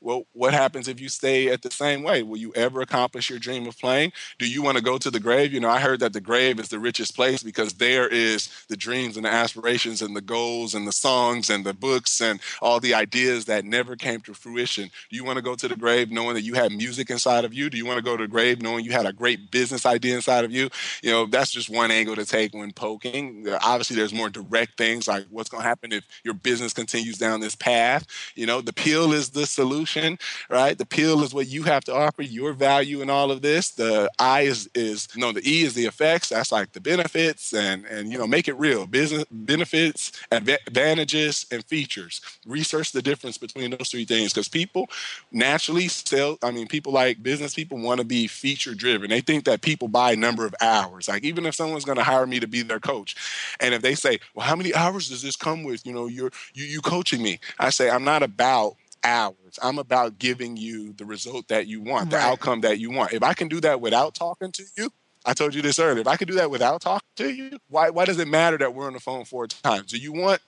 well, 0.00 0.24
what 0.32 0.54
happens 0.54 0.86
if 0.86 1.00
you 1.00 1.08
stay 1.08 1.48
at 1.48 1.62
the 1.62 1.70
same 1.70 2.02
way? 2.02 2.22
Will 2.22 2.36
you 2.36 2.52
ever 2.54 2.80
accomplish 2.80 3.28
your 3.28 3.40
dream 3.40 3.66
of 3.66 3.76
playing? 3.78 4.12
Do 4.38 4.48
you 4.48 4.62
want 4.62 4.76
to 4.78 4.82
go 4.82 4.96
to 4.96 5.10
the 5.10 5.18
grave? 5.18 5.52
You 5.52 5.58
know, 5.58 5.68
I 5.68 5.80
heard 5.80 6.00
that 6.00 6.12
the 6.12 6.20
grave 6.20 6.60
is 6.60 6.68
the 6.68 6.78
richest 6.78 7.16
place 7.16 7.42
because 7.42 7.74
there 7.74 8.06
is 8.06 8.48
the 8.68 8.76
dreams 8.76 9.16
and 9.16 9.26
the 9.26 9.30
aspirations 9.30 10.00
and 10.00 10.14
the 10.14 10.20
goals 10.20 10.74
and 10.74 10.86
the 10.86 10.92
songs 10.92 11.50
and 11.50 11.66
the 11.66 11.74
books 11.74 12.20
and 12.20 12.40
all 12.62 12.78
the 12.78 12.94
ideas 12.94 13.46
that 13.46 13.64
never 13.64 13.96
came 13.96 14.20
to 14.20 14.34
fruition. 14.34 14.90
Do 15.10 15.16
you 15.16 15.24
want 15.24 15.36
to 15.36 15.42
go 15.42 15.56
to 15.56 15.66
the 15.66 15.76
grave 15.76 16.12
knowing 16.12 16.34
that 16.34 16.42
you 16.42 16.54
had 16.54 16.70
music 16.70 17.10
inside 17.10 17.44
of 17.44 17.52
you? 17.52 17.68
Do 17.68 17.76
you 17.76 17.86
want 17.86 17.98
to 17.98 18.04
go 18.04 18.16
to 18.16 18.22
the 18.22 18.28
grave 18.28 18.62
knowing 18.62 18.84
you 18.84 18.92
had 18.92 19.06
a 19.06 19.12
great 19.12 19.50
business 19.50 19.84
idea 19.84 20.14
inside 20.14 20.44
of 20.44 20.52
you? 20.52 20.68
You 21.02 21.10
know, 21.10 21.26
that's 21.26 21.50
just 21.50 21.70
one 21.70 21.90
angle 21.90 22.14
to 22.14 22.24
take 22.24 22.54
when 22.54 22.72
poking. 22.72 23.48
Uh, 23.48 23.58
obviously, 23.62 23.96
there's 23.96 24.14
more 24.14 24.30
direct 24.30 24.78
things 24.78 25.08
like 25.08 25.26
what's 25.30 25.48
going 25.48 25.62
to 25.62 25.68
happen 25.68 25.92
if 25.92 26.04
your 26.22 26.34
business 26.34 26.72
continues 26.72 27.18
down 27.18 27.40
this 27.40 27.56
path. 27.56 28.06
You 28.36 28.46
know, 28.46 28.60
the 28.60 28.72
pill 28.72 29.12
is 29.12 29.30
the 29.30 29.46
solution 29.46 29.87
solution, 29.88 30.18
right? 30.48 30.76
The 30.76 30.86
pill 30.86 31.22
is 31.22 31.34
what 31.34 31.48
you 31.48 31.62
have 31.64 31.84
to 31.84 31.94
offer, 31.94 32.22
your 32.22 32.52
value 32.52 33.02
in 33.02 33.10
all 33.10 33.30
of 33.30 33.42
this. 33.42 33.70
The 33.70 34.10
I 34.18 34.42
is 34.42 34.68
is 34.74 35.08
you 35.14 35.20
no, 35.20 35.28
know, 35.28 35.32
the 35.34 35.50
E 35.50 35.62
is 35.62 35.74
the 35.74 35.86
effects. 35.86 36.28
That's 36.28 36.52
like 36.52 36.72
the 36.72 36.80
benefits 36.80 37.52
and 37.52 37.84
and 37.86 38.12
you 38.12 38.18
know 38.18 38.26
make 38.26 38.48
it 38.48 38.54
real. 38.54 38.86
Business 38.86 39.24
benefits, 39.30 40.12
advantages, 40.30 41.46
and 41.50 41.64
features. 41.64 42.20
Research 42.46 42.92
the 42.92 43.02
difference 43.02 43.38
between 43.38 43.70
those 43.70 43.90
three 43.90 44.04
things 44.04 44.32
because 44.32 44.48
people 44.48 44.88
naturally 45.32 45.88
sell. 45.88 46.38
I 46.42 46.50
mean, 46.50 46.66
people 46.66 46.92
like 46.92 47.22
business 47.22 47.54
people 47.54 47.78
want 47.78 47.98
to 47.98 48.04
be 48.04 48.26
feature 48.26 48.74
driven. 48.74 49.10
They 49.10 49.20
think 49.20 49.44
that 49.44 49.62
people 49.62 49.88
buy 49.88 50.12
a 50.12 50.16
number 50.16 50.44
of 50.44 50.54
hours. 50.60 51.08
Like 51.08 51.24
even 51.24 51.46
if 51.46 51.54
someone's 51.54 51.84
going 51.84 51.98
to 51.98 52.04
hire 52.04 52.26
me 52.26 52.40
to 52.40 52.46
be 52.46 52.62
their 52.62 52.80
coach, 52.80 53.16
and 53.60 53.74
if 53.74 53.82
they 53.82 53.94
say, 53.94 54.20
"Well, 54.34 54.46
how 54.46 54.56
many 54.56 54.74
hours 54.74 55.08
does 55.08 55.22
this 55.22 55.36
come 55.36 55.64
with?" 55.64 55.86
You 55.86 55.92
know, 55.92 56.06
you're 56.06 56.30
you 56.54 56.64
you 56.64 56.80
coaching 56.80 57.22
me. 57.22 57.40
I 57.58 57.70
say, 57.70 57.90
I'm 57.90 58.04
not 58.04 58.22
about 58.22 58.76
hours. 59.04 59.58
I'm 59.62 59.78
about 59.78 60.18
giving 60.18 60.56
you 60.56 60.92
the 60.94 61.04
result 61.04 61.48
that 61.48 61.66
you 61.66 61.80
want, 61.80 62.10
the 62.10 62.18
outcome 62.18 62.60
that 62.62 62.78
you 62.78 62.90
want. 62.90 63.12
If 63.12 63.22
I 63.22 63.34
can 63.34 63.48
do 63.48 63.60
that 63.60 63.80
without 63.80 64.14
talking 64.14 64.52
to 64.52 64.64
you, 64.76 64.90
I 65.24 65.34
told 65.34 65.54
you 65.54 65.62
this 65.62 65.78
earlier. 65.78 66.00
If 66.00 66.06
I 66.06 66.16
can 66.16 66.28
do 66.28 66.34
that 66.34 66.50
without 66.50 66.80
talking 66.80 67.08
to 67.16 67.30
you, 67.30 67.58
why 67.68 67.90
why 67.90 68.04
does 68.04 68.18
it 68.18 68.28
matter 68.28 68.58
that 68.58 68.74
we're 68.74 68.86
on 68.86 68.94
the 68.94 69.00
phone 69.00 69.24
four 69.24 69.46
times? 69.46 69.92
Do 69.92 69.98
you 69.98 70.12
want 70.12 70.40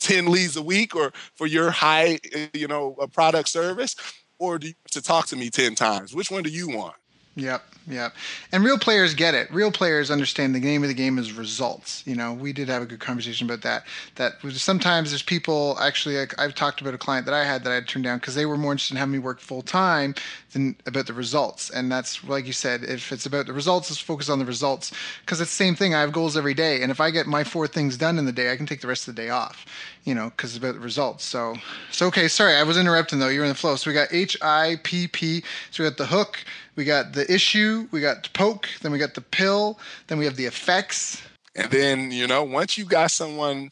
10 0.00 0.26
leads 0.26 0.56
a 0.56 0.62
week 0.62 0.94
or 0.94 1.12
for 1.34 1.46
your 1.46 1.70
high, 1.70 2.18
eh, 2.32 2.48
you 2.52 2.68
know, 2.68 2.96
a 3.00 3.08
product 3.08 3.48
service? 3.48 3.96
Or 4.38 4.58
do 4.58 4.68
you 4.68 4.74
to 4.90 5.00
talk 5.00 5.26
to 5.28 5.36
me 5.36 5.50
10 5.50 5.74
times? 5.74 6.14
Which 6.14 6.30
one 6.30 6.42
do 6.42 6.50
you 6.50 6.68
want? 6.68 6.96
Yep, 7.36 7.64
yep. 7.88 8.14
And 8.52 8.62
real 8.62 8.78
players 8.78 9.12
get 9.12 9.34
it. 9.34 9.52
Real 9.52 9.72
players 9.72 10.08
understand 10.08 10.54
the 10.54 10.60
name 10.60 10.84
of 10.84 10.88
the 10.88 10.94
game 10.94 11.18
is 11.18 11.32
results. 11.32 12.06
You 12.06 12.14
know, 12.14 12.32
we 12.32 12.52
did 12.52 12.68
have 12.68 12.82
a 12.82 12.86
good 12.86 13.00
conversation 13.00 13.50
about 13.50 13.62
that. 13.62 13.86
That 14.14 14.34
sometimes 14.52 15.10
there's 15.10 15.22
people 15.22 15.76
actually. 15.80 16.16
Like, 16.16 16.40
I've 16.40 16.54
talked 16.54 16.80
about 16.80 16.94
a 16.94 16.98
client 16.98 17.26
that 17.26 17.34
I 17.34 17.44
had 17.44 17.64
that 17.64 17.72
I 17.72 17.74
had 17.74 17.88
turned 17.88 18.04
down 18.04 18.18
because 18.18 18.36
they 18.36 18.46
were 18.46 18.56
more 18.56 18.70
interested 18.70 18.94
in 18.94 18.98
having 18.98 19.14
me 19.14 19.18
work 19.18 19.40
full 19.40 19.62
time 19.62 20.14
than 20.52 20.76
about 20.86 21.08
the 21.08 21.12
results. 21.12 21.70
And 21.70 21.90
that's 21.90 22.22
like 22.22 22.46
you 22.46 22.52
said, 22.52 22.84
if 22.84 23.10
it's 23.10 23.26
about 23.26 23.46
the 23.46 23.52
results, 23.52 23.90
let's 23.90 24.00
focus 24.00 24.28
on 24.28 24.38
the 24.38 24.44
results 24.44 24.92
because 25.22 25.40
it's 25.40 25.50
the 25.50 25.56
same 25.64 25.74
thing. 25.74 25.92
I 25.92 26.02
have 26.02 26.12
goals 26.12 26.36
every 26.36 26.54
day, 26.54 26.82
and 26.82 26.92
if 26.92 27.00
I 27.00 27.10
get 27.10 27.26
my 27.26 27.42
four 27.42 27.66
things 27.66 27.96
done 27.96 28.16
in 28.16 28.26
the 28.26 28.32
day, 28.32 28.52
I 28.52 28.56
can 28.56 28.66
take 28.66 28.80
the 28.80 28.86
rest 28.86 29.08
of 29.08 29.16
the 29.16 29.22
day 29.22 29.30
off. 29.30 29.66
You 30.04 30.14
know, 30.14 30.30
because 30.36 30.50
it's 30.50 30.58
about 30.58 30.74
the 30.74 30.80
results. 30.80 31.24
So, 31.24 31.56
so 31.90 32.06
okay. 32.08 32.28
Sorry, 32.28 32.54
I 32.54 32.62
was 32.62 32.76
interrupting 32.76 33.18
though. 33.18 33.28
You're 33.28 33.44
in 33.44 33.48
the 33.48 33.54
flow. 33.54 33.74
So 33.74 33.90
we 33.90 33.94
got 33.94 34.08
H 34.12 34.36
I 34.40 34.78
P 34.84 35.08
P. 35.08 35.42
So 35.70 35.82
we 35.82 35.88
got 35.88 35.96
the 35.96 36.06
hook 36.06 36.44
we 36.76 36.84
got 36.84 37.12
the 37.12 37.32
issue, 37.32 37.88
we 37.90 38.00
got 38.00 38.32
poke, 38.32 38.68
then 38.82 38.92
we 38.92 38.98
got 38.98 39.14
the 39.14 39.20
pill, 39.20 39.78
then 40.08 40.18
we 40.18 40.24
have 40.24 40.36
the 40.36 40.46
effects. 40.46 41.22
And 41.56 41.70
then, 41.70 42.10
you 42.10 42.26
know, 42.26 42.42
once 42.42 42.76
you 42.76 42.84
got 42.84 43.10
someone 43.10 43.70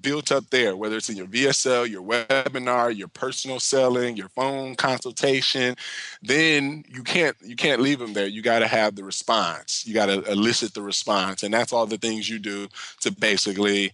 built 0.00 0.32
up 0.32 0.48
there, 0.50 0.76
whether 0.76 0.96
it's 0.96 1.08
in 1.08 1.16
your 1.16 1.26
VSL, 1.26 1.88
your 1.88 2.02
webinar, 2.02 2.96
your 2.96 3.08
personal 3.08 3.60
selling, 3.60 4.16
your 4.16 4.28
phone 4.30 4.74
consultation, 4.74 5.76
then 6.22 6.84
you 6.88 7.02
can't 7.02 7.36
you 7.42 7.56
can't 7.56 7.80
leave 7.80 7.98
them 7.98 8.12
there. 8.12 8.26
You 8.26 8.42
got 8.42 8.60
to 8.60 8.66
have 8.66 8.96
the 8.96 9.04
response. 9.04 9.86
You 9.86 9.94
got 9.94 10.06
to 10.06 10.22
elicit 10.30 10.74
the 10.74 10.82
response, 10.82 11.42
and 11.42 11.52
that's 11.52 11.72
all 11.72 11.86
the 11.86 11.98
things 11.98 12.28
you 12.28 12.38
do 12.38 12.68
to 13.00 13.12
basically 13.12 13.92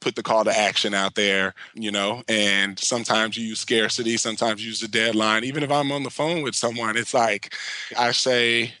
put 0.00 0.16
the 0.16 0.22
call 0.22 0.44
to 0.44 0.58
action 0.58 0.94
out 0.94 1.14
there, 1.14 1.54
you 1.74 1.90
know, 1.90 2.22
and 2.28 2.78
sometimes 2.78 3.36
you 3.36 3.46
use 3.46 3.60
scarcity, 3.60 4.16
sometimes 4.16 4.62
you 4.62 4.68
use 4.68 4.80
the 4.80 4.88
deadline. 4.88 5.44
Even 5.44 5.62
if 5.62 5.70
I'm 5.70 5.92
on 5.92 6.02
the 6.02 6.10
phone 6.10 6.42
with 6.42 6.54
someone, 6.54 6.96
it's 6.96 7.14
like 7.14 7.54
I 7.96 8.12
say, 8.12 8.72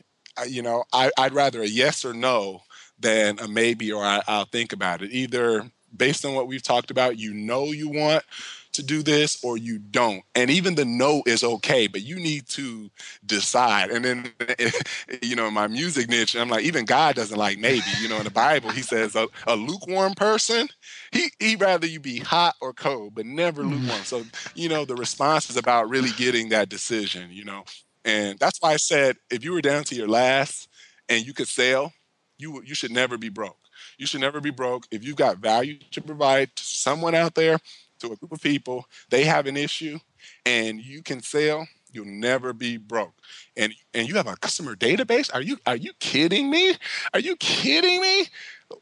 you 0.48 0.62
know, 0.62 0.84
I, 0.92 1.10
would 1.18 1.34
rather 1.34 1.62
a 1.62 1.66
yes 1.66 2.04
or 2.04 2.14
no 2.14 2.62
than 2.98 3.38
a 3.38 3.48
maybe 3.48 3.92
or 3.92 4.04
I, 4.04 4.22
I'll 4.26 4.46
think 4.46 4.72
about 4.72 5.02
it. 5.02 5.12
Either 5.12 5.70
based 5.96 6.24
on 6.24 6.34
what 6.34 6.46
we've 6.46 6.62
talked 6.62 6.90
about, 6.90 7.18
you 7.18 7.34
know 7.34 7.66
you 7.66 7.88
want 7.88 8.24
to 8.72 8.82
do 8.82 9.02
this 9.02 9.42
or 9.42 9.56
you 9.56 9.78
don't. 9.78 10.22
And 10.34 10.50
even 10.50 10.74
the 10.74 10.84
no 10.84 11.22
is 11.26 11.42
okay, 11.42 11.86
but 11.86 12.02
you 12.02 12.16
need 12.16 12.46
to 12.50 12.90
decide. 13.26 13.90
And 13.90 14.04
then, 14.04 14.32
you 15.22 15.36
know, 15.36 15.50
my 15.50 15.66
music 15.66 16.08
niche, 16.08 16.36
I'm 16.36 16.48
like, 16.48 16.64
even 16.64 16.84
God 16.84 17.16
doesn't 17.16 17.36
like 17.36 17.58
maybe. 17.58 17.82
You 18.00 18.08
know, 18.08 18.18
in 18.18 18.24
the 18.24 18.30
Bible, 18.30 18.70
he 18.70 18.82
says 18.82 19.16
a, 19.16 19.28
a 19.46 19.56
lukewarm 19.56 20.14
person, 20.14 20.68
he 21.12 21.30
he 21.38 21.56
rather 21.56 21.86
you 21.86 22.00
be 22.00 22.18
hot 22.18 22.54
or 22.60 22.72
cold, 22.72 23.14
but 23.14 23.26
never 23.26 23.62
mm-hmm. 23.62 23.74
lukewarm. 23.74 24.04
So, 24.04 24.22
you 24.54 24.68
know, 24.68 24.84
the 24.84 24.94
response 24.94 25.50
is 25.50 25.56
about 25.56 25.88
really 25.88 26.10
getting 26.10 26.50
that 26.50 26.68
decision, 26.68 27.30
you 27.30 27.44
know. 27.44 27.64
And 28.04 28.38
that's 28.38 28.60
why 28.60 28.72
I 28.72 28.76
said 28.76 29.16
if 29.30 29.44
you 29.44 29.52
were 29.52 29.60
down 29.60 29.84
to 29.84 29.94
your 29.94 30.08
last 30.08 30.68
and 31.08 31.26
you 31.26 31.34
could 31.34 31.48
sell, 31.48 31.92
you 32.38 32.62
you 32.64 32.74
should 32.74 32.92
never 32.92 33.18
be 33.18 33.28
broke 33.28 33.58
You 33.98 34.06
should 34.06 34.20
never 34.20 34.40
be 34.40 34.50
broke. 34.50 34.86
If 34.90 35.04
you've 35.04 35.16
got 35.16 35.38
value 35.38 35.78
to 35.90 36.00
provide 36.00 36.54
to 36.56 36.64
someone 36.64 37.14
out 37.14 37.34
there, 37.34 37.58
to 38.00 38.12
a 38.12 38.16
group 38.16 38.32
of 38.32 38.40
people, 38.40 38.86
they 39.10 39.24
have 39.24 39.46
an 39.46 39.56
issue 39.56 39.98
and 40.44 40.80
you 40.80 41.02
can 41.02 41.22
sell, 41.22 41.66
you'll 41.92 42.04
never 42.06 42.52
be 42.52 42.76
broke. 42.76 43.14
And 43.56 43.74
and 43.94 44.08
you 44.08 44.14
have 44.14 44.26
a 44.26 44.36
customer 44.36 44.76
database? 44.76 45.32
Are 45.32 45.42
you 45.42 45.58
are 45.66 45.76
you 45.76 45.92
kidding 46.00 46.50
me? 46.50 46.74
Are 47.14 47.20
you 47.20 47.36
kidding 47.36 48.00
me? 48.00 48.26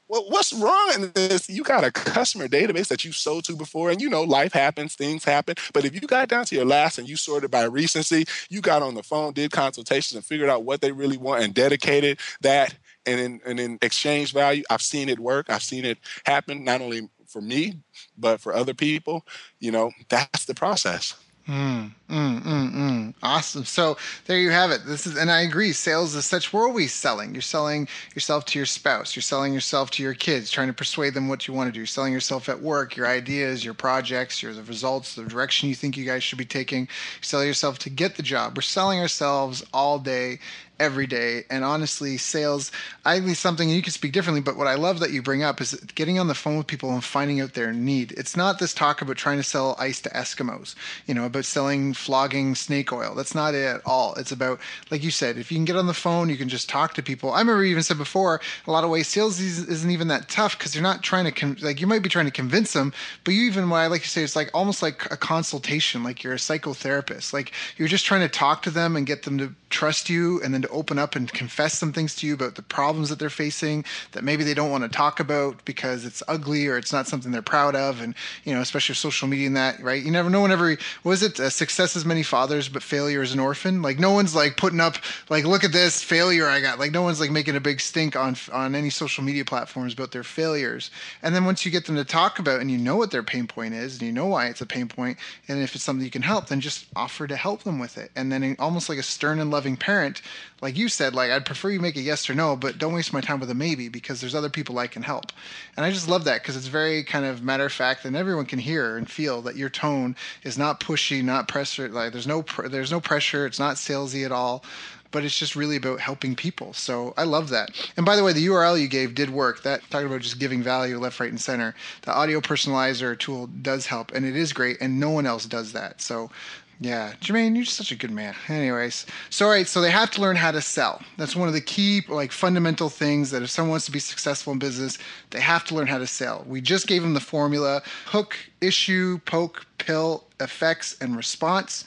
what's 0.06 0.52
wrong 0.52 0.92
in 0.94 1.12
this? 1.14 1.48
You 1.48 1.62
got 1.62 1.84
a 1.84 1.90
customer 1.90 2.48
database 2.48 2.88
that 2.88 3.04
you 3.04 3.12
sold 3.12 3.44
to 3.44 3.56
before, 3.56 3.90
and 3.90 4.00
you 4.00 4.08
know 4.08 4.22
life 4.22 4.52
happens, 4.52 4.94
things 4.94 5.24
happen. 5.24 5.54
But 5.72 5.84
if 5.84 5.94
you 5.94 6.00
got 6.00 6.28
down 6.28 6.44
to 6.46 6.54
your 6.54 6.64
last 6.64 6.98
and 6.98 7.08
you 7.08 7.16
sorted 7.16 7.50
by 7.50 7.64
recency, 7.64 8.26
you 8.50 8.60
got 8.60 8.82
on 8.82 8.94
the 8.94 9.02
phone, 9.02 9.32
did 9.32 9.50
consultations, 9.50 10.16
and 10.16 10.24
figured 10.24 10.50
out 10.50 10.64
what 10.64 10.80
they 10.80 10.92
really 10.92 11.16
want 11.16 11.42
and 11.42 11.54
dedicated 11.54 12.18
that, 12.42 12.76
and 13.06 13.20
in 13.20 13.40
and 13.46 13.60
in 13.60 13.78
exchange 13.82 14.32
value, 14.32 14.62
I've 14.70 14.82
seen 14.82 15.08
it 15.08 15.18
work. 15.18 15.48
I've 15.48 15.62
seen 15.62 15.84
it 15.84 15.98
happen 16.24 16.64
not 16.64 16.80
only 16.80 17.08
for 17.28 17.40
me, 17.40 17.78
but 18.16 18.40
for 18.40 18.54
other 18.54 18.74
people. 18.74 19.24
You 19.60 19.70
know, 19.70 19.92
that's 20.08 20.46
the 20.46 20.54
process. 20.54 21.14
Mm, 21.48 21.92
mm, 22.10 22.42
mm, 22.42 22.72
mm. 22.74 23.14
Awesome. 23.22 23.64
So 23.64 23.96
there 24.26 24.38
you 24.38 24.50
have 24.50 24.70
it. 24.70 24.82
This 24.84 25.06
is, 25.06 25.16
and 25.16 25.30
I 25.30 25.40
agree. 25.40 25.72
Sales 25.72 26.14
is 26.14 26.26
such. 26.26 26.52
We're 26.52 26.66
always 26.66 26.92
selling. 26.92 27.32
You're 27.32 27.40
selling 27.40 27.88
yourself 28.14 28.44
to 28.46 28.58
your 28.58 28.66
spouse. 28.66 29.16
You're 29.16 29.22
selling 29.22 29.54
yourself 29.54 29.90
to 29.92 30.02
your 30.02 30.12
kids, 30.12 30.50
trying 30.50 30.66
to 30.66 30.74
persuade 30.74 31.14
them 31.14 31.26
what 31.26 31.48
you 31.48 31.54
want 31.54 31.68
to 31.68 31.72
do. 31.72 31.80
You're 31.80 31.86
selling 31.86 32.12
yourself 32.12 32.50
at 32.50 32.60
work, 32.60 32.96
your 32.96 33.06
ideas, 33.06 33.64
your 33.64 33.72
projects, 33.72 34.42
your 34.42 34.52
the 34.52 34.62
results, 34.64 35.14
the 35.14 35.24
direction 35.24 35.70
you 35.70 35.74
think 35.74 35.96
you 35.96 36.04
guys 36.04 36.22
should 36.22 36.36
be 36.36 36.44
taking. 36.44 36.82
You 36.82 37.22
sell 37.22 37.42
yourself 37.42 37.78
to 37.80 37.90
get 37.90 38.16
the 38.16 38.22
job. 38.22 38.54
We're 38.54 38.60
selling 38.60 39.00
ourselves 39.00 39.64
all 39.72 39.98
day 39.98 40.40
every 40.80 41.06
day. 41.06 41.44
And 41.50 41.64
honestly, 41.64 42.16
sales, 42.16 42.70
I 43.04 43.20
think 43.20 43.36
something 43.36 43.68
you 43.68 43.82
can 43.82 43.92
speak 43.92 44.12
differently, 44.12 44.40
but 44.40 44.56
what 44.56 44.66
I 44.66 44.74
love 44.74 45.00
that 45.00 45.10
you 45.10 45.22
bring 45.22 45.42
up 45.42 45.60
is 45.60 45.74
getting 45.94 46.18
on 46.18 46.28
the 46.28 46.34
phone 46.34 46.58
with 46.58 46.66
people 46.66 46.92
and 46.92 47.02
finding 47.02 47.40
out 47.40 47.54
their 47.54 47.72
need. 47.72 48.12
It's 48.12 48.36
not 48.36 48.58
this 48.58 48.74
talk 48.74 49.02
about 49.02 49.16
trying 49.16 49.38
to 49.38 49.42
sell 49.42 49.76
ice 49.78 50.00
to 50.02 50.10
Eskimos, 50.10 50.74
you 51.06 51.14
know, 51.14 51.24
about 51.24 51.44
selling 51.44 51.94
flogging 51.94 52.54
snake 52.54 52.92
oil. 52.92 53.14
That's 53.14 53.34
not 53.34 53.54
it 53.54 53.64
at 53.64 53.80
all. 53.84 54.14
It's 54.14 54.32
about, 54.32 54.60
like 54.90 55.02
you 55.02 55.10
said, 55.10 55.38
if 55.38 55.50
you 55.50 55.56
can 55.58 55.64
get 55.64 55.76
on 55.76 55.86
the 55.86 55.94
phone, 55.94 56.28
you 56.28 56.36
can 56.36 56.48
just 56.48 56.68
talk 56.68 56.94
to 56.94 57.02
people. 57.02 57.32
I 57.32 57.40
remember 57.40 57.64
you 57.64 57.70
even 57.72 57.82
said 57.82 57.98
before, 57.98 58.40
a 58.66 58.70
lot 58.70 58.84
of 58.84 58.90
ways 58.90 59.08
sales 59.08 59.40
isn't 59.40 59.90
even 59.90 60.08
that 60.08 60.28
tough 60.28 60.58
because 60.58 60.74
you're 60.74 60.82
not 60.82 61.02
trying 61.02 61.24
to, 61.24 61.32
con- 61.32 61.58
like, 61.60 61.80
you 61.80 61.86
might 61.86 62.02
be 62.02 62.08
trying 62.08 62.26
to 62.26 62.30
convince 62.30 62.72
them, 62.72 62.92
but 63.24 63.34
you 63.34 63.42
even, 63.44 63.68
what 63.70 63.78
I 63.78 63.86
like 63.86 64.02
to 64.02 64.08
say, 64.08 64.22
it's 64.22 64.36
like 64.36 64.50
almost 64.54 64.82
like 64.82 65.10
a 65.12 65.16
consultation, 65.16 66.04
like 66.04 66.22
you're 66.22 66.34
a 66.34 66.36
psychotherapist. 66.36 67.32
Like 67.32 67.52
you're 67.76 67.88
just 67.88 68.06
trying 68.06 68.20
to 68.20 68.28
talk 68.28 68.62
to 68.62 68.70
them 68.70 68.96
and 68.96 69.06
get 69.06 69.22
them 69.22 69.38
to 69.38 69.54
trust 69.70 70.08
you 70.08 70.40
and 70.42 70.54
then 70.54 70.62
to 70.62 70.67
open 70.70 70.98
up 70.98 71.16
and 71.16 71.32
confess 71.32 71.78
some 71.78 71.92
things 71.92 72.14
to 72.16 72.26
you 72.26 72.34
about 72.34 72.54
the 72.54 72.62
problems 72.62 73.08
that 73.08 73.18
they're 73.18 73.30
facing 73.30 73.84
that 74.12 74.24
maybe 74.24 74.44
they 74.44 74.54
don't 74.54 74.70
want 74.70 74.84
to 74.84 74.88
talk 74.88 75.20
about 75.20 75.64
because 75.64 76.04
it's 76.04 76.22
ugly 76.28 76.66
or 76.66 76.76
it's 76.76 76.92
not 76.92 77.06
something 77.06 77.32
they're 77.32 77.42
proud 77.42 77.74
of. 77.74 78.00
And 78.00 78.14
you 78.44 78.54
know 78.54 78.60
especially 78.60 78.94
social 78.94 79.28
media 79.28 79.46
and 79.46 79.56
that 79.56 79.82
right? 79.82 80.02
You 80.02 80.10
never 80.10 80.30
no 80.30 80.40
one 80.40 80.50
ever 80.50 80.76
was 81.04 81.22
it? 81.22 81.38
Uh, 81.38 81.50
success 81.50 81.96
is 81.96 82.04
many 82.04 82.22
fathers 82.22 82.68
but 82.68 82.82
failure 82.82 83.22
is 83.22 83.32
an 83.32 83.40
orphan? 83.40 83.82
Like 83.82 83.98
no 83.98 84.12
one's 84.12 84.34
like 84.34 84.56
putting 84.56 84.80
up 84.80 84.96
like 85.28 85.44
look 85.44 85.64
at 85.64 85.72
this 85.72 86.02
failure 86.02 86.46
i 86.46 86.60
got. 86.60 86.78
Like 86.78 86.92
no 86.92 87.02
one's 87.02 87.20
like 87.20 87.30
making 87.30 87.56
a 87.56 87.60
big 87.60 87.80
stink 87.80 88.16
on 88.16 88.36
on 88.52 88.74
any 88.74 88.90
social 88.90 89.24
media 89.24 89.44
platforms 89.44 89.92
about 89.92 90.12
their 90.12 90.24
failures. 90.24 90.90
And 91.22 91.34
then 91.34 91.44
once 91.44 91.64
you 91.64 91.70
get 91.70 91.86
them 91.86 91.96
to 91.96 92.04
talk 92.04 92.38
about 92.38 92.60
and 92.60 92.70
you 92.70 92.78
know 92.78 92.96
what 92.96 93.10
their 93.10 93.22
pain 93.22 93.46
point 93.46 93.74
is 93.74 93.94
and 93.94 94.02
you 94.02 94.12
know 94.12 94.26
why 94.26 94.46
it's 94.46 94.60
a 94.60 94.66
pain 94.66 94.88
point 94.88 95.18
and 95.48 95.62
if 95.62 95.74
it's 95.74 95.84
something 95.84 96.04
you 96.04 96.10
can 96.10 96.22
help 96.22 96.48
then 96.48 96.60
just 96.60 96.86
offer 96.96 97.26
to 97.26 97.36
help 97.36 97.62
them 97.62 97.78
with 97.78 97.98
it. 97.98 98.10
And 98.16 98.32
then 98.32 98.56
almost 98.58 98.88
like 98.88 98.98
a 98.98 99.02
stern 99.02 99.38
and 99.38 99.50
loving 99.50 99.76
parent 99.76 100.22
like 100.60 100.76
you 100.76 100.88
said, 100.88 101.14
like 101.14 101.30
I'd 101.30 101.46
prefer 101.46 101.70
you 101.70 101.80
make 101.80 101.96
a 101.96 102.00
yes 102.00 102.28
or 102.28 102.34
no, 102.34 102.56
but 102.56 102.78
don't 102.78 102.94
waste 102.94 103.12
my 103.12 103.20
time 103.20 103.38
with 103.38 103.50
a 103.50 103.54
maybe 103.54 103.88
because 103.88 104.20
there's 104.20 104.34
other 104.34 104.48
people 104.48 104.78
I 104.78 104.86
can 104.88 105.02
help. 105.02 105.32
And 105.76 105.86
I 105.86 105.90
just 105.90 106.08
love 106.08 106.24
that 106.24 106.42
because 106.42 106.56
it's 106.56 106.66
very 106.66 107.04
kind 107.04 107.24
of 107.24 107.42
matter 107.42 107.66
of 107.66 107.72
fact, 107.72 108.04
and 108.04 108.16
everyone 108.16 108.46
can 108.46 108.58
hear 108.58 108.96
and 108.96 109.08
feel 109.08 109.40
that 109.42 109.56
your 109.56 109.68
tone 109.68 110.16
is 110.42 110.58
not 110.58 110.80
pushy, 110.80 111.22
not 111.22 111.48
pressure. 111.48 111.88
Like 111.88 112.12
there's 112.12 112.26
no 112.26 112.42
pr- 112.42 112.68
there's 112.68 112.90
no 112.90 113.00
pressure. 113.00 113.46
It's 113.46 113.58
not 113.58 113.76
salesy 113.76 114.24
at 114.24 114.32
all. 114.32 114.64
But 115.10 115.24
it's 115.24 115.38
just 115.38 115.56
really 115.56 115.76
about 115.76 116.00
helping 116.00 116.36
people. 116.36 116.74
So 116.74 117.14
I 117.16 117.22
love 117.22 117.48
that. 117.48 117.70
And 117.96 118.04
by 118.04 118.14
the 118.14 118.22
way, 118.22 118.34
the 118.34 118.46
URL 118.46 118.78
you 118.78 118.88
gave 118.88 119.14
did 119.14 119.30
work. 119.30 119.62
That 119.62 119.80
talking 119.88 120.06
about 120.06 120.20
just 120.20 120.38
giving 120.38 120.62
value 120.62 120.98
left, 120.98 121.18
right, 121.18 121.30
and 121.30 121.40
center. 121.40 121.74
The 122.02 122.12
audio 122.12 122.42
personalizer 122.42 123.18
tool 123.18 123.46
does 123.46 123.86
help, 123.86 124.12
and 124.12 124.26
it 124.26 124.36
is 124.36 124.52
great. 124.52 124.76
And 124.82 125.00
no 125.00 125.08
one 125.08 125.24
else 125.24 125.46
does 125.46 125.72
that. 125.72 126.02
So 126.02 126.30
yeah, 126.80 127.14
Jermaine, 127.20 127.56
you're 127.56 127.64
such 127.64 127.90
a 127.90 127.96
good 127.96 128.12
man. 128.12 128.34
Anyways, 128.48 129.04
so 129.30 129.46
all 129.46 129.50
right, 129.50 129.66
so 129.66 129.80
they 129.80 129.90
have 129.90 130.10
to 130.12 130.20
learn 130.20 130.36
how 130.36 130.52
to 130.52 130.60
sell. 130.60 131.02
That's 131.16 131.34
one 131.34 131.48
of 131.48 131.54
the 131.54 131.60
key, 131.60 132.02
like, 132.08 132.30
fundamental 132.30 132.88
things 132.88 133.30
that 133.30 133.42
if 133.42 133.50
someone 133.50 133.70
wants 133.70 133.86
to 133.86 133.92
be 133.92 133.98
successful 133.98 134.52
in 134.52 134.58
business, 134.58 134.98
they 135.30 135.40
have 135.40 135.64
to 135.66 135.74
learn 135.74 135.88
how 135.88 135.98
to 135.98 136.06
sell. 136.06 136.44
We 136.46 136.60
just 136.60 136.86
gave 136.86 137.02
them 137.02 137.14
the 137.14 137.20
formula: 137.20 137.82
hook, 138.06 138.36
issue, 138.60 139.18
poke, 139.24 139.66
pill, 139.78 140.24
effects, 140.40 140.96
and 141.00 141.16
response. 141.16 141.84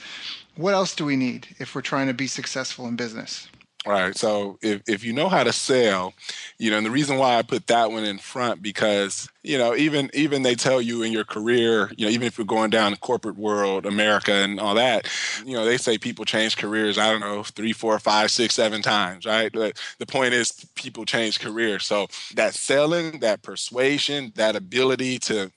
What 0.55 0.73
else 0.73 0.93
do 0.93 1.05
we 1.05 1.15
need 1.15 1.47
if 1.59 1.73
we're 1.73 1.81
trying 1.81 2.07
to 2.07 2.13
be 2.13 2.27
successful 2.27 2.87
in 2.87 2.97
business? 2.97 3.47
Right. 3.87 4.15
So 4.15 4.59
if, 4.61 4.83
if 4.87 5.03
you 5.03 5.11
know 5.11 5.27
how 5.27 5.43
to 5.43 5.51
sell, 5.51 6.13
you 6.59 6.69
know, 6.69 6.77
and 6.77 6.85
the 6.85 6.91
reason 6.91 7.17
why 7.17 7.37
I 7.37 7.41
put 7.41 7.65
that 7.65 7.91
one 7.91 8.03
in 8.03 8.19
front 8.19 8.61
because, 8.61 9.27
you 9.41 9.57
know, 9.57 9.75
even 9.75 10.11
even 10.13 10.43
they 10.43 10.53
tell 10.53 10.79
you 10.79 11.01
in 11.01 11.11
your 11.11 11.23
career, 11.23 11.89
you 11.97 12.05
know, 12.05 12.11
even 12.11 12.27
if 12.27 12.37
you're 12.37 12.45
going 12.45 12.69
down 12.69 12.91
the 12.91 12.97
corporate 12.99 13.37
world, 13.37 13.87
America 13.87 14.33
and 14.33 14.59
all 14.59 14.75
that, 14.75 15.07
you 15.43 15.55
know, 15.55 15.65
they 15.65 15.77
say 15.77 15.97
people 15.97 16.25
change 16.25 16.57
careers, 16.57 16.99
I 16.99 17.09
don't 17.09 17.21
know, 17.21 17.41
three, 17.41 17.73
four, 17.73 17.97
five, 17.97 18.29
six, 18.29 18.53
seven 18.53 18.83
times, 18.83 19.25
right? 19.25 19.51
The 19.51 20.05
point 20.05 20.35
is 20.35 20.63
people 20.75 21.03
change 21.03 21.39
careers. 21.39 21.83
So 21.83 22.05
that 22.35 22.53
selling, 22.53 23.19
that 23.21 23.41
persuasion, 23.41 24.31
that 24.35 24.55
ability 24.55 25.17
to 25.19 25.51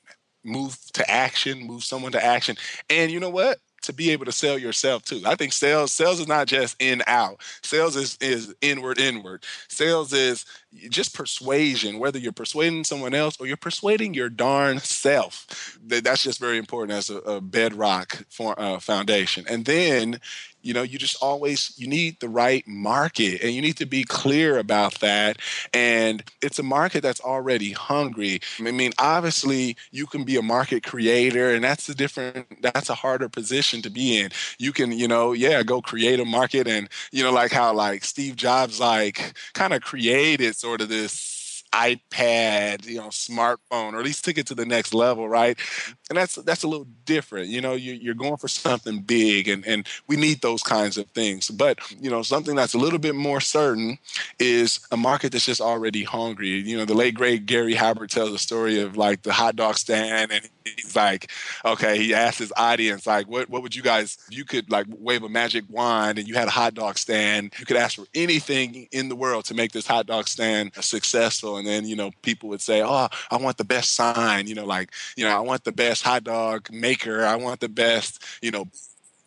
move 0.44 0.78
to 0.94 1.10
action, 1.10 1.66
move 1.66 1.84
someone 1.84 2.12
to 2.12 2.24
action. 2.24 2.56
And 2.88 3.10
you 3.12 3.20
know 3.20 3.30
what? 3.30 3.58
To 3.84 3.92
be 3.92 4.10
able 4.10 4.24
to 4.24 4.32
sell 4.32 4.58
yourself 4.58 5.04
too. 5.04 5.22
I 5.24 5.34
think 5.34 5.52
sales 5.52 5.92
sales 5.92 6.20
is 6.20 6.28
not 6.28 6.46
just 6.46 6.76
in 6.80 7.02
out. 7.06 7.40
Sales 7.62 7.96
is 7.96 8.18
is 8.20 8.54
inward 8.60 8.98
inward. 8.98 9.44
Sales 9.68 10.12
is 10.12 10.44
just 10.88 11.14
persuasion, 11.14 11.98
whether 11.98 12.18
you're 12.18 12.32
persuading 12.32 12.84
someone 12.84 13.14
else 13.14 13.37
or 13.38 13.46
you're 13.46 13.56
persuading 13.56 14.14
your 14.14 14.28
darn 14.28 14.78
self. 14.78 15.78
That's 15.82 16.22
just 16.22 16.40
very 16.40 16.58
important 16.58 16.96
as 16.96 17.10
a, 17.10 17.18
a 17.18 17.40
bedrock 17.40 18.24
for, 18.28 18.58
uh, 18.60 18.78
foundation. 18.80 19.44
And 19.48 19.64
then 19.64 20.20
you 20.64 20.72
know 20.72 20.82
you 20.82 20.98
just 20.98 21.22
always 21.22 21.72
you 21.76 21.87
need 21.87 22.18
the 22.20 22.28
right 22.28 22.66
market 22.66 23.42
and 23.42 23.52
you 23.52 23.60
need 23.60 23.76
to 23.76 23.87
be 23.87 24.02
clear 24.02 24.58
about 24.58 24.98
that 25.00 25.38
and 25.72 26.24
it's 26.42 26.58
a 26.58 26.62
market 26.62 27.02
that's 27.02 27.20
already 27.20 27.70
hungry 27.72 28.40
i 28.60 28.70
mean 28.70 28.92
obviously 28.98 29.76
you 29.92 30.06
can 30.06 30.24
be 30.24 30.37
a 30.37 30.42
market 30.42 30.82
creator 30.82 31.50
and 31.50 31.62
that's 31.62 31.88
a 31.88 31.94
different 31.94 32.46
that's 32.62 32.88
a 32.88 32.94
harder 32.94 33.28
position 33.28 33.82
to 33.82 33.90
be 33.90 34.18
in 34.18 34.30
you 34.58 34.72
can 34.72 34.90
you 34.90 35.06
know 35.06 35.32
yeah 35.32 35.62
go 35.62 35.80
create 35.80 36.18
a 36.18 36.24
market 36.24 36.66
and 36.66 36.88
you 37.12 37.22
know 37.22 37.30
like 37.30 37.52
how 37.52 37.72
like 37.72 38.02
steve 38.02 38.34
jobs 38.34 38.80
like 38.80 39.37
kind 39.52 39.74
of 39.74 39.82
created 39.82 40.56
sort 40.64 40.81
of 40.81 40.88
this 40.88 41.62
iPad, 41.74 42.87
you 42.87 42.96
know, 42.96 43.09
smartphone, 43.09 43.92
or 43.92 43.98
at 43.98 44.05
least 44.05 44.24
took 44.24 44.38
it 44.38 44.46
to 44.46 44.55
the 44.55 44.64
next 44.64 44.94
level, 44.94 45.29
right? 45.29 45.59
And 46.09 46.16
that's 46.16 46.37
that's 46.37 46.62
a 46.62 46.68
little 46.68 46.87
different. 47.05 47.48
You 47.48 47.61
know, 47.61 47.74
you, 47.74 48.11
are 48.11 48.14
going 48.14 48.38
for 48.38 48.48
something 48.48 49.00
big, 49.00 49.48
and 49.48 49.66
and 49.66 49.87
we 50.07 50.16
need 50.16 50.40
those 50.40 50.62
kinds 50.62 50.96
of 50.96 51.07
things. 51.09 51.50
But 51.50 51.79
you 52.00 52.11
know, 52.11 52.22
something 52.22 52.55
that's 52.55 52.74
a 52.74 52.79
little 52.79 52.98
bit 52.98 53.14
more 53.14 53.40
certain 53.40 53.98
is 54.38 54.81
a 54.90 54.96
market 54.96 55.33
that's 55.33 55.44
just 55.44 55.61
already 55.61 56.05
hungry. 56.05 56.48
You 56.48 56.79
know, 56.79 56.85
the 56.87 56.94
late 56.94 57.14
great 57.14 57.44
Gary 57.44 57.74
Halbert 57.74 58.11
tells 58.11 58.33
a 58.33 58.38
story 58.38 58.81
of 58.81 58.96
like 58.96 59.22
the 59.22 59.33
hot 59.33 59.57
dog 59.57 59.77
stand, 59.77 60.33
and 60.33 60.48
he's 60.64 60.96
like, 60.96 61.31
okay, 61.64 61.98
he 61.98 62.14
asked 62.14 62.38
his 62.38 62.53
audience 62.57 63.07
like, 63.07 63.29
what 63.29 63.48
what 63.48 63.62
would 63.62 63.74
you 63.74 63.83
guys? 63.83 64.18
You 64.31 64.44
could 64.44 64.70
like 64.70 64.87
wave 64.88 65.22
a 65.22 65.29
magic 65.29 65.64
wand, 65.68 66.18
and 66.18 66.29
you 66.29 66.35
had 66.35 66.48
a 66.48 66.53
hot 66.53 66.74
dog 66.74 66.98
stand. 66.98 67.53
You 67.59 67.66
could 67.66 67.77
ask 67.77 67.96
for 67.96 68.07
anything 68.14 68.88
in 68.92 69.09
the 69.09 69.16
world 69.16 69.44
to 69.46 69.55
make 69.55 69.72
this 69.72 69.87
hot 69.87 70.07
dog 70.07 70.29
stand 70.29 70.72
successful 70.81 71.57
and 71.57 71.66
then 71.66 71.87
you 71.87 71.96
know 71.96 72.11
people 72.22 72.48
would 72.48 72.61
say 72.61 72.83
oh 72.83 73.09
i 73.31 73.37
want 73.37 73.57
the 73.57 73.64
best 73.64 73.92
sign 73.94 74.46
you 74.46 74.55
know 74.55 74.64
like 74.64 74.92
you 75.16 75.24
know 75.24 75.35
i 75.35 75.40
want 75.40 75.64
the 75.64 75.72
best 75.72 76.03
hot 76.03 76.24
dog 76.24 76.68
maker 76.70 77.24
i 77.24 77.37
want 77.37 77.61
the 77.61 77.68
best 77.68 78.22
you 78.42 78.50
know 78.50 78.66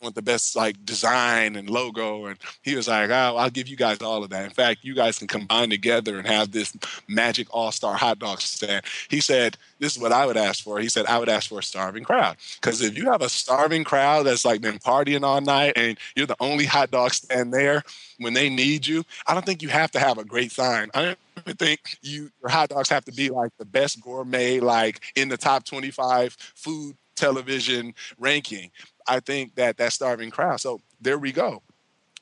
want 0.02 0.16
the 0.16 0.22
best 0.22 0.56
like 0.56 0.84
design 0.86 1.56
and 1.56 1.70
logo 1.70 2.26
and 2.26 2.38
he 2.62 2.76
was 2.76 2.88
like 2.88 3.10
oh, 3.10 3.36
i'll 3.38 3.50
give 3.50 3.68
you 3.68 3.76
guys 3.76 4.02
all 4.02 4.24
of 4.24 4.30
that. 4.30 4.46
In 4.46 4.52
fact 4.52 4.84
you 4.84 4.94
guys 4.94 5.20
can 5.20 5.28
combine 5.28 5.70
together 5.70 6.18
and 6.18 6.28
have 6.28 6.52
this 6.52 6.76
magic 7.08 7.48
all-star 7.52 7.96
hot 7.96 8.20
dog 8.20 8.42
stand. 8.42 8.86
He 9.10 9.20
said 9.20 9.58
this 9.80 9.96
is 9.96 10.02
what 10.02 10.12
i 10.12 10.26
would 10.26 10.38
ask 10.38 10.64
for. 10.64 10.80
He 10.80 10.90
said 10.90 11.06
i 11.06 11.18
would 11.18 11.30
ask 11.30 11.50
for 11.50 11.60
a 11.60 11.64
starving 11.64 12.04
crowd. 12.04 12.38
Because 12.56 12.82
if 12.82 12.98
you 12.98 13.10
have 13.12 13.22
a 13.22 13.30
starving 13.30 13.84
crowd 13.84 14.26
that's 14.26 14.46
like 14.46 14.62
been 14.62 14.80
partying 14.80 15.24
all 15.24 15.42
night 15.42 15.74
and 15.76 15.98
you're 16.16 16.28
the 16.28 16.36
only 16.40 16.66
hot 16.66 16.92
dog 16.92 17.14
stand 17.14 17.54
there 17.54 17.84
when 18.20 18.34
they 18.34 18.50
need 18.50 18.86
you 18.86 19.04
i 19.28 19.34
don't 19.34 19.46
think 19.46 19.62
you 19.62 19.70
have 19.70 19.92
to 19.92 20.00
have 20.00 20.18
a 20.18 20.24
great 20.26 20.52
sign. 20.52 20.90
I 20.94 21.16
don't 21.46 21.60
think 21.60 21.98
you 22.02 22.30
your 22.42 22.50
hot 22.50 22.70
dogs 22.70 22.90
have 22.90 23.06
to 23.06 23.12
be 23.12 23.30
like 23.30 23.52
the 23.58 23.66
best 23.66 24.02
gourmet 24.02 24.60
like 24.60 25.02
in 25.16 25.30
the 25.30 25.38
top 25.38 25.66
25 25.66 26.36
food 26.56 26.96
television 27.16 27.94
ranking 28.20 28.72
I 29.08 29.20
think 29.22 29.56
that 29.56 29.78
that 29.78 29.94
starving 29.94 30.32
crowd. 30.32 30.60
So 30.62 30.82
there 31.02 31.18
we 31.20 31.32
go. 31.32 31.62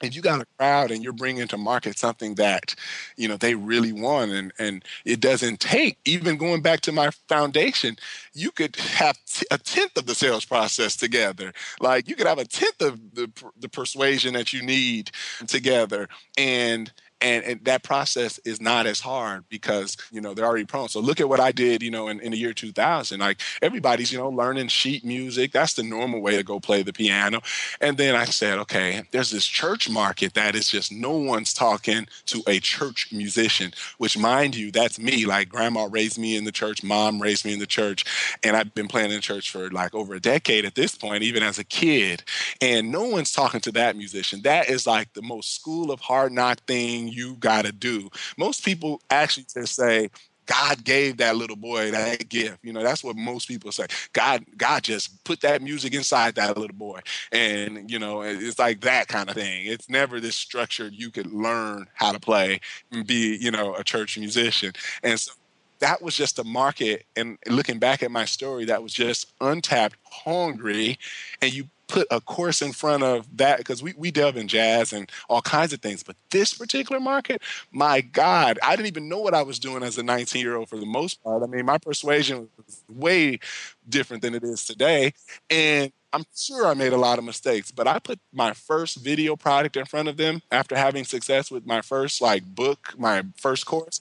if 0.03 0.15
you 0.15 0.21
got 0.21 0.41
a 0.41 0.45
crowd 0.59 0.91
and 0.91 1.03
you're 1.03 1.13
bringing 1.13 1.47
to 1.47 1.57
market 1.57 1.97
something 1.97 2.35
that 2.35 2.75
you 3.15 3.27
know 3.27 3.37
they 3.37 3.55
really 3.55 3.93
want 3.93 4.31
and 4.31 4.51
and 4.59 4.83
it 5.05 5.21
doesn't 5.21 5.59
take 5.61 5.97
even 6.05 6.37
going 6.37 6.61
back 6.61 6.81
to 6.81 6.91
my 6.91 7.09
foundation 7.29 7.95
you 8.33 8.51
could 8.51 8.75
have 8.75 9.17
t- 9.25 9.45
a 9.51 9.57
tenth 9.57 9.97
of 9.97 10.05
the 10.05 10.15
sales 10.15 10.43
process 10.45 10.97
together 10.97 11.53
like 11.79 12.09
you 12.09 12.15
could 12.15 12.27
have 12.27 12.39
a 12.39 12.45
tenth 12.45 12.81
of 12.81 12.99
the, 13.15 13.31
the 13.57 13.69
persuasion 13.69 14.33
that 14.33 14.51
you 14.51 14.61
need 14.61 15.11
together 15.47 16.09
and 16.37 16.91
and, 17.21 17.43
and, 17.43 17.65
that 17.65 17.83
process 17.83 18.39
is 18.45 18.61
not 18.61 18.85
as 18.85 18.99
hard 18.99 19.45
because 19.49 19.97
you 20.11 20.21
know 20.21 20.33
they're 20.33 20.45
already 20.45 20.65
prone. 20.65 20.89
So 20.89 20.99
look 20.99 21.19
at 21.19 21.29
what 21.29 21.39
i 21.39 21.51
did 21.51 21.81
you 21.81 21.89
know 21.89 22.07
in, 22.07 22.19
in 22.19 22.31
the 22.31 22.37
year 22.37 22.53
2000 22.53 23.19
like 23.19 23.41
everybody's 23.61 24.11
you 24.11 24.17
know 24.17 24.29
learning 24.29 24.67
sheet 24.67 25.03
music. 25.03 25.51
That's 25.51 25.73
the 25.73 25.83
normal 25.83 26.21
way 26.21 26.35
to 26.35 26.43
go 26.43 26.59
play 26.59 26.83
the 26.83 26.93
piano. 26.93 27.41
And 27.81 27.97
then 27.97 28.15
i 28.15 28.25
said 28.25 28.59
okay 28.59 29.03
there's 29.11 29.31
this 29.31 29.45
church 29.45 29.89
market 29.89 30.33
that 30.33 30.55
is 30.55 30.69
just 30.69 30.91
no 30.91 31.17
one's 31.17 31.53
talking 31.53 32.07
to 32.27 32.43
a 32.47 32.59
church 32.59 33.09
musician 33.11 33.73
which 33.97 34.17
mind 34.17 34.55
you 34.55 34.71
that's 34.71 34.99
me 34.99 35.25
like 35.25 35.49
grandma 35.49 35.87
raised 35.89 36.17
me 36.17 36.35
in 36.35 36.43
the 36.43 36.51
church 36.51 36.83
mom 36.83 37.21
raised 37.21 37.45
me 37.45 37.53
in 37.53 37.59
the 37.59 37.65
church 37.65 38.05
and 38.43 38.55
i've 38.55 38.73
been 38.73 38.87
playing 38.87 39.11
in 39.11 39.21
church 39.21 39.49
for 39.49 39.69
like 39.71 39.93
over 39.95 40.13
a 40.15 40.19
decade 40.19 40.65
at 40.65 40.75
this 40.75 40.95
point 40.95 41.23
even 41.23 41.43
as 41.43 41.59
a 41.59 41.63
kid. 41.63 42.23
And 42.61 42.91
no 42.91 43.03
one's 43.03 43.31
talking 43.31 43.59
to 43.61 43.71
that 43.73 43.95
musician. 43.95 44.41
That 44.43 44.69
is 44.69 44.87
like 44.87 45.13
the 45.13 45.21
most 45.21 45.55
school 45.55 45.91
of 45.91 45.99
hard 45.99 46.31
knock 46.31 46.59
thing 46.65 47.04
you 47.07 47.35
got 47.35 47.65
to 47.65 47.71
do. 47.71 48.09
Most 48.37 48.63
people 48.63 49.01
actually 49.09 49.45
just 49.53 49.75
say, 49.75 50.09
God 50.45 50.83
gave 50.83 51.17
that 51.17 51.35
little 51.35 51.55
boy 51.55 51.91
that 51.91 52.29
gift. 52.29 52.59
You 52.61 52.73
know, 52.73 52.83
that's 52.83 53.03
what 53.03 53.15
most 53.15 53.47
people 53.47 53.71
say. 53.71 53.87
God, 54.13 54.45
God 54.57 54.83
just 54.83 55.23
put 55.23 55.41
that 55.41 55.61
music 55.61 55.93
inside 55.93 56.35
that 56.35 56.57
little 56.57 56.75
boy. 56.75 56.99
And, 57.31 57.89
you 57.89 57.99
know, 57.99 58.21
it's 58.21 58.59
like 58.59 58.81
that 58.81 59.07
kind 59.07 59.29
of 59.29 59.35
thing. 59.35 59.65
It's 59.65 59.89
never 59.89 60.19
this 60.19 60.35
structured 60.35 60.93
you 60.93 61.09
could 61.09 61.33
learn 61.33 61.87
how 61.93 62.11
to 62.11 62.19
play 62.19 62.59
and 62.91 63.05
be, 63.07 63.37
you 63.39 63.51
know, 63.51 63.75
a 63.75 63.83
church 63.83 64.17
musician. 64.17 64.73
And 65.03 65.19
so 65.19 65.31
that 65.79 66.01
was 66.01 66.15
just 66.15 66.39
a 66.39 66.43
market 66.43 67.05
and 67.15 67.37
looking 67.47 67.79
back 67.79 68.01
at 68.01 68.11
my 68.11 68.25
story 68.25 68.65
that 68.65 68.81
was 68.81 68.93
just 68.93 69.33
untapped 69.41 69.97
hungry 70.03 70.97
and 71.41 71.53
you 71.53 71.65
put 71.87 72.07
a 72.11 72.21
course 72.21 72.61
in 72.61 72.71
front 72.71 73.03
of 73.03 73.25
that 73.37 73.57
because 73.57 73.81
we, 73.83 73.93
we 73.97 74.11
delve 74.11 74.37
in 74.37 74.47
jazz 74.47 74.93
and 74.93 75.09
all 75.29 75.41
kinds 75.41 75.73
of 75.73 75.81
things. 75.81 76.03
But 76.03 76.15
this 76.31 76.53
particular 76.53 76.99
market, 76.99 77.41
my 77.71 78.01
God, 78.01 78.59
I 78.63 78.75
didn't 78.75 78.87
even 78.87 79.09
know 79.09 79.19
what 79.19 79.33
I 79.33 79.43
was 79.43 79.59
doing 79.59 79.83
as 79.83 79.97
a 79.97 80.03
19 80.03 80.41
year 80.41 80.55
old 80.55 80.69
for 80.69 80.77
the 80.77 80.85
most 80.85 81.23
part. 81.23 81.43
I 81.43 81.47
mean, 81.47 81.65
my 81.65 81.77
persuasion 81.77 82.49
was 82.57 82.83
way 82.89 83.39
different 83.87 84.21
than 84.23 84.35
it 84.35 84.43
is 84.43 84.65
today. 84.65 85.13
And 85.49 85.91
I'm 86.13 86.23
sure 86.33 86.65
I 86.65 86.73
made 86.73 86.93
a 86.93 86.97
lot 86.97 87.19
of 87.19 87.25
mistakes, 87.25 87.71
but 87.71 87.87
I 87.87 87.99
put 87.99 88.19
my 88.31 88.53
first 88.53 88.97
video 88.97 89.35
product 89.35 89.75
in 89.75 89.85
front 89.85 90.07
of 90.07 90.15
them 90.15 90.41
after 90.49 90.75
having 90.75 91.03
success 91.03 91.51
with 91.51 91.65
my 91.65 91.81
first 91.81 92.21
like 92.21 92.45
book, 92.45 92.93
my 92.97 93.23
first 93.35 93.65
course. 93.65 93.99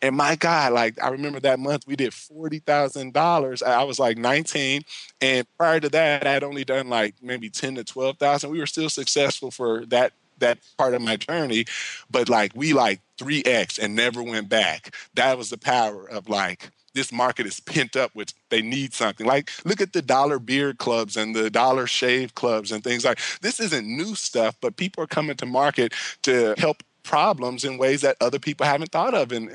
And 0.00 0.16
my 0.16 0.36
God, 0.36 0.72
like 0.72 1.02
I 1.02 1.08
remember 1.10 1.40
that 1.40 1.60
month 1.60 1.86
we 1.86 1.96
did 1.96 2.12
forty 2.12 2.58
thousand 2.58 3.12
dollars. 3.12 3.62
I 3.62 3.84
was 3.84 3.98
like 3.98 4.18
19, 4.18 4.82
and 5.20 5.46
prior 5.56 5.80
to 5.80 5.88
that, 5.90 6.26
I 6.26 6.32
had 6.32 6.44
only 6.44 6.64
done 6.64 6.88
like 6.88 7.14
maybe 7.22 7.48
ten 7.48 7.76
to 7.76 7.84
twelve 7.84 8.18
thousand. 8.18 8.50
We 8.50 8.58
were 8.58 8.66
still 8.66 8.90
successful 8.90 9.50
for 9.50 9.86
that 9.86 10.12
that 10.38 10.58
part 10.76 10.94
of 10.94 11.02
my 11.02 11.16
journey, 11.16 11.64
but 12.10 12.28
like 12.28 12.52
we 12.54 12.72
like 12.72 13.00
3x 13.18 13.78
and 13.78 13.94
never 13.94 14.22
went 14.22 14.48
back. 14.48 14.94
That 15.14 15.38
was 15.38 15.50
the 15.50 15.58
power 15.58 16.08
of 16.08 16.28
like 16.28 16.70
this 16.94 17.12
market 17.12 17.46
is 17.46 17.60
pent 17.60 17.96
up 17.96 18.14
with 18.14 18.34
they 18.50 18.60
need 18.60 18.92
something. 18.92 19.26
Like 19.26 19.50
look 19.64 19.80
at 19.80 19.92
the 19.92 20.02
dollar 20.02 20.38
beard 20.38 20.78
clubs 20.78 21.16
and 21.16 21.34
the 21.34 21.48
dollar 21.48 21.86
shave 21.86 22.34
clubs 22.34 22.72
and 22.72 22.84
things 22.84 23.04
like 23.04 23.20
this 23.40 23.60
isn't 23.60 23.86
new 23.86 24.14
stuff, 24.14 24.56
but 24.60 24.76
people 24.76 25.02
are 25.02 25.08
coming 25.08 25.36
to 25.36 25.46
market 25.46 25.94
to 26.22 26.54
help 26.58 26.82
problems 27.02 27.64
in 27.64 27.78
ways 27.78 28.00
that 28.02 28.16
other 28.20 28.38
people 28.38 28.66
haven't 28.66 28.92
thought 28.92 29.14
of 29.14 29.32
and 29.32 29.50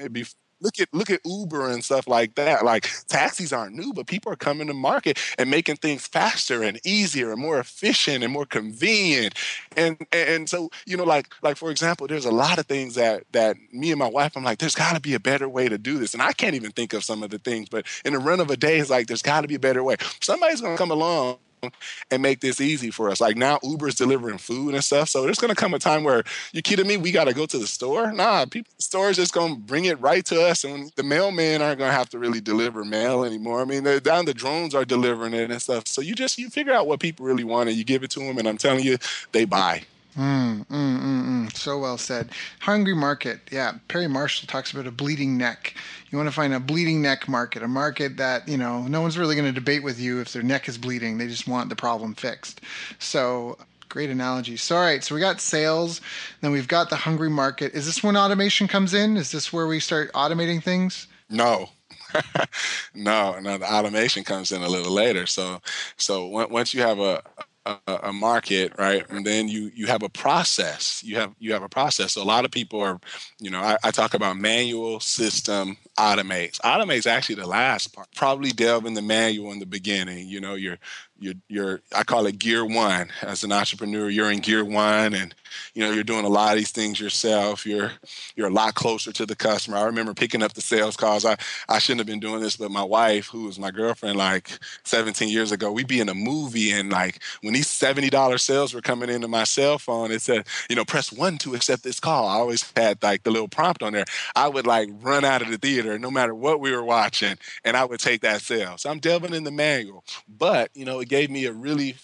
look 0.62 0.80
at 0.80 0.94
look 0.94 1.10
at 1.10 1.22
Uber 1.26 1.70
and 1.70 1.84
stuff 1.84 2.08
like 2.08 2.36
that. 2.36 2.66
Like 2.66 2.90
taxis 3.08 3.54
aren't 3.54 3.76
new, 3.76 3.94
but 3.94 4.08
people 4.08 4.32
are 4.32 4.38
coming 4.38 4.68
to 4.68 4.74
market 4.74 5.20
and 5.38 5.50
making 5.50 5.78
things 5.78 6.08
faster 6.08 6.64
and 6.64 6.80
easier 6.86 7.32
and 7.32 7.42
more 7.42 7.60
efficient 7.60 8.24
and 8.24 8.34
more 8.34 8.46
convenient. 8.46 9.36
And 9.76 9.98
and 10.12 10.50
so 10.50 10.70
you 10.86 10.98
know, 10.98 11.04
like 11.04 11.34
like 11.42 11.58
for 11.58 11.72
example, 11.72 12.08
there's 12.08 12.26
a 12.26 12.32
lot 12.32 12.60
of 12.60 12.66
things 12.66 12.96
that 12.96 13.24
that 13.32 13.58
me 13.72 13.92
and 13.92 14.00
my 14.00 14.10
wife, 14.10 14.36
I'm 14.36 14.44
like, 14.44 14.60
there's 14.60 14.76
got 14.76 14.96
to 14.96 15.02
be 15.02 15.14
a 15.14 15.20
better 15.20 15.50
way 15.50 15.70
to 15.70 15.78
do 15.78 15.98
this, 16.00 16.14
and 16.14 16.22
I 16.22 16.34
can't 16.34 16.56
even 16.56 16.72
think 16.72 16.94
of 16.94 17.04
some 17.04 17.24
of 17.24 17.30
the 17.30 17.40
things. 17.40 17.70
But 17.70 17.86
in 18.06 18.14
the 18.14 18.20
run 18.20 18.40
of 18.40 18.50
a 18.50 18.58
day, 18.58 18.80
it's 18.80 18.90
like 18.90 19.08
there's 19.08 19.22
got 19.22 19.42
to 19.42 19.48
be 19.48 19.56
a 19.56 19.60
better 19.60 19.84
way. 19.84 19.98
Somebody's 20.22 20.62
gonna 20.62 20.78
come 20.78 20.92
along 20.92 21.38
and 22.12 22.22
make 22.22 22.40
this 22.40 22.62
easy 22.62 22.92
for 22.92 23.10
us. 23.10 23.22
Like 23.22 23.38
now 23.38 23.60
Uber's 23.64 23.96
delivering 23.96 24.38
food 24.38 24.74
and 24.74 24.84
stuff. 24.84 25.10
So 25.10 25.24
there's 25.24 25.40
gonna 25.40 25.56
come 25.56 25.74
a 25.74 25.80
time 25.80 26.04
where 26.04 26.24
you 26.54 26.62
kidding 26.62 26.88
me? 26.88 26.98
We 26.98 27.12
gotta 27.12 27.34
go 27.34 27.46
to 27.46 27.58
the 27.58 27.68
store? 27.68 28.12
Nah, 28.12 28.46
people 28.46 28.72
the 28.78 28.84
store 28.84 29.12
just 29.12 29.34
gonna 29.34 29.56
bring 29.56 29.86
it 29.86 30.00
right 30.00 30.26
to 30.26 30.42
us 30.44 30.64
and 30.64 30.92
the 30.96 31.04
mailmen 31.04 31.62
aren't 31.62 31.80
gonna 31.80 31.92
have 31.92 32.10
to 32.10 32.20
really 32.20 32.42
deliver 32.42 32.84
mail 32.84 33.24
anymore. 33.24 33.62
I 33.62 33.66
mean, 33.66 33.84
down 34.00 34.26
the 34.26 34.34
drones 34.34 34.76
are 34.76 34.86
delivering 34.86 35.34
it 35.34 35.52
and 35.52 35.62
stuff. 35.62 35.88
So 35.88 36.02
you 36.02 36.16
just 36.16 36.38
you 36.38 36.50
figure 36.50 36.74
out 36.74 36.88
what 36.88 37.00
people 37.00 37.26
really 37.26 37.44
want 37.44 37.70
and 37.70 37.78
you 37.78 37.84
give 37.84 38.04
it 38.04 38.12
to 38.12 38.20
them 38.20 38.38
and 38.38 38.48
I'm 38.48 38.58
telling 38.58 38.84
you, 38.84 38.98
they 39.32 39.46
buy. 39.46 39.84
Mm, 40.18 40.66
mm, 40.66 41.00
mm, 41.00 41.26
mm. 41.26 41.56
So 41.56 41.78
well 41.78 41.98
said. 41.98 42.30
Hungry 42.62 42.96
market. 42.96 43.40
Yeah. 43.52 43.74
Perry 43.88 44.08
Marshall 44.08 44.48
talks 44.48 44.72
about 44.72 44.88
a 44.88 44.92
bleeding 44.92 45.38
neck. 45.38 45.76
You 46.10 46.18
want 46.18 46.28
to 46.28 46.36
find 46.36 46.54
a 46.54 46.60
bleeding 46.60 47.02
neck 47.02 47.28
market, 47.28 47.62
a 47.62 47.68
market 47.68 48.18
that, 48.18 48.48
you 48.48 48.58
know, 48.58 48.82
no 48.88 49.02
one's 49.02 49.18
really 49.18 49.36
going 49.36 49.46
to 49.46 49.52
debate 49.52 49.84
with 49.84 50.00
you 50.00 50.20
if 50.20 50.34
their 50.34 50.42
neck 50.42 50.68
is 50.68 50.78
bleeding. 50.78 51.18
They 51.18 51.28
just 51.28 51.48
want 51.48 51.70
the 51.70 51.76
problem 51.76 52.16
fixed. 52.16 52.62
So 52.98 53.60
great 53.90 54.10
analogy. 54.10 54.58
So, 54.58 54.76
all 54.78 54.82
right. 54.82 55.04
So 55.04 55.14
we 55.14 55.22
got 55.22 55.40
sales, 55.40 56.02
then 56.42 56.52
we've 56.52 56.68
got 56.68 56.90
the 56.90 56.96
hungry 56.96 57.30
market. 57.30 57.74
Is 57.74 57.86
this 57.86 58.04
when 58.04 58.18
automation 58.18 58.68
comes 58.68 58.96
in? 58.96 59.18
Is 59.18 59.32
this 59.32 59.54
where 59.54 59.68
we 59.68 59.80
start 59.80 60.12
automating 60.14 60.64
things? 60.64 61.08
No. 61.30 61.70
no, 62.96 63.40
no, 63.40 63.58
the 63.58 63.72
automation 63.72 64.24
comes 64.24 64.52
in 64.52 64.64
a 64.64 64.68
little 64.68 64.94
later. 64.94 65.28
So, 65.28 65.62
so 65.98 66.26
once 66.26 66.74
you 66.74 66.82
have 66.82 67.00
a, 67.00 67.22
a, 67.68 68.00
a, 68.04 68.14
market, 68.14 68.74
right? 68.78 69.06
And 69.10 69.26
then 69.26 69.48
you 69.48 69.72
you 69.76 69.88
have 69.88 70.04
a 70.04 70.10
process. 70.10 71.04
You 71.04 71.18
have 71.18 71.34
you 71.40 71.54
have 71.54 71.64
a 71.64 71.70
process. 71.70 72.14
So 72.14 72.22
a 72.22 72.24
lot 72.24 72.46
of 72.46 72.52
people 72.52 72.82
are, 72.82 73.00
you 73.40 73.50
know, 73.50 73.60
I, 73.60 73.78
I 73.84 73.92
talk 73.92 74.14
about 74.14 74.38
manual 74.38 75.00
system 75.00 75.78
automates. 75.98 76.60
Automate's 76.64 77.08
actually 77.08 77.36
the 77.36 77.48
last 77.48 77.94
part. 77.94 78.08
Probably 78.16 78.52
delve 78.52 78.86
in 78.86 78.94
the 78.94 79.02
manual 79.02 79.52
in 79.52 79.60
the 79.60 79.66
beginning. 79.66 80.28
You 80.28 80.40
know, 80.40 80.56
you're 80.56 80.78
you're, 81.20 81.34
you're 81.48 81.82
I 81.96 82.04
call 82.04 82.26
it 82.28 82.40
gear 82.40 82.66
one. 82.66 83.10
As 83.22 83.44
an 83.44 83.52
entrepreneur, 83.52 84.10
you're 84.10 84.32
in 84.32 84.40
gear 84.40 84.64
one, 84.64 85.14
and 85.14 85.34
you 85.74 85.84
know 85.84 85.92
you're 85.92 86.04
doing 86.04 86.26
a 86.26 86.30
lot 86.30 86.52
of 86.52 86.58
these 86.58 86.72
things 86.72 87.00
yourself. 87.00 87.66
You're 87.66 87.92
you're 88.36 88.48
a 88.48 88.54
lot 88.54 88.76
closer 88.76 89.12
to 89.14 89.26
the 89.26 89.36
customer. 89.36 89.78
I 89.78 89.84
remember 89.84 90.14
picking 90.14 90.44
up 90.44 90.54
the 90.54 90.62
sales 90.62 90.96
calls. 90.96 91.26
I 91.26 91.38
I 91.68 91.80
shouldn't 91.80 92.02
have 92.02 92.08
been 92.08 92.20
doing 92.20 92.42
this, 92.42 92.58
but 92.58 92.72
my 92.72 92.84
wife, 92.84 93.28
who 93.28 93.46
was 93.46 93.58
my 93.58 93.72
girlfriend, 93.72 94.18
like 94.18 94.50
17 94.84 95.30
years 95.30 95.52
ago, 95.52 95.72
we'd 95.72 95.88
be 95.88 96.00
in 96.00 96.10
a 96.10 96.14
movie, 96.14 96.72
and 96.72 96.92
like 96.92 97.22
when 97.42 97.54
these 97.54 97.68
seventy 97.68 98.10
dollar 98.10 98.38
sales 98.38 98.74
were 98.74 98.82
coming 98.82 99.10
into 99.10 99.28
my 99.28 99.44
cell 99.44 99.78
phone, 99.80 100.12
it 100.12 100.22
said, 100.22 100.46
you 100.70 100.76
know, 100.76 100.86
press 100.86 101.12
one 101.12 101.38
to 101.40 101.56
accept 101.56 101.84
this 101.84 102.00
call. 102.00 102.28
I 102.28 102.36
always 102.36 102.72
had 102.76 103.02
like 103.02 103.24
the 103.24 103.32
little 103.32 103.48
prompt 103.48 103.82
on 103.82 103.94
there. 103.94 104.06
I 104.36 104.48
would 104.48 104.68
like 104.68 104.90
run 105.02 105.26
out 105.26 105.42
of 105.42 105.50
the 105.50 105.58
theater, 105.58 105.98
no 105.98 106.12
matter 106.12 106.36
what 106.36 106.60
we 106.60 106.72
were 106.72 106.84
watching, 106.84 107.38
and 107.64 107.76
I 107.76 107.86
would 107.86 108.00
take 108.00 108.22
that 108.22 108.42
sale. 108.42 108.78
So 108.78 108.90
I'm 108.90 109.00
delving 109.00 109.34
in 109.34 109.44
the 109.44 109.52
manual, 109.52 110.04
but 110.28 110.70
you 110.76 110.86
know 110.86 111.00
gave 111.08 111.30
me 111.30 111.46
a 111.46 111.52
really 111.52 111.96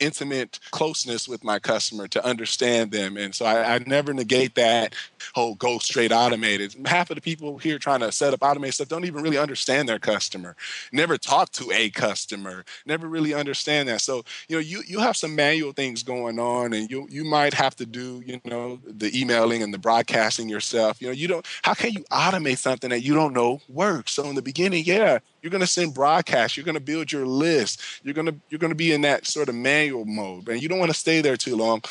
intimate 0.00 0.58
closeness 0.70 1.28
with 1.28 1.44
my 1.44 1.58
customer 1.58 2.08
to 2.08 2.24
understand 2.24 2.90
them. 2.90 3.16
And 3.16 3.34
so 3.34 3.44
I, 3.44 3.74
I, 3.74 3.78
never 3.86 4.14
negate 4.14 4.54
that 4.54 4.94
whole 5.34 5.54
go 5.54 5.78
straight 5.78 6.10
automated. 6.10 6.74
Half 6.86 7.10
of 7.10 7.16
the 7.16 7.20
people 7.20 7.58
here 7.58 7.78
trying 7.78 8.00
to 8.00 8.10
set 8.10 8.32
up 8.32 8.42
automated 8.42 8.74
stuff 8.74 8.88
don't 8.88 9.04
even 9.04 9.22
really 9.22 9.36
understand 9.36 9.88
their 9.88 9.98
customer, 9.98 10.56
never 10.90 11.18
talk 11.18 11.50
to 11.52 11.70
a 11.72 11.90
customer, 11.90 12.64
never 12.86 13.06
really 13.06 13.34
understand 13.34 13.88
that. 13.88 14.00
So, 14.00 14.24
you 14.48 14.56
know, 14.56 14.60
you, 14.60 14.82
you 14.86 15.00
have 15.00 15.16
some 15.16 15.34
manual 15.36 15.72
things 15.72 16.02
going 16.02 16.38
on 16.38 16.72
and 16.72 16.90
you 16.90 17.06
you 17.10 17.24
might 17.24 17.54
have 17.54 17.76
to 17.76 17.86
do, 17.86 18.22
you 18.24 18.40
know, 18.44 18.80
the 18.86 19.16
emailing 19.18 19.62
and 19.62 19.72
the 19.74 19.78
broadcasting 19.78 20.48
yourself. 20.48 21.00
You 21.02 21.08
know, 21.08 21.12
you 21.12 21.28
don't 21.28 21.46
how 21.62 21.74
can 21.74 21.92
you 21.92 22.04
automate 22.10 22.58
something 22.58 22.90
that 22.90 23.02
you 23.02 23.14
don't 23.14 23.34
know 23.34 23.60
works? 23.68 24.12
So 24.12 24.24
in 24.24 24.34
the 24.34 24.42
beginning, 24.42 24.84
yeah, 24.86 25.18
you're 25.42 25.50
going 25.50 25.60
to 25.60 25.66
send 25.66 25.94
broadcasts 25.94 26.56
you're 26.56 26.64
going 26.64 26.74
to 26.74 26.80
build 26.80 27.10
your 27.10 27.26
list 27.26 27.80
you're 28.02 28.14
going 28.14 28.26
to 28.26 28.34
you're 28.48 28.58
going 28.58 28.70
to 28.70 28.76
be 28.76 28.92
in 28.92 29.00
that 29.02 29.26
sort 29.26 29.48
of 29.48 29.54
manual 29.54 30.04
mode 30.04 30.48
and 30.48 30.62
you 30.62 30.68
don't 30.68 30.78
want 30.78 30.90
to 30.90 30.98
stay 30.98 31.20
there 31.20 31.36
too 31.36 31.56
long 31.56 31.82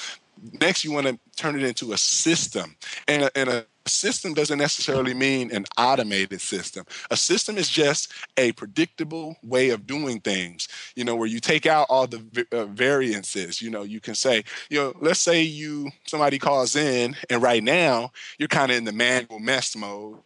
next 0.62 0.84
you 0.84 0.92
want 0.92 1.08
to 1.08 1.18
turn 1.36 1.56
it 1.56 1.64
into 1.64 1.94
a 1.94 1.98
system 1.98 2.76
and 3.08 3.24
a, 3.24 3.38
and 3.38 3.50
a 3.50 3.66
system 3.90 4.34
doesn't 4.34 4.58
necessarily 4.58 5.14
mean 5.14 5.52
an 5.52 5.66
automated 5.78 6.40
system. 6.40 6.86
A 7.12 7.18
system 7.18 7.58
is 7.58 7.68
just 7.68 8.14
a 8.38 8.52
predictable 8.54 9.36
way 9.44 9.70
of 9.70 9.86
doing 9.86 10.20
things, 10.22 10.68
you 10.96 11.04
know, 11.04 11.16
where 11.16 11.28
you 11.28 11.40
take 11.40 11.66
out 11.66 11.88
all 11.90 12.08
the 12.08 12.48
uh, 12.52 12.66
variances. 12.66 13.62
You 13.62 13.70
know, 13.70 13.84
you 13.84 14.00
can 14.00 14.16
say, 14.16 14.44
you 14.70 14.80
know, 14.80 14.94
let's 15.02 15.20
say 15.20 15.42
you 15.42 15.90
somebody 16.06 16.40
calls 16.40 16.76
in 16.76 17.16
and 17.30 17.42
right 17.42 17.64
now 17.64 18.12
you're 18.38 18.48
kind 18.48 18.72
of 18.72 18.78
in 18.78 18.86
the 18.86 18.94
manual 18.94 19.40
mess 19.40 19.76
mode 19.76 20.20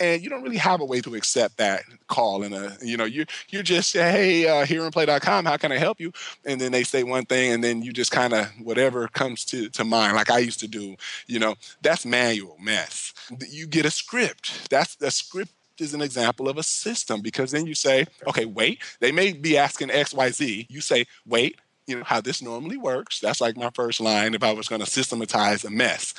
and 0.00 0.22
you 0.22 0.30
don't 0.30 0.42
really 0.42 0.56
have 0.56 0.80
a 0.80 0.84
way 0.84 1.00
to 1.00 1.14
accept 1.14 1.56
that 1.58 1.82
call 2.08 2.42
and 2.42 2.54
a 2.54 2.76
you 2.82 2.96
know 2.96 3.04
you 3.04 3.24
you 3.48 3.62
just 3.62 3.90
say 3.90 4.10
hey 4.10 4.48
uh, 4.48 4.66
hearandplay.com 4.66 5.44
how 5.44 5.56
can 5.56 5.72
i 5.72 5.78
help 5.78 6.00
you? 6.00 6.12
And 6.44 6.60
then 6.60 6.72
they 6.72 6.84
say 6.84 7.02
one 7.02 7.24
thing 7.26 7.52
and 7.52 7.62
then 7.62 7.82
you 7.82 7.92
just 7.92 8.10
kind 8.10 8.32
of 8.32 8.46
whatever 8.60 9.08
comes 9.08 9.44
to 9.46 9.68
to 9.70 9.84
mind 9.84 10.14
like 10.14 10.30
i 10.30 10.38
used 10.38 10.60
to 10.60 10.68
do 10.68 10.96
you 11.26 11.38
know 11.38 11.54
that's 11.82 12.04
manual 12.04 12.56
mess 12.60 13.12
you 13.50 13.66
get 13.66 13.86
a 13.86 13.90
script. 13.90 14.70
That's 14.70 14.96
a 15.00 15.10
script 15.10 15.52
is 15.80 15.94
an 15.94 16.02
example 16.02 16.48
of 16.48 16.56
a 16.56 16.62
system 16.62 17.20
because 17.20 17.50
then 17.50 17.66
you 17.66 17.74
say, 17.74 18.06
okay, 18.28 18.44
wait, 18.44 18.80
they 19.00 19.10
may 19.10 19.32
be 19.32 19.58
asking 19.58 19.88
XYZ. 19.88 20.66
You 20.70 20.80
say, 20.80 21.06
wait, 21.26 21.58
you 21.86 21.96
know 21.96 22.04
how 22.04 22.20
this 22.20 22.42
normally 22.42 22.76
works. 22.76 23.20
That's 23.20 23.40
like 23.40 23.56
my 23.56 23.70
first 23.74 24.00
line 24.00 24.34
if 24.34 24.42
i 24.42 24.52
was 24.52 24.68
going 24.68 24.80
to 24.80 24.86
systematize 24.86 25.64
a 25.64 25.70
mess. 25.70 26.14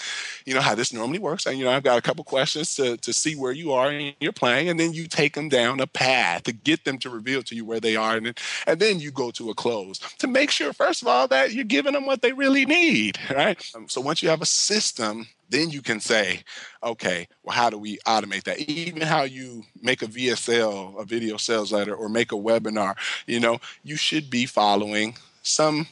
You 0.45 0.53
know 0.53 0.61
how 0.61 0.75
this 0.75 0.93
normally 0.93 1.19
works 1.19 1.45
and 1.45 1.57
you 1.57 1.65
know 1.65 1.71
i've 1.71 1.83
got 1.83 1.97
a 1.97 2.01
couple 2.01 2.23
questions 2.23 2.75
to, 2.75 2.97
to 2.97 3.13
see 3.13 3.35
where 3.35 3.51
you 3.51 3.71
are 3.71 3.91
in 3.91 4.13
your 4.19 4.31
playing 4.31 4.69
and 4.69 4.79
then 4.79 4.93
you 4.93 5.07
take 5.07 5.33
them 5.33 5.49
down 5.49 5.79
a 5.79 5.87
path 5.87 6.43
to 6.43 6.53
get 6.53 6.83
them 6.85 6.97
to 6.99 7.09
reveal 7.09 7.41
to 7.43 7.55
you 7.55 7.65
where 7.65 7.79
they 7.79 7.95
are 7.95 8.17
and, 8.17 8.37
and 8.67 8.79
then 8.79 8.99
you 8.99 9.11
go 9.11 9.31
to 9.31 9.49
a 9.49 9.55
close 9.55 9.99
to 10.17 10.27
make 10.27 10.51
sure 10.51 10.73
first 10.73 11.01
of 11.01 11.07
all 11.07 11.27
that 11.27 11.53
you're 11.53 11.63
giving 11.63 11.93
them 11.93 12.05
what 12.05 12.21
they 12.21 12.33
really 12.33 12.65
need 12.65 13.17
right? 13.31 13.63
Um, 13.75 13.87
so 13.89 14.01
once 14.01 14.21
you 14.21 14.29
have 14.29 14.41
a 14.41 14.45
system 14.45 15.27
then 15.49 15.69
you 15.69 15.81
can 15.81 15.99
say, 15.99 16.41
okay, 16.83 17.27
well, 17.43 17.55
how 17.55 17.69
do 17.69 17.77
we 17.77 17.97
automate 17.99 18.43
that? 18.43 18.59
Even 18.61 19.01
how 19.01 19.23
you 19.23 19.63
make 19.81 20.01
a 20.01 20.07
VSL, 20.07 20.99
a 20.99 21.05
video 21.05 21.37
sales 21.37 21.71
letter, 21.71 21.95
or 21.95 22.09
make 22.09 22.31
a 22.31 22.35
webinar, 22.35 22.95
you 23.27 23.39
know, 23.39 23.59
you 23.83 23.95
should 23.95 24.29
be 24.29 24.45
following 24.47 25.15
some 25.45 25.87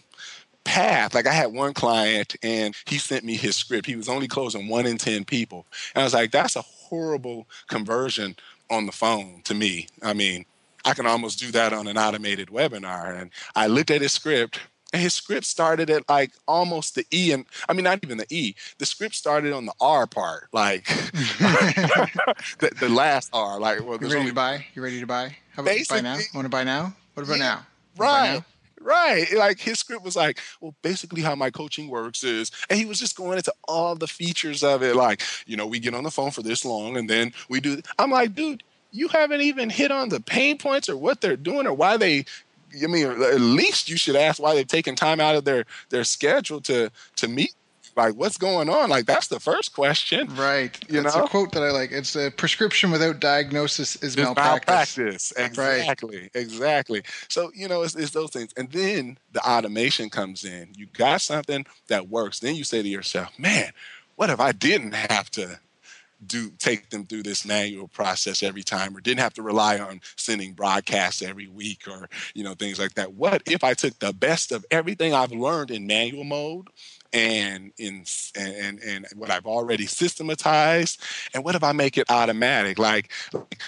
path. 0.63 1.13
Like 1.13 1.27
I 1.27 1.33
had 1.33 1.53
one 1.53 1.73
client 1.73 2.35
and 2.43 2.75
he 2.85 2.97
sent 2.97 3.23
me 3.23 3.35
his 3.35 3.55
script. 3.55 3.85
He 3.85 3.95
was 3.95 4.09
only 4.09 4.27
closing 4.27 4.67
one 4.67 4.85
in 4.85 4.97
10 4.97 5.25
people. 5.25 5.65
And 5.93 6.01
I 6.01 6.05
was 6.05 6.13
like, 6.13 6.31
that's 6.31 6.55
a 6.55 6.61
horrible 6.61 7.47
conversion 7.67 8.35
on 8.69 8.85
the 8.85 8.91
phone 8.91 9.41
to 9.43 9.53
me. 9.53 9.87
I 10.01 10.13
mean, 10.13 10.45
I 10.85 10.93
can 10.93 11.05
almost 11.05 11.39
do 11.39 11.51
that 11.51 11.73
on 11.73 11.87
an 11.87 11.97
automated 11.97 12.49
webinar. 12.49 13.19
And 13.19 13.29
I 13.55 13.67
looked 13.67 13.91
at 13.91 14.01
his 14.01 14.13
script 14.13 14.59
and 14.91 15.01
his 15.01 15.13
script 15.13 15.45
started 15.45 15.89
at 15.89 16.07
like 16.07 16.31
almost 16.47 16.95
the 16.95 17.05
E 17.11 17.31
and 17.31 17.45
I 17.67 17.73
mean 17.73 17.83
not 17.83 17.99
even 18.03 18.17
the 18.17 18.27
E. 18.29 18.53
The 18.77 18.85
script 18.85 19.15
started 19.15 19.51
on 19.51 19.65
the 19.65 19.73
R 19.81 20.05
part, 20.05 20.49
like 20.53 20.85
the, 22.59 22.71
the, 22.79 22.89
last 22.89 23.31
R. 23.33 23.59
Like 23.59 23.79
well, 23.79 23.97
you 23.99 24.07
ready 24.07 24.15
only... 24.15 24.29
to 24.29 24.35
buy? 24.35 24.65
You 24.75 24.83
ready 24.83 24.99
to 24.99 25.07
buy? 25.07 25.35
How 25.55 25.63
about 25.63 25.75
buy 25.89 26.01
now? 26.01 26.17
Want 26.35 26.45
to 26.45 26.49
buy 26.49 26.63
now? 26.63 26.93
What 27.15 27.23
about 27.23 27.39
yeah, 27.39 27.43
now? 27.43 27.65
Right. 27.97 28.43
Right. 28.83 29.31
Like 29.33 29.59
his 29.59 29.79
script 29.79 30.03
was 30.03 30.15
like, 30.15 30.39
well, 30.59 30.75
basically 30.81 31.21
how 31.21 31.35
my 31.35 31.49
coaching 31.49 31.89
works 31.89 32.23
is, 32.23 32.51
and 32.69 32.77
he 32.77 32.85
was 32.85 32.99
just 32.99 33.15
going 33.15 33.37
into 33.37 33.53
all 33.67 33.95
the 33.95 34.07
features 34.07 34.63
of 34.63 34.83
it. 34.83 34.95
Like, 34.95 35.21
you 35.45 35.55
know, 35.55 35.65
we 35.65 35.79
get 35.79 35.95
on 35.95 36.03
the 36.03 36.11
phone 36.11 36.31
for 36.31 36.41
this 36.41 36.65
long 36.65 36.97
and 36.97 37.09
then 37.09 37.33
we 37.49 37.59
do. 37.59 37.81
I'm 37.97 38.11
like, 38.11 38.35
dude, 38.35 38.63
you 38.91 39.07
haven't 39.07 39.41
even 39.41 39.69
hit 39.69 39.91
on 39.91 40.09
the 40.09 40.19
pain 40.19 40.57
points 40.57 40.89
or 40.89 40.97
what 40.97 41.21
they're 41.21 41.37
doing 41.37 41.65
or 41.65 41.73
why 41.73 41.97
they 41.97 42.25
I 42.83 42.87
mean, 42.87 43.05
at 43.05 43.39
least 43.39 43.87
you 43.87 43.97
should 43.97 44.15
ask 44.15 44.41
why 44.41 44.55
they've 44.55 44.67
taken 44.67 44.95
time 44.95 45.19
out 45.19 45.35
of 45.35 45.45
their 45.45 45.65
their 45.89 46.03
schedule 46.03 46.59
to 46.61 46.91
to 47.17 47.27
meet 47.27 47.53
like 47.95 48.15
what's 48.15 48.37
going 48.37 48.69
on? 48.69 48.89
Like 48.89 49.05
that's 49.05 49.27
the 49.27 49.39
first 49.39 49.73
question 49.73 50.33
right. 50.35 50.77
you 50.89 51.01
it's 51.01 51.15
know? 51.15 51.23
a 51.23 51.27
quote 51.27 51.51
that 51.53 51.63
i 51.63 51.71
like. 51.71 51.91
It's 51.91 52.15
a 52.15 52.31
prescription 52.31 52.91
without 52.91 53.19
diagnosis 53.19 53.95
is 53.97 54.17
malpractice. 54.17 54.67
malpractice. 54.67 55.33
Exactly. 55.37 56.17
Right. 56.17 56.31
exactly. 56.33 57.03
So 57.27 57.51
you 57.53 57.67
know 57.67 57.81
it's, 57.83 57.95
it's 57.95 58.11
those 58.11 58.31
things. 58.31 58.51
And 58.57 58.71
then 58.71 59.17
the 59.31 59.41
automation 59.47 60.09
comes 60.09 60.43
in. 60.43 60.69
You 60.75 60.87
got 60.93 61.21
something 61.21 61.65
that 61.87 62.09
works. 62.09 62.39
Then 62.39 62.55
you 62.55 62.63
say 62.63 62.81
to 62.81 62.89
yourself 62.89 63.37
man 63.37 63.71
what 64.15 64.29
if 64.29 64.39
i 64.39 64.51
didn't 64.51 64.93
have 64.93 65.29
to 65.31 65.59
do 66.25 66.51
take 66.57 66.89
them 66.89 67.05
through 67.05 67.23
this 67.23 67.45
manual 67.45 67.87
process 67.87 68.43
every 68.43 68.63
time 68.63 68.95
or 68.95 69.01
didn't 69.01 69.19
have 69.19 69.33
to 69.33 69.41
rely 69.41 69.77
on 69.77 69.99
sending 70.15 70.53
broadcasts 70.53 71.21
every 71.21 71.47
week 71.47 71.81
or 71.87 72.07
you 72.33 72.43
know 72.43 72.53
things 72.53 72.79
like 72.79 72.93
that? 72.93 73.13
What 73.13 73.41
if 73.45 73.63
i 73.63 73.73
took 73.73 73.97
the 73.99 74.13
best 74.13 74.51
of 74.51 74.65
everything 74.71 75.13
i've 75.13 75.31
learned 75.31 75.71
in 75.71 75.85
manual 75.85 76.23
mode 76.23 76.67
and 77.13 77.71
in 77.77 78.05
and 78.35 78.79
and 78.79 79.07
what 79.15 79.29
I've 79.29 79.45
already 79.45 79.85
systematized, 79.85 81.01
and 81.33 81.43
what 81.43 81.55
if 81.55 81.63
I 81.63 81.71
make 81.71 81.97
it 81.97 82.09
automatic? 82.09 82.79
Like 82.79 83.11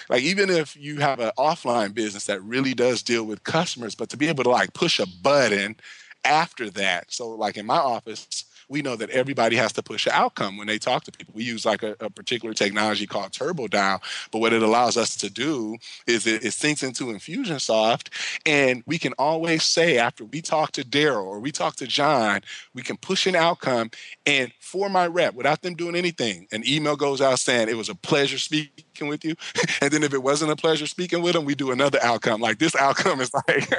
like 0.08 0.22
even 0.22 0.50
if 0.50 0.76
you 0.76 0.98
have 0.98 1.20
an 1.20 1.30
offline 1.38 1.94
business 1.94 2.26
that 2.26 2.42
really 2.42 2.74
does 2.74 3.02
deal 3.02 3.24
with 3.24 3.44
customers, 3.44 3.94
but 3.94 4.08
to 4.10 4.16
be 4.16 4.28
able 4.28 4.44
to 4.44 4.50
like 4.50 4.72
push 4.74 4.98
a 4.98 5.06
button 5.22 5.76
after 6.24 6.68
that. 6.70 7.12
So 7.12 7.28
like 7.30 7.56
in 7.56 7.66
my 7.66 7.78
office, 7.78 8.45
we 8.68 8.82
know 8.82 8.96
that 8.96 9.10
everybody 9.10 9.56
has 9.56 9.72
to 9.74 9.82
push 9.82 10.06
an 10.06 10.12
outcome 10.14 10.56
when 10.56 10.66
they 10.66 10.78
talk 10.78 11.04
to 11.04 11.12
people. 11.12 11.34
We 11.36 11.44
use 11.44 11.64
like 11.64 11.82
a, 11.82 11.96
a 12.00 12.10
particular 12.10 12.54
technology 12.54 13.06
called 13.06 13.32
TurboDial, 13.32 14.00
but 14.30 14.38
what 14.38 14.52
it 14.52 14.62
allows 14.62 14.96
us 14.96 15.16
to 15.16 15.30
do 15.30 15.76
is 16.06 16.26
it, 16.26 16.44
it 16.44 16.52
syncs 16.52 16.82
into 16.82 17.04
Infusionsoft, 17.04 18.08
and 18.44 18.82
we 18.86 18.98
can 18.98 19.12
always 19.18 19.62
say 19.62 19.98
after 19.98 20.24
we 20.24 20.40
talk 20.42 20.72
to 20.72 20.82
Daryl 20.82 21.26
or 21.26 21.40
we 21.40 21.52
talk 21.52 21.76
to 21.76 21.86
John, 21.86 22.40
we 22.74 22.82
can 22.82 22.96
push 22.96 23.26
an 23.26 23.36
outcome, 23.36 23.90
and 24.26 24.52
for 24.60 24.88
my 24.88 25.06
rep, 25.06 25.34
without 25.34 25.62
them 25.62 25.74
doing 25.74 25.94
anything, 25.94 26.48
an 26.50 26.62
email 26.66 26.96
goes 26.96 27.20
out 27.20 27.38
saying 27.38 27.68
it 27.68 27.76
was 27.76 27.88
a 27.88 27.94
pleasure 27.94 28.38
speaking 28.38 29.08
with 29.08 29.24
you, 29.24 29.36
and 29.80 29.90
then 29.90 30.02
if 30.02 30.12
it 30.12 30.22
wasn't 30.22 30.50
a 30.50 30.56
pleasure 30.56 30.86
speaking 30.86 31.22
with 31.22 31.34
them, 31.34 31.44
we 31.44 31.54
do 31.54 31.70
another 31.70 31.98
outcome. 32.02 32.40
Like 32.40 32.58
this 32.58 32.74
outcome 32.74 33.20
is 33.20 33.32
like 33.48 33.70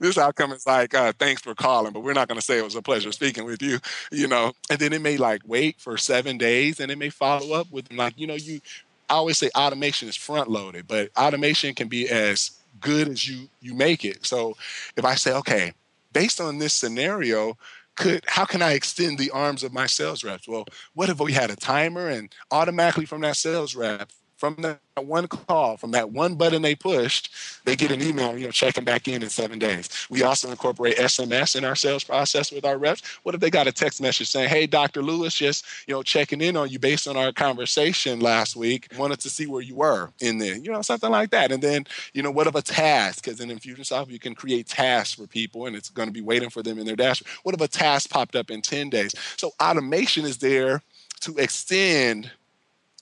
this 0.00 0.18
outcome 0.18 0.52
is 0.52 0.66
like 0.66 0.94
uh, 0.94 1.12
thanks 1.18 1.42
for 1.42 1.54
calling, 1.54 1.92
but 1.92 2.00
we're 2.00 2.12
not 2.12 2.28
going 2.28 2.38
to 2.38 2.44
say 2.44 2.58
it 2.58 2.64
was 2.64 2.76
a 2.76 2.82
pleasure 2.82 3.10
speaking 3.12 3.44
with 3.44 3.62
you. 3.62 3.78
you 4.12 4.28
know, 4.28 4.52
and 4.70 4.78
then 4.78 4.92
it 4.92 5.00
may 5.00 5.16
like 5.16 5.42
wait 5.46 5.80
for 5.80 5.96
seven 5.96 6.38
days 6.38 6.80
and 6.80 6.90
it 6.90 6.98
may 6.98 7.10
follow 7.10 7.58
up 7.58 7.70
with 7.70 7.88
them. 7.88 7.96
like, 7.96 8.18
you 8.18 8.26
know, 8.26 8.34
you 8.34 8.60
I 9.08 9.14
always 9.14 9.38
say 9.38 9.50
automation 9.56 10.08
is 10.08 10.16
front 10.16 10.50
loaded, 10.50 10.88
but 10.88 11.10
automation 11.16 11.74
can 11.74 11.88
be 11.88 12.08
as 12.08 12.50
good 12.80 13.08
as 13.08 13.28
you 13.28 13.48
you 13.60 13.74
make 13.74 14.04
it. 14.04 14.26
So 14.26 14.56
if 14.96 15.04
I 15.04 15.14
say, 15.14 15.32
okay, 15.34 15.72
based 16.12 16.40
on 16.40 16.58
this 16.58 16.74
scenario, 16.74 17.56
could 17.96 18.24
how 18.26 18.44
can 18.44 18.62
I 18.62 18.72
extend 18.72 19.18
the 19.18 19.30
arms 19.30 19.62
of 19.62 19.72
my 19.72 19.86
sales 19.86 20.22
reps? 20.22 20.46
Well, 20.46 20.66
what 20.94 21.08
if 21.08 21.18
we 21.18 21.32
had 21.32 21.50
a 21.50 21.56
timer 21.56 22.08
and 22.08 22.32
automatically 22.50 23.06
from 23.06 23.22
that 23.22 23.36
sales 23.36 23.74
rep 23.74 24.10
from 24.36 24.56
that 24.58 24.80
one 24.96 25.26
call, 25.28 25.76
from 25.76 25.92
that 25.92 26.10
one 26.10 26.34
button 26.34 26.62
they 26.62 26.74
pushed, 26.74 27.34
they 27.64 27.74
get 27.74 27.90
an 27.90 28.02
email, 28.02 28.36
you 28.36 28.44
know, 28.44 28.50
checking 28.50 28.84
back 28.84 29.08
in 29.08 29.22
in 29.22 29.30
seven 29.30 29.58
days. 29.58 29.88
We 30.10 30.22
also 30.22 30.50
incorporate 30.50 30.96
SMS 30.96 31.56
in 31.56 31.64
our 31.64 31.74
sales 31.74 32.04
process 32.04 32.52
with 32.52 32.64
our 32.64 32.78
reps. 32.78 33.02
What 33.22 33.34
if 33.34 33.40
they 33.40 33.50
got 33.50 33.66
a 33.66 33.72
text 33.72 34.00
message 34.00 34.28
saying, 34.28 34.48
"Hey, 34.48 34.66
Dr. 34.66 35.02
Lewis, 35.02 35.34
just 35.34 35.64
you 35.86 35.94
know, 35.94 36.02
checking 36.02 36.40
in 36.40 36.56
on 36.56 36.68
you 36.68 36.78
based 36.78 37.08
on 37.08 37.16
our 37.16 37.32
conversation 37.32 38.20
last 38.20 38.56
week. 38.56 38.88
Wanted 38.96 39.20
to 39.20 39.30
see 39.30 39.46
where 39.46 39.62
you 39.62 39.76
were 39.76 40.10
in 40.20 40.38
there, 40.38 40.56
you 40.56 40.70
know, 40.70 40.82
something 40.82 41.10
like 41.10 41.30
that." 41.30 41.50
And 41.50 41.62
then, 41.62 41.86
you 42.12 42.22
know, 42.22 42.30
what 42.30 42.46
if 42.46 42.54
a 42.54 42.62
task? 42.62 43.24
Because 43.24 43.40
in 43.40 43.48
Infusionsoft, 43.48 44.10
you 44.10 44.18
can 44.18 44.34
create 44.34 44.66
tasks 44.66 45.14
for 45.14 45.26
people, 45.26 45.66
and 45.66 45.74
it's 45.74 45.88
going 45.88 46.08
to 46.08 46.12
be 46.12 46.20
waiting 46.20 46.50
for 46.50 46.62
them 46.62 46.78
in 46.78 46.86
their 46.86 46.96
dashboard. 46.96 47.30
What 47.42 47.54
if 47.54 47.60
a 47.60 47.68
task 47.68 48.10
popped 48.10 48.36
up 48.36 48.50
in 48.50 48.60
ten 48.60 48.90
days? 48.90 49.14
So 49.36 49.52
automation 49.62 50.24
is 50.26 50.38
there 50.38 50.82
to 51.20 51.36
extend 51.38 52.30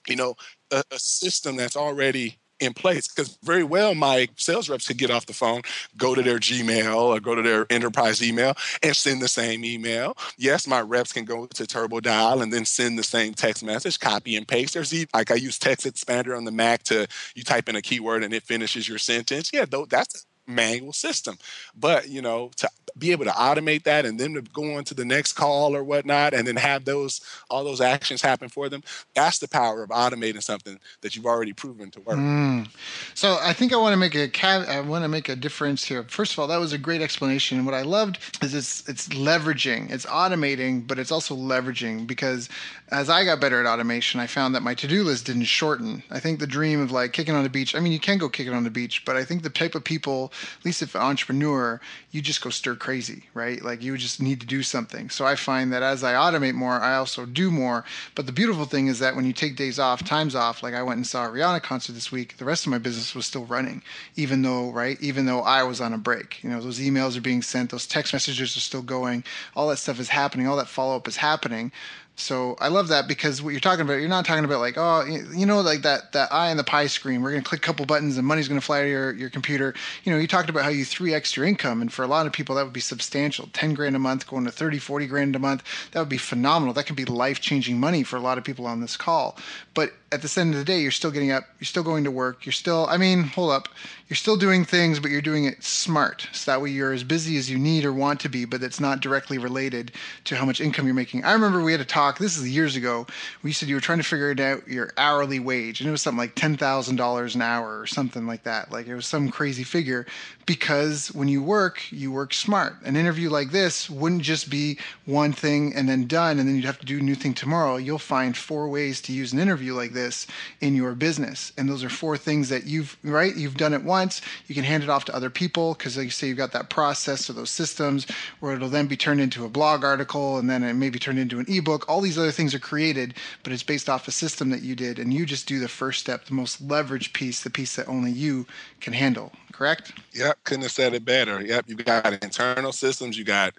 you 0.07 0.15
know, 0.15 0.35
a, 0.71 0.83
a 0.91 0.99
system 0.99 1.55
that's 1.55 1.75
already 1.75 2.37
in 2.59 2.73
place 2.73 3.07
because 3.07 3.37
very 3.43 3.63
well 3.63 3.93
my 3.95 4.27
sales 4.37 4.69
reps 4.69 4.87
could 4.87 4.97
get 4.97 5.11
off 5.11 5.25
the 5.25 5.33
phone, 5.33 5.61
go 5.97 6.15
to 6.15 6.21
their 6.21 6.39
Gmail 6.39 6.95
or 6.95 7.19
go 7.19 7.35
to 7.35 7.41
their 7.41 7.65
enterprise 7.69 8.23
email 8.23 8.53
and 8.81 8.95
send 8.95 9.21
the 9.21 9.27
same 9.27 9.65
email. 9.65 10.15
Yes, 10.37 10.67
my 10.67 10.81
reps 10.81 11.11
can 11.11 11.25
go 11.25 11.47
to 11.47 11.63
TurboDial 11.63 12.41
and 12.41 12.53
then 12.53 12.65
send 12.65 12.97
the 12.97 13.03
same 13.03 13.33
text 13.33 13.63
message, 13.63 13.99
copy 13.99 14.35
and 14.35 14.47
paste. 14.47 14.73
There's 14.73 14.93
even, 14.93 15.09
like 15.13 15.31
I 15.31 15.35
use 15.35 15.59
Text 15.59 15.85
Expander 15.85 16.35
on 16.35 16.45
the 16.45 16.51
Mac 16.51 16.83
to 16.83 17.07
you 17.35 17.43
type 17.43 17.67
in 17.67 17.75
a 17.75 17.81
keyword 17.81 18.23
and 18.23 18.33
it 18.33 18.43
finishes 18.43 18.87
your 18.87 18.99
sentence. 18.99 19.51
Yeah, 19.51 19.65
though 19.69 19.85
that's 19.85 20.25
a 20.47 20.51
manual 20.51 20.93
system. 20.93 21.37
But 21.75 22.07
you 22.07 22.21
know, 22.21 22.51
to 22.57 22.69
be 22.97 23.11
able 23.11 23.25
to 23.25 23.31
automate 23.31 23.83
that 23.83 24.05
and 24.05 24.19
then 24.19 24.33
to 24.35 24.41
go 24.41 24.75
on 24.75 24.83
to 24.85 24.93
the 24.93 25.05
next 25.05 25.33
call 25.33 25.75
or 25.75 25.83
whatnot, 25.83 26.33
and 26.33 26.47
then 26.47 26.55
have 26.55 26.85
those 26.85 27.21
all 27.49 27.63
those 27.63 27.81
actions 27.81 28.21
happen 28.21 28.49
for 28.49 28.69
them. 28.69 28.83
That's 29.13 29.39
the 29.39 29.47
power 29.47 29.83
of 29.83 29.89
automating 29.89 30.41
something 30.41 30.79
that 31.01 31.15
you've 31.15 31.25
already 31.25 31.53
proven 31.53 31.91
to 31.91 32.01
work. 32.01 32.17
Mm. 32.17 32.69
So 33.13 33.37
I 33.41 33.53
think 33.53 33.73
I 33.73 33.77
want 33.77 33.93
to 33.93 33.97
make 33.97 34.15
a 34.15 34.45
I 34.45 34.81
want 34.81 35.03
to 35.03 35.09
make 35.09 35.29
a 35.29 35.35
difference 35.35 35.83
here. 35.83 36.03
First 36.03 36.33
of 36.33 36.39
all, 36.39 36.47
that 36.47 36.59
was 36.59 36.73
a 36.73 36.77
great 36.77 37.01
explanation. 37.01 37.57
And 37.57 37.65
what 37.65 37.75
I 37.75 37.81
loved 37.81 38.19
is 38.41 38.53
it's 38.53 38.87
it's 38.87 39.07
leveraging, 39.09 39.91
it's 39.91 40.05
automating, 40.05 40.87
but 40.87 40.99
it's 40.99 41.11
also 41.11 41.35
leveraging 41.35 42.07
because 42.07 42.49
as 42.89 43.09
I 43.09 43.25
got 43.25 43.41
better 43.41 43.59
at 43.59 43.65
automation, 43.65 44.19
I 44.19 44.27
found 44.27 44.53
that 44.53 44.61
my 44.61 44.75
to-do 44.75 45.03
list 45.03 45.25
didn't 45.25 45.45
shorten. 45.45 46.03
I 46.11 46.19
think 46.19 46.39
the 46.39 46.47
dream 46.47 46.79
of 46.81 46.91
like 46.91 47.13
kicking 47.13 47.33
on 47.33 47.43
the 47.43 47.49
beach. 47.49 47.75
I 47.75 47.79
mean, 47.79 47.91
you 47.91 47.99
can 47.99 48.17
go 48.17 48.29
kick 48.29 48.47
it 48.47 48.53
on 48.53 48.63
the 48.63 48.69
beach, 48.69 49.03
but 49.05 49.15
I 49.15 49.25
think 49.25 49.41
the 49.41 49.49
type 49.49 49.75
of 49.75 49.83
people, 49.83 50.31
at 50.59 50.65
least 50.65 50.81
if 50.81 50.93
an 50.95 51.01
entrepreneur, 51.01 51.81
you 52.11 52.21
just 52.21 52.41
go 52.41 52.49
stir 52.49 52.75
crazy, 52.85 53.23
right? 53.33 53.63
Like 53.63 53.81
you 53.81 53.97
just 53.97 54.21
need 54.21 54.39
to 54.41 54.45
do 54.45 54.61
something. 54.61 55.09
So 55.09 55.25
I 55.25 55.35
find 55.35 55.73
that 55.73 55.81
as 55.81 56.03
I 56.03 56.13
automate 56.13 56.53
more, 56.53 56.79
I 56.79 56.97
also 56.97 57.25
do 57.25 57.49
more. 57.49 57.83
But 58.13 58.27
the 58.27 58.31
beautiful 58.31 58.65
thing 58.65 58.85
is 58.85 58.99
that 58.99 59.15
when 59.15 59.25
you 59.25 59.33
take 59.33 59.55
days 59.55 59.79
off, 59.79 60.03
times 60.03 60.35
off, 60.35 60.61
like 60.61 60.75
I 60.75 60.83
went 60.83 60.97
and 60.97 61.07
saw 61.07 61.25
a 61.25 61.29
Rihanna 61.29 61.63
concert 61.63 61.93
this 61.93 62.11
week, 62.11 62.37
the 62.37 62.45
rest 62.45 62.67
of 62.67 62.71
my 62.71 62.77
business 62.77 63.15
was 63.15 63.25
still 63.25 63.45
running, 63.45 63.81
even 64.15 64.43
though, 64.43 64.69
right? 64.69 65.01
Even 65.01 65.25
though 65.25 65.39
I 65.39 65.63
was 65.63 65.81
on 65.81 65.93
a 65.93 65.97
break. 65.97 66.43
You 66.43 66.51
know, 66.51 66.61
those 66.61 66.79
emails 66.79 67.17
are 67.17 67.21
being 67.21 67.41
sent, 67.41 67.71
those 67.71 67.87
text 67.87 68.13
messages 68.13 68.55
are 68.55 68.59
still 68.59 68.83
going, 68.83 69.23
all 69.55 69.67
that 69.69 69.77
stuff 69.77 69.99
is 69.99 70.09
happening, 70.09 70.47
all 70.47 70.57
that 70.57 70.67
follow 70.67 70.95
up 70.95 71.07
is 71.07 71.17
happening. 71.17 71.71
So 72.17 72.55
I 72.61 72.69
love 72.69 72.87
that 72.89 73.07
because 73.07 73.41
what 73.41 73.49
you're 73.49 73.59
talking 73.59 73.81
about, 73.81 73.95
you're 73.95 74.07
not 74.07 74.25
talking 74.25 74.45
about 74.45 74.61
like, 74.61 74.75
oh, 74.77 75.03
you 75.03 75.45
know, 75.45 75.59
like 75.61 75.81
that 75.81 76.13
that 76.13 76.31
eye 76.33 76.49
in 76.49 76.57
the 76.57 76.63
pie 76.63 76.87
screen. 76.87 77.21
We're 77.21 77.31
gonna 77.31 77.43
click 77.43 77.61
a 77.61 77.65
couple 77.65 77.85
buttons 77.85 78.17
and 78.17 78.25
money's 78.25 78.47
gonna 78.47 78.61
fly 78.61 78.83
to 78.83 78.89
your, 78.89 79.13
your 79.13 79.29
computer. 79.29 79.73
You 80.03 80.13
know, 80.13 80.17
you 80.17 80.27
talked 80.27 80.49
about 80.49 80.63
how 80.63 80.69
you 80.69 80.85
three 80.85 81.13
x 81.13 81.35
your 81.35 81.45
income, 81.45 81.81
and 81.81 81.91
for 81.91 82.03
a 82.03 82.07
lot 82.07 82.25
of 82.25 82.31
people 82.31 82.55
that 82.55 82.63
would 82.63 82.73
be 82.73 82.79
substantial. 82.79 83.49
Ten 83.51 83.73
grand 83.73 83.95
a 83.95 83.99
month, 83.99 84.27
going 84.27 84.45
to 84.45 84.51
30, 84.51 84.79
40 84.79 85.07
grand 85.07 85.35
a 85.35 85.39
month, 85.39 85.63
that 85.91 85.99
would 85.99 86.09
be 86.09 86.17
phenomenal. 86.17 86.73
That 86.73 86.85
could 86.85 86.95
be 86.95 87.05
life 87.05 87.41
changing 87.41 87.79
money 87.79 88.03
for 88.03 88.15
a 88.15 88.21
lot 88.21 88.37
of 88.37 88.45
people 88.45 88.65
on 88.65 88.79
this 88.79 88.95
call. 88.95 89.37
But 89.73 89.91
at 90.15 90.21
the 90.21 90.39
end 90.41 90.53
of 90.53 90.59
the 90.59 90.65
day, 90.65 90.79
you're 90.79 90.91
still 90.91 91.11
getting 91.11 91.31
up, 91.31 91.43
you're 91.59 91.65
still 91.65 91.83
going 91.83 92.05
to 92.05 92.11
work, 92.11 92.45
you're 92.45 92.53
still, 92.53 92.87
I 92.89 92.95
mean, 92.95 93.23
hold 93.23 93.51
up, 93.51 93.67
you're 94.07 94.15
still 94.15 94.37
doing 94.37 94.63
things, 94.63 94.99
but 94.99 95.11
you're 95.11 95.21
doing 95.21 95.43
it 95.43 95.61
smart. 95.63 96.27
So 96.31 96.51
that 96.51 96.61
way 96.61 96.69
you're 96.69 96.93
as 96.93 97.03
busy 97.03 97.37
as 97.37 97.49
you 97.49 97.57
need 97.57 97.83
or 97.83 97.91
want 97.91 98.21
to 98.21 98.29
be, 98.29 98.45
but 98.45 98.63
it's 98.63 98.79
not 98.79 99.01
directly 99.01 99.37
related 99.37 99.91
to 100.25 100.35
how 100.35 100.45
much 100.45 100.61
income 100.61 100.85
you're 100.85 100.95
making. 100.95 101.25
I 101.25 101.33
remember 101.33 101.61
we 101.61 101.73
had 101.73 101.81
a 101.81 101.85
talk, 101.85 102.04
this 102.13 102.37
is 102.37 102.49
years 102.49 102.75
ago, 102.75 103.07
we 103.43 103.51
said 103.51 103.69
you 103.69 103.75
were 103.75 103.81
trying 103.81 103.99
to 103.99 104.03
figure 104.03 104.31
it 104.31 104.39
out 104.39 104.67
your 104.67 104.91
hourly 104.97 105.39
wage, 105.39 105.79
and 105.79 105.87
it 105.87 105.91
was 105.91 106.01
something 106.01 106.19
like 106.19 106.35
$10,000 106.35 107.35
an 107.35 107.41
hour 107.41 107.79
or 107.79 107.87
something 107.87 108.27
like 108.27 108.43
that. 108.43 108.71
Like 108.71 108.87
it 108.87 108.95
was 108.95 109.07
some 109.07 109.29
crazy 109.29 109.63
figure 109.63 110.05
because 110.45 111.11
when 111.13 111.27
you 111.27 111.41
work, 111.41 111.81
you 111.91 112.11
work 112.11 112.33
smart. 112.33 112.75
An 112.83 112.95
interview 112.95 113.29
like 113.29 113.51
this 113.51 113.89
wouldn't 113.89 114.21
just 114.21 114.49
be 114.49 114.77
one 115.05 115.33
thing 115.33 115.73
and 115.75 115.89
then 115.89 116.07
done, 116.07 116.39
and 116.39 116.47
then 116.47 116.55
you'd 116.55 116.65
have 116.65 116.79
to 116.79 116.85
do 116.85 116.99
a 116.99 117.01
new 117.01 117.15
thing 117.15 117.33
tomorrow. 117.33 117.77
You'll 117.77 117.97
find 117.97 118.37
four 118.37 118.69
ways 118.69 119.01
to 119.01 119.13
use 119.13 119.33
an 119.33 119.39
interview 119.39 119.73
like 119.73 119.93
this 119.93 120.27
in 120.61 120.75
your 120.75 120.93
business. 120.93 121.51
And 121.57 121.67
those 121.67 121.83
are 121.83 121.89
four 121.89 122.17
things 122.17 122.49
that 122.49 122.65
you've, 122.65 122.97
right? 123.03 123.35
You've 123.35 123.57
done 123.57 123.73
it 123.73 123.83
once. 123.83 124.21
You 124.47 124.55
can 124.55 124.63
hand 124.63 124.83
it 124.83 124.89
off 124.89 125.05
to 125.05 125.15
other 125.15 125.29
people 125.29 125.73
because, 125.73 125.97
like 125.97 126.05
you 126.05 126.11
say, 126.11 126.27
you've 126.27 126.37
got 126.37 126.51
that 126.53 126.69
process 126.69 127.29
or 127.29 127.33
those 127.33 127.49
systems 127.49 128.05
where 128.39 128.53
it'll 128.53 128.69
then 128.69 128.87
be 128.87 128.97
turned 128.97 129.21
into 129.21 129.45
a 129.45 129.49
blog 129.49 129.83
article 129.83 130.37
and 130.37 130.49
then 130.49 130.63
it 130.63 130.73
may 130.73 130.89
be 130.89 130.99
turned 130.99 131.19
into 131.19 131.39
an 131.39 131.45
ebook. 131.47 131.85
All 131.95 132.01
these 132.01 132.17
other 132.17 132.31
things 132.31 132.53
are 132.53 132.59
created, 132.59 133.13
but 133.41 133.53
it's 133.53 133.63
based 133.63 133.87
off 133.87 134.09
a 134.09 134.11
system 134.11 134.49
that 134.49 134.63
you 134.63 134.75
did. 134.75 134.99
And 134.99 135.13
you 135.13 135.25
just 135.25 135.47
do 135.47 135.59
the 135.59 135.69
first 135.69 136.01
step, 136.01 136.25
the 136.25 136.33
most 136.33 136.67
leveraged 136.67 137.13
piece, 137.13 137.39
the 137.39 137.49
piece 137.49 137.77
that 137.77 137.87
only 137.87 138.11
you 138.11 138.45
can 138.81 138.91
handle 138.91 139.31
correct? 139.55 139.93
Yep, 140.11 140.37
couldn't 140.43 140.63
have 140.63 140.71
said 140.71 140.93
it 140.93 141.05
better. 141.05 141.41
Yep, 141.41 141.65
you 141.67 141.75
got 141.75 142.21
internal 142.21 142.73
systems, 142.73 143.17
you 143.17 143.23
got 143.23 143.53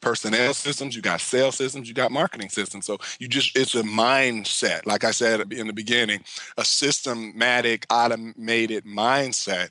personnel 0.00 0.54
systems, 0.54 0.94
you 0.94 1.02
got 1.02 1.20
sales 1.20 1.56
systems, 1.56 1.88
you 1.88 1.94
got 1.94 2.12
marketing 2.12 2.48
systems. 2.48 2.86
So 2.86 2.98
you 3.18 3.26
just 3.26 3.56
it's 3.58 3.74
a 3.74 3.82
mindset. 3.82 4.86
Like 4.86 5.02
I 5.02 5.10
said 5.10 5.52
in 5.52 5.66
the 5.66 5.72
beginning, 5.72 6.22
a 6.56 6.64
systematic, 6.64 7.84
automated 7.90 8.84
mindset 8.84 9.70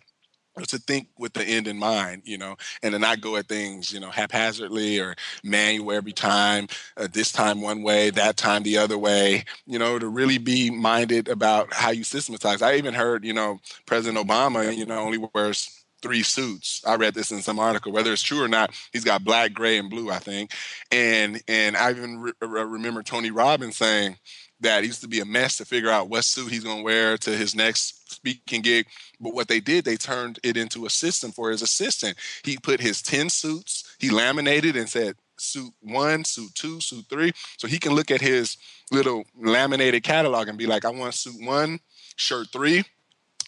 to 0.68 0.78
think 0.78 1.08
with 1.18 1.34
the 1.34 1.44
end 1.44 1.68
in 1.68 1.78
mind, 1.78 2.24
you 2.26 2.38
know, 2.38 2.56
and 2.84 2.94
to 2.94 3.00
not 3.00 3.22
go 3.22 3.36
at 3.36 3.48
things, 3.48 3.92
you 3.92 4.00
know, 4.00 4.10
haphazardly 4.10 5.00
or 5.00 5.16
manual 5.44 5.92
every 5.92 6.14
time, 6.14 6.68
uh, 6.98 7.08
this 7.12 7.32
time 7.32 7.62
one 7.62 7.82
way, 7.82 8.10
that 8.12 8.38
time 8.38 8.64
the 8.64 8.78
other 8.78 8.98
way, 8.98 9.44
you 9.66 9.80
know, 9.80 10.00
to 10.00 10.08
really 10.08 10.38
be 10.38 10.70
minded 10.70 11.28
about 11.28 11.74
how 11.74 11.92
you 11.92 12.04
systematize. 12.04 12.62
I 12.62 12.76
even 12.76 12.94
heard, 12.94 13.24
you 13.24 13.34
know, 13.34 13.60
President 13.86 14.26
Obama, 14.26 14.76
you 14.76 14.86
know, 14.86 15.00
only 15.00 15.20
wears 15.34 15.80
three 16.02 16.24
suits. 16.24 16.82
I 16.86 16.96
read 16.96 17.14
this 17.14 17.32
in 17.32 17.42
some 17.42 17.60
article. 17.60 17.92
Whether 17.92 18.14
it's 18.14 18.22
true 18.22 18.42
or 18.42 18.48
not, 18.48 18.72
he's 18.94 19.04
got 19.04 19.24
black, 19.24 19.54
gray, 19.54 19.78
and 19.78 19.90
blue, 19.90 20.10
I 20.10 20.20
think. 20.20 20.52
And 20.92 21.42
and 21.48 21.76
I 21.76 21.92
even 21.92 22.20
re- 22.20 22.34
remember 22.42 23.04
Tony 23.04 23.32
Robbins 23.32 23.78
saying 23.78 24.18
that 24.62 24.84
it 24.84 24.88
used 24.88 25.02
to 25.02 25.08
be 25.08 25.20
a 25.20 25.26
mess 25.26 25.58
to 25.58 25.66
figure 25.66 25.90
out 25.90 26.10
what 26.10 26.26
suit 26.26 26.52
he's 26.52 26.64
going 26.64 26.78
to 26.78 26.84
wear 26.84 27.18
to 27.18 27.32
his 27.32 27.56
next 27.56 28.12
speaking 28.12 28.62
gig. 28.62 28.88
But 29.20 29.34
what 29.34 29.48
they 29.48 29.60
did, 29.60 29.86
they 29.86 29.98
turned 29.98 30.40
it 30.44 30.58
into 30.58 30.86
a 30.86 30.90
system 30.90 31.32
for 31.32 31.52
his 31.52 31.62
assistant. 31.62 32.18
He 32.44 32.58
put 32.58 32.80
his 32.80 33.02
10 33.02 33.30
suits, 33.30 33.96
he 34.00 34.10
laminated 34.10 34.76
and 34.76 34.90
said, 34.90 35.16
suit 35.38 35.74
one, 35.82 36.24
suit 36.24 36.54
two, 36.56 36.82
suit 36.82 37.06
three. 37.10 37.32
So 37.58 37.68
he 37.68 37.80
can 37.80 37.94
look 37.94 38.12
at 38.12 38.22
his 38.22 38.58
little 38.92 39.24
laminated 39.38 40.04
catalog 40.04 40.48
and 40.48 40.58
be 40.58 40.68
like, 40.68 40.86
I 40.86 40.90
want 40.90 41.14
suit 41.14 41.36
one, 41.40 41.80
shirt 42.16 42.48
three, 42.52 42.84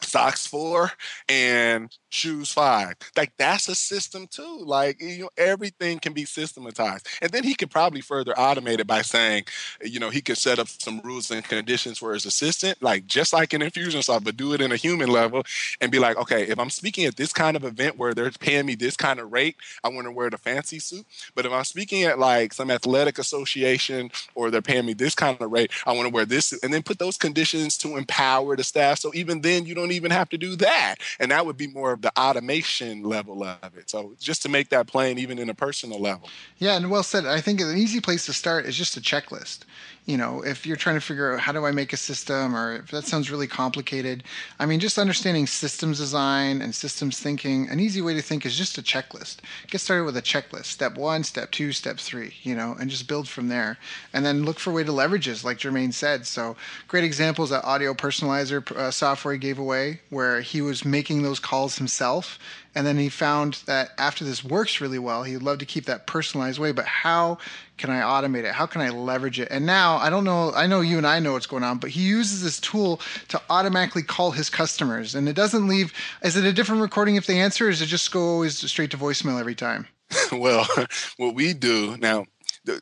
socks 0.03 0.47
four 0.47 0.91
and 1.29 1.95
shoes 2.09 2.51
five. 2.51 2.95
Like 3.15 3.33
that's 3.37 3.67
a 3.69 3.75
system 3.75 4.27
too 4.27 4.59
like 4.65 5.01
you 5.01 5.23
know 5.23 5.29
everything 5.37 5.99
can 5.99 6.13
be 6.13 6.25
systematized. 6.25 7.07
And 7.21 7.31
then 7.31 7.43
he 7.43 7.55
could 7.55 7.71
probably 7.71 8.01
further 8.01 8.33
automate 8.33 8.79
it 8.79 8.87
by 8.87 9.01
saying 9.01 9.45
you 9.83 9.99
know 9.99 10.09
he 10.09 10.21
could 10.21 10.37
set 10.37 10.59
up 10.59 10.67
some 10.67 11.01
rules 11.03 11.31
and 11.31 11.43
conditions 11.43 11.97
for 11.97 12.13
his 12.13 12.25
assistant 12.25 12.81
like 12.81 13.05
just 13.05 13.33
like 13.33 13.53
in 13.53 13.61
infusionsoft 13.61 14.23
but 14.23 14.37
do 14.37 14.53
it 14.53 14.61
in 14.61 14.71
a 14.71 14.75
human 14.75 15.09
level 15.09 15.43
and 15.79 15.91
be 15.91 15.99
like 15.99 16.17
okay 16.17 16.43
if 16.43 16.59
i'm 16.59 16.69
speaking 16.69 17.05
at 17.05 17.15
this 17.15 17.33
kind 17.33 17.55
of 17.55 17.63
event 17.63 17.97
where 17.97 18.13
they're 18.13 18.31
paying 18.31 18.65
me 18.65 18.75
this 18.75 18.95
kind 18.95 19.19
of 19.19 19.31
rate 19.31 19.55
i 19.83 19.89
want 19.89 20.05
to 20.05 20.11
wear 20.11 20.29
the 20.29 20.37
fancy 20.37 20.79
suit 20.79 21.05
but 21.35 21.45
if 21.45 21.51
i'm 21.51 21.63
speaking 21.63 22.03
at 22.03 22.19
like 22.19 22.53
some 22.53 22.71
athletic 22.71 23.17
association 23.17 24.09
or 24.35 24.49
they're 24.49 24.61
paying 24.61 24.85
me 24.85 24.93
this 24.93 25.15
kind 25.15 25.39
of 25.41 25.51
rate 25.51 25.71
i 25.85 25.91
want 25.91 26.07
to 26.07 26.13
wear 26.13 26.25
this 26.25 26.47
suit 26.47 26.59
and 26.63 26.73
then 26.73 26.83
put 26.83 26.99
those 26.99 27.17
conditions 27.17 27.77
to 27.77 27.97
empower 27.97 28.55
the 28.55 28.63
staff. 28.63 28.99
So 28.99 29.11
even 29.13 29.41
then 29.41 29.65
you 29.65 29.75
don't 29.75 29.90
don't 29.91 29.97
even 29.97 30.11
have 30.11 30.29
to 30.29 30.37
do 30.37 30.55
that. 30.57 30.95
And 31.19 31.31
that 31.31 31.45
would 31.45 31.57
be 31.57 31.67
more 31.67 31.91
of 31.91 32.01
the 32.01 32.11
automation 32.19 33.03
level 33.03 33.43
of 33.43 33.77
it. 33.77 33.89
So 33.89 34.15
just 34.19 34.41
to 34.43 34.49
make 34.49 34.69
that 34.69 34.87
plain, 34.87 35.17
even 35.17 35.37
in 35.37 35.49
a 35.49 35.53
personal 35.53 35.99
level. 35.99 36.29
Yeah, 36.57 36.77
and 36.77 36.89
well 36.89 37.03
said. 37.03 37.25
I 37.25 37.41
think 37.41 37.61
an 37.61 37.77
easy 37.77 37.99
place 37.99 38.25
to 38.27 38.33
start 38.33 38.65
is 38.65 38.75
just 38.75 38.97
a 38.97 39.01
checklist 39.01 39.59
you 40.05 40.17
know, 40.17 40.43
if 40.43 40.65
you're 40.65 40.77
trying 40.77 40.95
to 40.95 41.01
figure 41.01 41.33
out 41.33 41.39
how 41.39 41.51
do 41.51 41.65
I 41.65 41.71
make 41.71 41.93
a 41.93 41.97
system 41.97 42.55
or 42.55 42.77
if 42.77 42.89
that 42.89 43.05
sounds 43.05 43.29
really 43.29 43.47
complicated, 43.47 44.23
I 44.59 44.65
mean, 44.65 44.79
just 44.79 44.97
understanding 44.97 45.45
systems 45.45 45.99
design 45.99 46.61
and 46.61 46.73
systems 46.73 47.19
thinking, 47.19 47.69
an 47.69 47.79
easy 47.79 48.01
way 48.01 48.15
to 48.15 48.21
think 48.21 48.45
is 48.45 48.57
just 48.57 48.79
a 48.79 48.81
checklist. 48.81 49.37
Get 49.67 49.79
started 49.79 50.05
with 50.05 50.17
a 50.17 50.21
checklist 50.21 50.65
step 50.65 50.97
one, 50.97 51.23
step 51.23 51.51
two, 51.51 51.71
step 51.71 51.99
three, 51.99 52.33
you 52.41 52.55
know, 52.55 52.75
and 52.79 52.89
just 52.89 53.07
build 53.07 53.27
from 53.27 53.47
there. 53.47 53.77
And 54.11 54.25
then 54.25 54.43
look 54.43 54.59
for 54.59 54.73
way 54.73 54.83
to 54.83 54.91
leverages, 54.91 55.43
like 55.43 55.59
Jermaine 55.59 55.93
said. 55.93 56.25
So, 56.25 56.55
great 56.87 57.03
examples 57.03 57.51
that 57.51 57.63
audio 57.63 57.93
personalizer 57.93 58.69
uh, 58.75 58.89
software 58.89 59.37
gave 59.37 59.59
away, 59.59 60.01
where 60.09 60.41
he 60.41 60.61
was 60.61 60.83
making 60.83 61.21
those 61.21 61.39
calls 61.39 61.77
himself 61.77 62.39
and 62.73 62.87
then 62.87 62.97
he 62.97 63.09
found 63.09 63.55
that 63.65 63.91
after 63.97 64.23
this 64.23 64.43
works 64.43 64.79
really 64.79 64.99
well, 64.99 65.23
he'd 65.23 65.39
love 65.39 65.57
to 65.59 65.65
keep 65.65 65.85
that 65.85 66.07
personalized 66.07 66.59
way. 66.59 66.71
But 66.71 66.85
how 66.85 67.37
can 67.77 67.89
I 67.89 68.01
automate 68.01 68.43
it? 68.43 68.53
How 68.53 68.65
can 68.65 68.81
I 68.81 68.89
leverage 68.89 69.39
it? 69.39 69.49
And 69.51 69.65
now 69.65 69.97
I 69.97 70.09
don't 70.09 70.23
know. 70.23 70.51
I 70.53 70.67
know 70.67 70.81
you 70.81 70.97
and 70.97 71.07
I 71.07 71.19
know 71.19 71.33
what's 71.33 71.47
going 71.47 71.63
on, 71.63 71.79
but 71.79 71.89
he 71.89 72.01
uses 72.01 72.43
this 72.43 72.59
tool 72.59 73.01
to 73.29 73.41
automatically 73.49 74.03
call 74.03 74.31
his 74.31 74.49
customers, 74.49 75.15
and 75.15 75.27
it 75.27 75.35
doesn't 75.35 75.67
leave. 75.67 75.93
Is 76.23 76.37
it 76.37 76.45
a 76.45 76.53
different 76.53 76.81
recording 76.81 77.15
if 77.15 77.25
they 77.25 77.39
answer? 77.39 77.67
Or 77.67 77.71
does 77.71 77.81
it 77.81 77.87
just 77.87 78.11
go 78.11 78.21
always 78.21 78.57
straight 78.69 78.91
to 78.91 78.97
voicemail 78.97 79.39
every 79.39 79.55
time? 79.55 79.87
well, 80.31 80.67
what 81.17 81.35
we 81.35 81.53
do 81.53 81.97
now, 81.97 82.25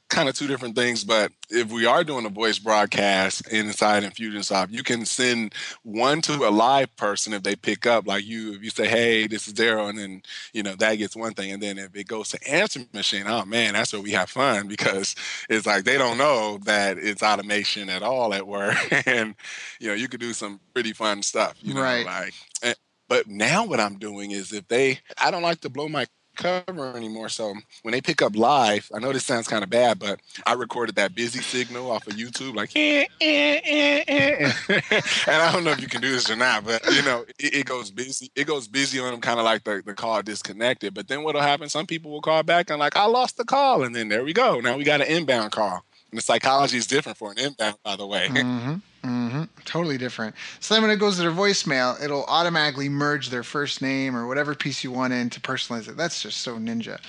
kind 0.10 0.28
of 0.28 0.36
two 0.36 0.48
different 0.48 0.76
things. 0.76 1.04
But 1.04 1.32
if 1.50 1.72
we 1.72 1.86
are 1.86 2.04
doing 2.04 2.26
a 2.26 2.30
voice 2.30 2.60
broadcast 2.60 3.48
inside 3.52 4.04
Infusionsoft, 4.04 4.72
you 4.72 4.84
can 4.84 5.06
send 5.06 5.54
one 5.84 6.22
to 6.22 6.48
a 6.48 6.52
live 6.52 6.96
person 6.96 7.34
if 7.34 7.44
they 7.44 7.56
pick 7.56 7.86
up. 7.86 8.08
Like 8.08 8.26
you, 8.26 8.54
if 8.54 8.64
you 8.64 8.70
say, 8.70 8.88
"Hey, 8.88 9.28
this 9.28 9.48
is 9.48 9.54
Daryl," 9.54 9.90
and 9.90 9.98
then 9.98 10.22
you 10.54 10.64
know 10.64 10.76
that 10.76 10.96
gets 10.96 11.16
one 11.16 11.34
thing, 11.34 11.52
and 11.52 11.62
then 11.62 11.78
if 11.78 11.96
it 11.96 12.08
goes 12.08 12.30
to 12.30 12.52
answer 12.52 12.82
machine, 12.94 13.26
oh 13.28 13.46
man, 13.46 13.74
that's 13.74 13.94
where 13.94 14.02
we 14.02 14.12
have 14.12 14.30
fun 14.30 14.68
because 14.68 15.16
it's 15.50 15.66
like 15.66 15.84
they 15.84 15.98
don't 15.98 16.18
know 16.18 16.60
that 16.66 16.98
it's 16.98 17.24
automation 17.24 17.90
at 17.90 18.04
all 18.04 18.34
at 18.34 18.48
work, 18.48 18.76
and 19.08 19.36
you 19.80 19.88
know 19.88 19.94
you 19.94 20.08
could 20.08 20.20
do 20.20 20.34
some 20.34 20.60
pretty 20.74 20.94
fun 20.94 21.24
stuff. 21.24 21.56
You 21.62 21.74
know, 21.74 21.82
right. 21.82 22.06
like. 22.06 22.34
Eh, 22.64 22.74
but 23.08 23.28
now 23.28 23.66
what 23.66 23.80
I'm 23.80 23.98
doing 23.98 24.30
is 24.30 24.54
if 24.54 24.68
they, 24.68 25.00
I 25.18 25.32
don't 25.32 25.42
like 25.42 25.62
to 25.62 25.70
blow 25.70 25.90
my 25.90 26.06
cover 26.40 26.96
anymore. 26.96 27.30
So 27.30 27.54
when 27.84 27.92
they 27.92 28.02
pick 28.02 28.22
up 28.22 28.36
live, 28.36 28.90
I 28.94 29.00
know 29.00 29.12
this 29.12 29.26
sounds 29.26 29.48
kind 29.48 29.64
of 29.64 29.70
bad, 29.70 30.00
but 30.00 30.20
I 30.46 30.54
recorded 30.54 30.96
that 30.96 31.14
busy 31.14 31.42
signal 31.42 31.92
off 31.92 32.08
of 32.08 32.14
YouTube, 32.14 32.56
like, 32.56 32.72
eh, 32.76 33.06
eh, 33.22 33.60
eh, 33.66 34.04
eh. 34.08 34.52
and 35.28 35.42
I 35.42 35.52
don't 35.52 35.64
know 35.64 35.72
if 35.72 35.82
you 35.82 35.88
can 35.88 36.02
do 36.02 36.12
this 36.12 36.30
or 36.30 36.36
not, 36.36 36.66
but 36.66 36.84
you 36.92 37.04
know, 37.04 37.26
it, 37.38 37.54
it 37.54 37.66
goes 37.66 37.92
busy. 37.92 38.32
It 38.36 38.48
goes 38.48 38.68
busy 38.68 39.00
on 39.00 39.12
them, 39.12 39.22
kind 39.22 39.40
of 39.40 39.46
like 39.46 39.64
the, 39.64 39.84
the 39.86 39.94
call 39.94 40.22
disconnected. 40.22 40.94
But 40.94 41.08
then 41.08 41.24
what'll 41.24 41.42
happen? 41.42 41.70
Some 41.70 41.86
people 41.86 42.12
will 42.12 42.22
call 42.22 42.42
back 42.44 42.70
and 42.70 42.80
like, 42.80 42.96
I 42.96 43.06
lost 43.06 43.38
the 43.38 43.46
call, 43.46 43.84
and 43.84 43.96
then 43.96 44.08
there 44.10 44.24
we 44.24 44.34
go. 44.34 44.60
Now 44.60 44.78
we 44.78 44.84
got 44.84 45.02
an 45.02 45.08
inbound 45.08 45.52
call. 45.52 45.84
And 46.12 46.18
the 46.18 46.24
psychology 46.24 46.78
is 46.78 46.88
different 46.88 47.18
for 47.18 47.32
an 47.32 47.38
inbound, 47.38 47.76
by 47.84 47.96
the 47.96 48.08
way. 48.08 48.30
Mm-hmm. 48.30 48.76
Mm-hmm. 49.04 49.44
Totally 49.64 49.98
different. 49.98 50.36
So 50.60 50.74
then 50.74 50.82
when 50.84 50.92
it 50.92 50.98
goes 50.98 51.16
to 51.16 51.22
their 51.22 51.32
voicemail, 51.32 52.02
it'll 52.04 52.26
automatically 52.26 52.90
merge 52.90 53.30
their 53.30 53.44
first 53.44 53.82
name 53.82 54.14
or 54.14 54.28
whatever 54.28 54.54
piece 54.56 54.84
you 54.84 54.92
want 54.92 55.14
in 55.14 55.30
to 55.30 55.40
personalize 55.40 55.88
it. 55.88 55.96
That's 55.96 56.22
just 56.22 56.40
so 56.42 56.58
ninja. 56.58 57.00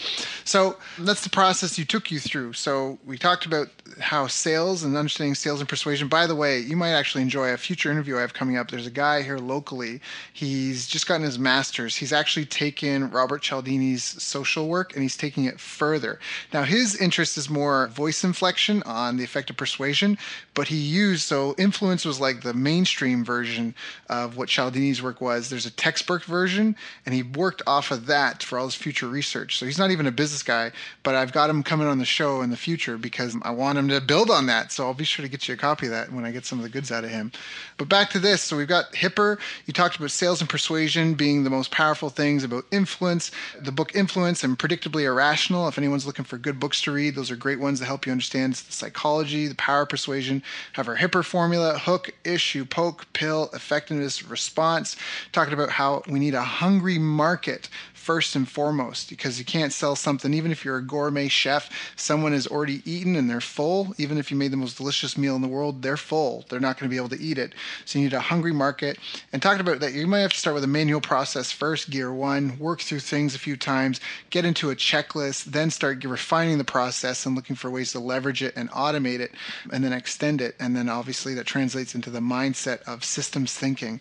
So 0.45 0.77
that's 0.99 1.25
the 1.25 1.31
process 1.31 1.79
you 1.79 1.85
took 1.85 2.13
you 2.13 2.21
through. 2.21 2.53
So 2.53 2.99
we 3.05 3.19
talked 3.19 3.45
about 3.45 3.69
how 3.99 4.29
sales 4.29 4.85
and 4.85 4.97
understanding 4.97 5.35
sales 5.35 5.59
and 5.59 5.69
persuasion. 5.69 6.07
By 6.07 6.29
the 6.29 6.37
way, 6.37 6.61
you 6.61 6.77
might 6.77 6.93
actually 6.93 7.23
enjoy 7.23 7.49
a 7.53 7.57
future 7.57 7.91
interview 7.91 8.19
I 8.19 8.21
have 8.21 8.35
coming 8.35 8.57
up. 8.57 8.71
There's 8.71 8.87
a 8.87 8.91
guy 8.91 9.23
here 9.23 9.39
locally. 9.39 10.01
He's 10.33 10.87
just 10.87 11.09
gotten 11.09 11.25
his 11.25 11.41
master's. 11.41 11.97
He's 11.97 12.13
actually 12.13 12.47
taken 12.47 13.11
Robert 13.11 13.43
Cialdini's 13.43 14.05
social 14.05 14.69
work 14.69 14.93
and 14.95 15.03
he's 15.03 15.17
taking 15.17 15.47
it 15.47 15.59
further. 15.59 16.21
Now 16.53 16.63
his 16.63 16.95
interest 16.97 17.37
is 17.37 17.51
more 17.51 17.89
voice 17.89 18.23
inflection 18.23 18.85
on 18.85 19.17
the 19.17 19.25
effect 19.25 19.51
of 19.51 19.57
persuasion, 19.57 20.19
but 20.55 20.69
he 20.69 20.77
used 20.77 21.23
so 21.23 21.57
influence 21.59 21.80
Influence 21.81 22.05
was 22.05 22.21
like 22.21 22.43
the 22.43 22.53
mainstream 22.53 23.25
version 23.25 23.75
of 24.11 24.37
what 24.37 24.51
Cialdini's 24.51 25.03
work 25.03 25.23
was. 25.23 25.49
There's 25.49 25.65
a 25.65 25.71
textbook 25.71 26.25
version, 26.25 26.77
and 27.07 27.15
he 27.15 27.23
worked 27.23 27.63
off 27.67 27.91
of 27.91 28.05
that 28.05 28.43
for 28.43 28.59
all 28.59 28.67
his 28.67 28.75
future 28.75 29.09
research. 29.09 29.59
So 29.59 29.65
he's 29.65 29.79
not 29.79 29.91
even 29.91 30.07
a 30.07 30.13
business 30.13 30.43
guy, 30.43 30.73
but 31.03 31.15
I've 31.15 31.33
got 31.33 31.49
him 31.49 31.63
coming 31.63 31.87
on 31.87 31.97
the 31.97 32.05
show 32.05 32.43
in 32.43 32.51
the 32.51 32.57
future 32.59 32.99
because 32.99 33.35
I 33.41 33.53
want 33.53 33.79
him 33.79 33.89
to 33.89 33.99
build 34.03 34.31
on 34.31 34.45
that. 34.45 34.73
So 34.73 34.85
I'll 34.85 34.93
be 34.93 35.05
sure 35.05 35.25
to 35.25 35.31
get 35.31 35.49
you 35.49 35.55
a 35.55 35.57
copy 35.57 35.87
of 35.87 35.93
that 35.93 36.13
when 36.13 36.27
I 36.27 36.33
get 36.33 36.45
some 36.45 36.59
of 36.59 36.65
the 36.65 36.69
goods 36.69 36.93
out 36.93 37.03
of 37.03 37.09
him. 37.09 37.33
But 37.79 37.89
back 37.89 38.11
to 38.11 38.19
this. 38.19 38.43
So 38.43 38.59
we've 38.59 38.69
got 38.69 38.93
Hipper. 38.93 39.39
You 39.65 39.73
talked 39.73 39.97
about 39.97 40.11
sales 40.11 40.43
and 40.43 40.51
persuasion 40.51 41.15
being 41.15 41.45
the 41.45 41.51
most 41.51 41.71
powerful 41.71 42.11
things 42.11 42.45
about 42.45 42.67
influence. 42.71 43.31
The 43.59 43.73
book 43.73 43.95
Influence 43.95 44.45
and 44.45 44.59
Predictably 44.59 45.05
Irrational. 45.05 45.67
If 45.67 45.79
anyone's 45.79 46.05
looking 46.05 46.27
for 46.27 46.37
good 46.37 46.61
books 46.61 46.83
to 46.83 46.93
read, 46.93 47.15
those 47.15 47.31
are 47.31 47.37
great 47.37 47.59
ones 47.59 47.79
to 47.79 47.87
help 47.87 48.05
you 48.05 48.13
understand 48.13 48.53
the 48.53 48.71
psychology, 48.71 49.47
the 49.47 49.55
power 49.55 49.83
of 49.83 49.89
persuasion. 49.89 50.43
Have 50.75 50.87
our 50.87 50.99
Hipper 50.99 51.25
formula 51.25 51.70
hook, 51.79 52.11
issue, 52.25 52.65
poke, 52.65 53.07
pill, 53.13 53.51
effectiveness, 53.53 54.25
response, 54.25 54.97
talking 55.33 55.55
about 55.55 55.71
how 55.71 56.03
we 56.09 56.19
need 56.19 56.35
a 56.35 56.43
hungry 56.43 56.99
market 56.99 57.69
first 58.01 58.35
and 58.35 58.49
foremost 58.49 59.11
because 59.11 59.39
you 59.39 59.45
can't 59.45 59.75
sell 59.75 59.95
something 59.95 60.33
even 60.33 60.51
if 60.51 60.65
you're 60.65 60.79
a 60.79 60.83
gourmet 60.83 61.29
chef 61.29 61.69
someone 61.97 62.33
has 62.33 62.47
already 62.47 62.81
eaten 62.91 63.15
and 63.15 63.29
they're 63.29 63.43
full 63.43 63.95
even 63.99 64.17
if 64.17 64.31
you 64.31 64.37
made 64.37 64.51
the 64.51 64.57
most 64.57 64.79
delicious 64.79 65.19
meal 65.19 65.37
in 65.37 65.43
the 65.43 65.49
world 65.49 65.83
they're 65.83 65.99
full. 65.99 66.45
They're 66.49 66.61
not 66.61 66.79
going 66.79 66.89
to 66.89 66.91
be 66.91 66.97
able 66.97 67.11
to 67.11 67.21
eat 67.21 67.37
it. 67.37 67.55
So 67.85 67.99
you 67.99 68.07
need 68.07 68.15
a 68.15 68.21
hungry 68.21 68.53
market. 68.53 68.99
And 69.33 69.43
talking 69.43 69.61
about 69.61 69.81
that 69.81 69.93
you 69.93 70.07
might 70.07 70.21
have 70.21 70.33
to 70.33 70.39
start 70.39 70.55
with 70.55 70.65
a 70.65 70.69
manual 70.69 71.03
process 71.03 71.53
first 71.53 71.91
gear 71.91 72.13
one 72.13 72.59
work 72.59 72.81
through 72.81 73.01
things 73.01 73.35
a 73.35 73.39
few 73.39 73.57
times 73.57 74.01
get 74.31 74.47
into 74.47 74.71
a 74.71 74.77
checklist 74.77 75.45
then 75.45 75.71
start 75.71 76.03
refining 76.05 76.57
the 76.57 76.65
process 76.65 77.27
and 77.27 77.37
looking 77.37 77.57
for 77.57 77.71
ways 77.71 77.93
to 77.93 78.01
leverage 78.01 78.43
it 78.43 78.55
and 78.57 78.71
automate 78.71 79.21
it 79.21 79.33
and 79.71 79.85
then 79.85 79.93
extend 79.93 80.41
it. 80.41 80.57
And 80.59 80.75
then 80.75 80.89
obviously 80.89 81.35
that 81.35 81.47
translates 81.47 81.95
into 81.95 82.09
the 82.09 82.21
mindset 82.21 82.83
of 82.85 83.05
systems 83.05 83.53
thinking 83.53 84.01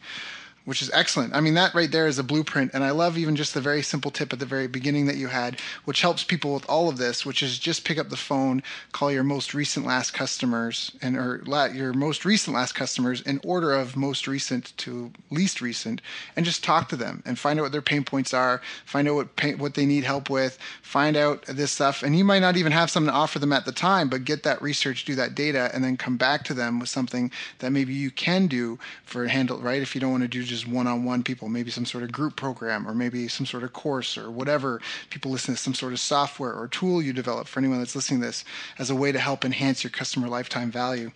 which 0.70 0.84
is 0.84 0.92
excellent. 0.94 1.34
I 1.34 1.42
mean, 1.42 1.56
that 1.56 1.74
right 1.74 1.92
there 1.92 2.06
is 2.06 2.20
a 2.20 2.24
blueprint. 2.24 2.76
And 2.76 2.84
I 2.84 2.92
love 2.92 3.18
even 3.18 3.36
just 3.36 3.56
the 3.56 3.60
very 3.60 3.82
simple 3.82 4.12
tip 4.12 4.32
at 4.32 4.38
the 4.38 4.46
very 4.46 4.68
beginning 4.68 5.08
that 5.08 5.16
you 5.16 5.26
had, 5.26 5.60
which 5.86 6.02
helps 6.02 6.24
people 6.24 6.54
with 6.54 6.70
all 6.70 6.88
of 6.88 6.98
this, 7.00 7.26
which 7.26 7.42
is 7.42 7.58
just 7.58 7.86
pick 7.86 7.98
up 7.98 8.10
the 8.10 8.16
phone, 8.16 8.62
call 8.92 9.12
your 9.12 9.24
most 9.24 9.56
recent 9.56 9.88
last 9.88 10.12
customers, 10.12 10.92
and 11.02 11.18
or 11.18 11.42
your 11.74 11.94
most 11.94 12.24
recent 12.24 12.56
last 12.56 12.74
customers 12.74 13.22
in 13.22 13.42
order 13.44 13.74
of 13.74 13.98
most 13.98 14.28
recent 14.28 14.78
to 14.78 15.12
least 15.32 15.60
recent, 15.60 16.04
and 16.36 16.46
just 16.46 16.64
talk 16.64 16.88
to 16.90 16.96
them 16.96 17.24
and 17.26 17.40
find 17.40 17.58
out 17.58 17.64
what 17.64 17.72
their 17.72 17.82
pain 17.82 18.04
points 18.04 18.32
are, 18.32 18.62
find 18.86 19.08
out 19.08 19.16
what 19.16 19.36
pain, 19.38 19.58
what 19.58 19.74
they 19.74 19.88
need 19.88 20.04
help 20.04 20.30
with, 20.30 20.60
find 20.84 21.18
out 21.18 21.44
this 21.48 21.72
stuff. 21.72 22.04
And 22.04 22.16
you 22.16 22.24
might 22.24 22.44
not 22.44 22.58
even 22.58 22.74
have 22.74 22.92
something 22.92 23.12
to 23.12 23.18
offer 23.18 23.40
them 23.40 23.54
at 23.54 23.66
the 23.66 23.72
time, 23.72 24.08
but 24.08 24.24
get 24.24 24.44
that 24.44 24.62
research, 24.62 25.06
do 25.06 25.16
that 25.16 25.34
data, 25.34 25.72
and 25.74 25.84
then 25.84 25.98
come 25.98 26.16
back 26.16 26.44
to 26.44 26.54
them 26.54 26.80
with 26.80 26.90
something 26.90 27.32
that 27.58 27.72
maybe 27.72 27.96
you 27.96 28.12
can 28.12 28.46
do 28.46 28.78
for 29.04 29.26
handle 29.26 29.58
right 29.58 29.82
if 29.82 29.96
you 29.96 30.02
don't 30.02 30.12
want 30.12 30.22
to 30.22 30.28
do 30.28 30.44
just 30.44 30.59
just 30.60 30.72
one-on-one 30.72 31.24
people, 31.24 31.50
maybe 31.50 31.72
some 31.72 31.86
sort 31.86 32.04
of 32.04 32.12
group 32.12 32.36
program 32.36 32.88
or 32.88 32.94
maybe 32.94 33.28
some 33.28 33.46
sort 33.46 33.64
of 33.64 33.74
course 33.74 34.18
or 34.18 34.30
whatever. 34.30 34.82
People 35.10 35.32
listen 35.32 35.56
to 35.56 35.62
some 35.62 35.74
sort 35.74 35.94
of 35.94 36.00
software 36.00 36.54
or 36.54 36.68
tool 36.68 37.02
you 37.02 37.14
develop 37.14 37.48
for 37.48 37.60
anyone 37.60 37.80
that's 37.80 37.96
listening 37.96 38.20
to 38.22 38.28
this 38.28 38.46
as 38.78 38.90
a 38.90 38.96
way 38.96 39.12
to 39.12 39.20
help 39.20 39.46
enhance 39.46 39.84
your 39.84 39.92
customer 39.92 40.28
lifetime 40.28 40.72
value. 40.72 41.12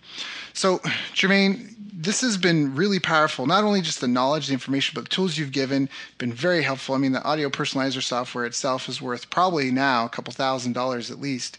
So, 0.52 0.78
Jermaine, 1.14 1.74
this 1.92 2.20
has 2.22 2.36
been 2.36 2.74
really 2.74 2.98
powerful. 2.98 3.46
Not 3.46 3.64
only 3.64 3.80
just 3.80 4.00
the 4.00 4.08
knowledge, 4.08 4.48
the 4.48 4.52
information, 4.52 4.92
but 4.94 5.04
the 5.04 5.10
tools 5.10 5.38
you've 5.38 5.52
given 5.52 5.88
been 6.18 6.32
very 6.32 6.62
helpful. 6.62 6.94
I 6.94 6.98
mean, 6.98 7.12
the 7.12 7.22
audio 7.22 7.48
personalizer 7.48 8.02
software 8.02 8.46
itself 8.46 8.88
is 8.88 9.00
worth 9.00 9.30
probably 9.30 9.70
now 9.70 10.04
a 10.04 10.08
couple 10.08 10.32
thousand 10.32 10.72
dollars 10.72 11.10
at 11.10 11.20
least. 11.20 11.58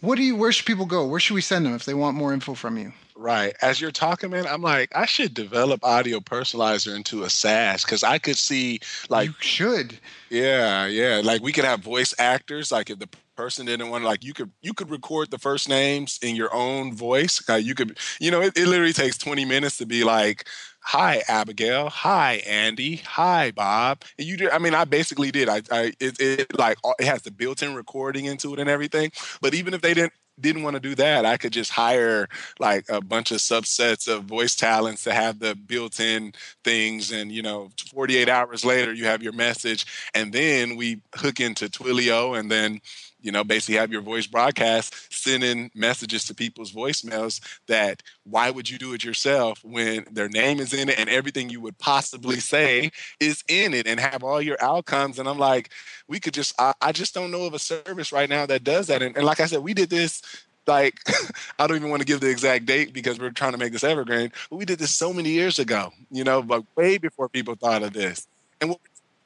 What 0.00 0.16
do 0.16 0.22
you? 0.22 0.34
Where 0.34 0.50
should 0.50 0.66
people 0.66 0.86
go? 0.86 1.06
Where 1.06 1.20
should 1.20 1.34
we 1.34 1.42
send 1.42 1.66
them 1.66 1.74
if 1.74 1.84
they 1.84 1.94
want 1.94 2.16
more 2.16 2.32
info 2.32 2.54
from 2.54 2.78
you? 2.78 2.92
Right. 3.20 3.54
As 3.60 3.82
you're 3.82 3.90
talking, 3.90 4.30
man, 4.30 4.46
I'm 4.46 4.62
like, 4.62 4.96
I 4.96 5.04
should 5.04 5.34
develop 5.34 5.84
audio 5.84 6.20
personalizer 6.20 6.96
into 6.96 7.24
a 7.24 7.28
SaaS 7.28 7.84
because 7.84 8.02
I 8.02 8.16
could 8.16 8.38
see 8.38 8.80
like 9.10 9.26
you 9.28 9.34
should. 9.40 9.98
Yeah, 10.30 10.86
yeah. 10.86 11.20
Like 11.22 11.42
we 11.42 11.52
could 11.52 11.66
have 11.66 11.80
voice 11.80 12.14
actors. 12.18 12.72
Like 12.72 12.88
if 12.88 12.98
the 12.98 13.10
person 13.36 13.66
didn't 13.66 13.90
want 13.90 14.04
to, 14.04 14.08
like 14.08 14.24
you 14.24 14.32
could 14.32 14.50
you 14.62 14.72
could 14.72 14.88
record 14.88 15.30
the 15.30 15.36
first 15.36 15.68
names 15.68 16.18
in 16.22 16.34
your 16.34 16.48
own 16.54 16.94
voice. 16.94 17.44
Uh, 17.46 17.56
you 17.56 17.74
could, 17.74 17.98
you 18.20 18.30
know, 18.30 18.40
it, 18.40 18.56
it 18.56 18.66
literally 18.66 18.94
takes 18.94 19.18
20 19.18 19.44
minutes 19.44 19.76
to 19.76 19.86
be 19.86 20.02
like, 20.02 20.48
hi 20.82 21.22
abigail 21.28 21.90
hi 21.90 22.36
andy 22.46 22.96
hi 22.96 23.50
bob 23.50 24.02
and 24.18 24.26
you 24.26 24.36
did 24.38 24.48
i 24.48 24.56
mean 24.58 24.74
i 24.74 24.82
basically 24.84 25.30
did 25.30 25.46
i, 25.46 25.60
I 25.70 25.92
it, 26.00 26.18
it 26.18 26.58
like 26.58 26.78
it 26.98 27.04
has 27.04 27.20
the 27.20 27.30
built-in 27.30 27.74
recording 27.74 28.24
into 28.24 28.54
it 28.54 28.58
and 28.58 28.68
everything 28.68 29.12
but 29.42 29.52
even 29.52 29.74
if 29.74 29.82
they 29.82 29.92
didn't 29.92 30.14
didn't 30.40 30.62
want 30.62 30.74
to 30.74 30.80
do 30.80 30.94
that, 30.96 31.24
I 31.24 31.36
could 31.36 31.52
just 31.52 31.70
hire 31.70 32.28
like 32.58 32.84
a 32.88 33.00
bunch 33.00 33.30
of 33.30 33.38
subsets 33.38 34.08
of 34.08 34.24
voice 34.24 34.54
talents 34.54 35.04
to 35.04 35.12
have 35.12 35.38
the 35.38 35.54
built-in 35.54 36.32
things, 36.64 37.12
and 37.12 37.30
you 37.30 37.42
know, 37.42 37.70
48 37.92 38.28
hours 38.28 38.64
later, 38.64 38.92
you 38.92 39.04
have 39.06 39.22
your 39.22 39.32
message, 39.32 39.86
and 40.14 40.32
then 40.32 40.76
we 40.76 41.00
hook 41.14 41.40
into 41.40 41.68
Twilio, 41.68 42.38
and 42.38 42.50
then 42.50 42.80
you 43.22 43.32
know, 43.32 43.44
basically 43.44 43.76
have 43.76 43.92
your 43.92 44.00
voice 44.00 44.26
broadcast 44.26 45.12
sending 45.12 45.70
messages 45.74 46.24
to 46.26 46.34
people's 46.34 46.72
voicemails 46.72 47.40
that 47.66 48.02
why 48.24 48.50
would 48.50 48.68
you 48.68 48.78
do 48.78 48.92
it 48.92 49.04
yourself 49.04 49.62
when 49.64 50.04
their 50.10 50.28
name 50.28 50.60
is 50.60 50.72
in 50.72 50.88
it 50.88 50.98
and 50.98 51.08
everything 51.08 51.50
you 51.50 51.60
would 51.60 51.78
possibly 51.78 52.40
say 52.40 52.90
is 53.18 53.42
in 53.48 53.74
it 53.74 53.86
and 53.86 54.00
have 54.00 54.22
all 54.22 54.40
your 54.40 54.62
outcomes. 54.62 55.18
And 55.18 55.28
I'm 55.28 55.38
like, 55.38 55.70
we 56.08 56.20
could 56.20 56.34
just, 56.34 56.54
I, 56.58 56.72
I 56.80 56.92
just 56.92 57.14
don't 57.14 57.30
know 57.30 57.44
of 57.44 57.54
a 57.54 57.58
service 57.58 58.12
right 58.12 58.28
now 58.28 58.46
that 58.46 58.64
does 58.64 58.86
that. 58.88 59.02
And, 59.02 59.16
and 59.16 59.26
like 59.26 59.40
I 59.40 59.46
said, 59.46 59.60
we 59.60 59.74
did 59.74 59.90
this 59.90 60.22
like 60.66 61.00
I 61.58 61.66
don't 61.66 61.76
even 61.76 61.90
want 61.90 62.00
to 62.00 62.06
give 62.06 62.20
the 62.20 62.30
exact 62.30 62.66
date 62.66 62.92
because 62.92 63.18
we're 63.18 63.30
trying 63.30 63.52
to 63.52 63.58
make 63.58 63.72
this 63.72 63.84
evergreen. 63.84 64.32
But 64.48 64.56
we 64.56 64.64
did 64.64 64.78
this 64.78 64.94
so 64.94 65.12
many 65.12 65.30
years 65.30 65.58
ago, 65.58 65.92
you 66.10 66.24
know, 66.24 66.42
but 66.42 66.64
way 66.76 66.98
before 66.98 67.28
people 67.28 67.54
thought 67.54 67.82
of 67.82 67.92
this. 67.92 68.26
And 68.60 68.70
what 68.70 68.80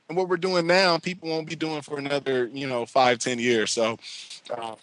and 0.09 0.17
what 0.17 0.29
we're 0.29 0.37
doing 0.37 0.67
now, 0.67 0.99
people 0.99 1.29
won't 1.29 1.49
be 1.49 1.57
doing 1.57 1.83
for 1.83 1.99
another, 1.99 2.47
you 2.47 2.67
know, 2.67 2.87
five, 2.87 3.19
ten 3.19 3.39
years. 3.39 3.71
So, 3.73 3.99
um, 4.57 4.77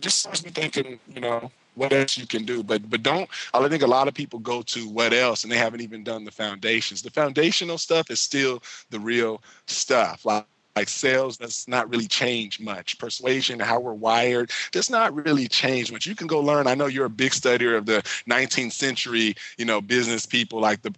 just 0.00 0.20
starts 0.20 0.44
me 0.44 0.50
thinking, 0.50 1.00
you 1.12 1.20
know, 1.20 1.50
what 1.74 1.92
else 1.92 2.16
you 2.16 2.26
can 2.26 2.44
do. 2.44 2.62
But 2.62 2.88
but 2.88 3.02
don't. 3.02 3.28
I 3.54 3.68
think 3.68 3.82
a 3.82 3.86
lot 3.86 4.08
of 4.08 4.14
people 4.14 4.38
go 4.38 4.62
to 4.62 4.88
what 4.88 5.12
else, 5.12 5.42
and 5.42 5.52
they 5.52 5.56
haven't 5.56 5.80
even 5.80 6.04
done 6.04 6.24
the 6.24 6.30
foundations. 6.30 7.02
The 7.02 7.10
foundational 7.10 7.78
stuff 7.78 8.10
is 8.10 8.20
still 8.20 8.62
the 8.90 9.00
real 9.00 9.42
stuff. 9.66 10.24
Like 10.24 10.46
like 10.78 10.88
sales 10.88 11.36
does 11.36 11.66
not 11.66 11.90
really 11.90 12.06
change 12.06 12.60
much. 12.60 12.98
Persuasion, 12.98 13.58
how 13.58 13.80
we're 13.80 13.92
wired, 13.92 14.52
does 14.70 14.88
not 14.88 15.12
really 15.12 15.48
change 15.48 15.90
much. 15.90 16.06
You 16.06 16.14
can 16.14 16.28
go 16.28 16.40
learn. 16.40 16.68
I 16.68 16.76
know 16.76 16.86
you're 16.86 17.06
a 17.06 17.10
big 17.10 17.32
studier 17.32 17.76
of 17.76 17.86
the 17.86 18.00
19th 18.30 18.72
century, 18.72 19.34
you 19.56 19.64
know, 19.64 19.80
business 19.80 20.24
people 20.24 20.60
like 20.60 20.82
the 20.82 20.92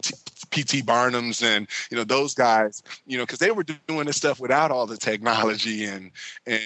P.T. 0.51 0.83
Barnums 0.83 1.43
and 1.43 1.67
you 1.91 1.97
know 1.97 2.05
those 2.05 2.35
guys, 2.35 2.83
you 3.07 3.17
know, 3.17 3.25
because 3.25 3.39
they 3.39 3.53
were 3.53 3.63
doing 3.63 4.07
this 4.07 4.17
stuff 4.17 4.39
without 4.41 4.71
all 4.71 4.87
the 4.87 4.97
technology 4.97 5.85
and, 5.85 6.11
and 6.47 6.63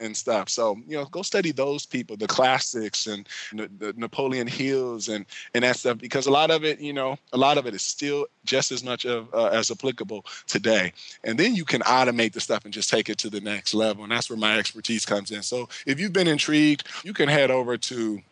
and 0.00 0.16
stuff. 0.16 0.48
So 0.48 0.76
you 0.86 0.96
know, 0.96 1.04
go 1.06 1.22
study 1.22 1.52
those 1.52 1.84
people, 1.86 2.16
the 2.16 2.26
classics 2.26 3.06
and 3.06 3.28
the 3.52 3.92
Napoleon 3.96 4.46
Hills 4.46 5.08
and 5.08 5.26
and 5.54 5.64
that 5.64 5.76
stuff, 5.76 5.98
because 5.98 6.26
a 6.26 6.30
lot 6.30 6.50
of 6.50 6.64
it, 6.64 6.80
you 6.80 6.92
know, 6.92 7.18
a 7.32 7.36
lot 7.36 7.58
of 7.58 7.66
it 7.66 7.74
is 7.74 7.82
still 7.82 8.26
just 8.44 8.70
as 8.72 8.84
much 8.84 9.04
of 9.04 9.32
uh, 9.34 9.46
as 9.46 9.70
applicable 9.70 10.24
today. 10.46 10.92
And 11.24 11.38
then 11.38 11.54
you 11.54 11.64
can 11.64 11.82
automate 11.82 12.32
the 12.32 12.40
stuff 12.46 12.64
and 12.64 12.72
just 12.72 12.88
take 12.88 13.08
it 13.08 13.18
to 13.18 13.30
the 13.30 13.40
next 13.40 13.74
level. 13.74 14.04
And 14.04 14.12
that's 14.12 14.30
where 14.30 14.38
my 14.38 14.58
expertise 14.58 15.04
comes 15.04 15.30
in. 15.30 15.42
So 15.42 15.68
if 15.86 16.00
you've 16.00 16.12
been 16.12 16.28
intrigued, 16.28 16.86
you 17.04 17.12
can 17.12 17.28
head 17.28 17.50
over 17.50 17.76
to 17.76 18.22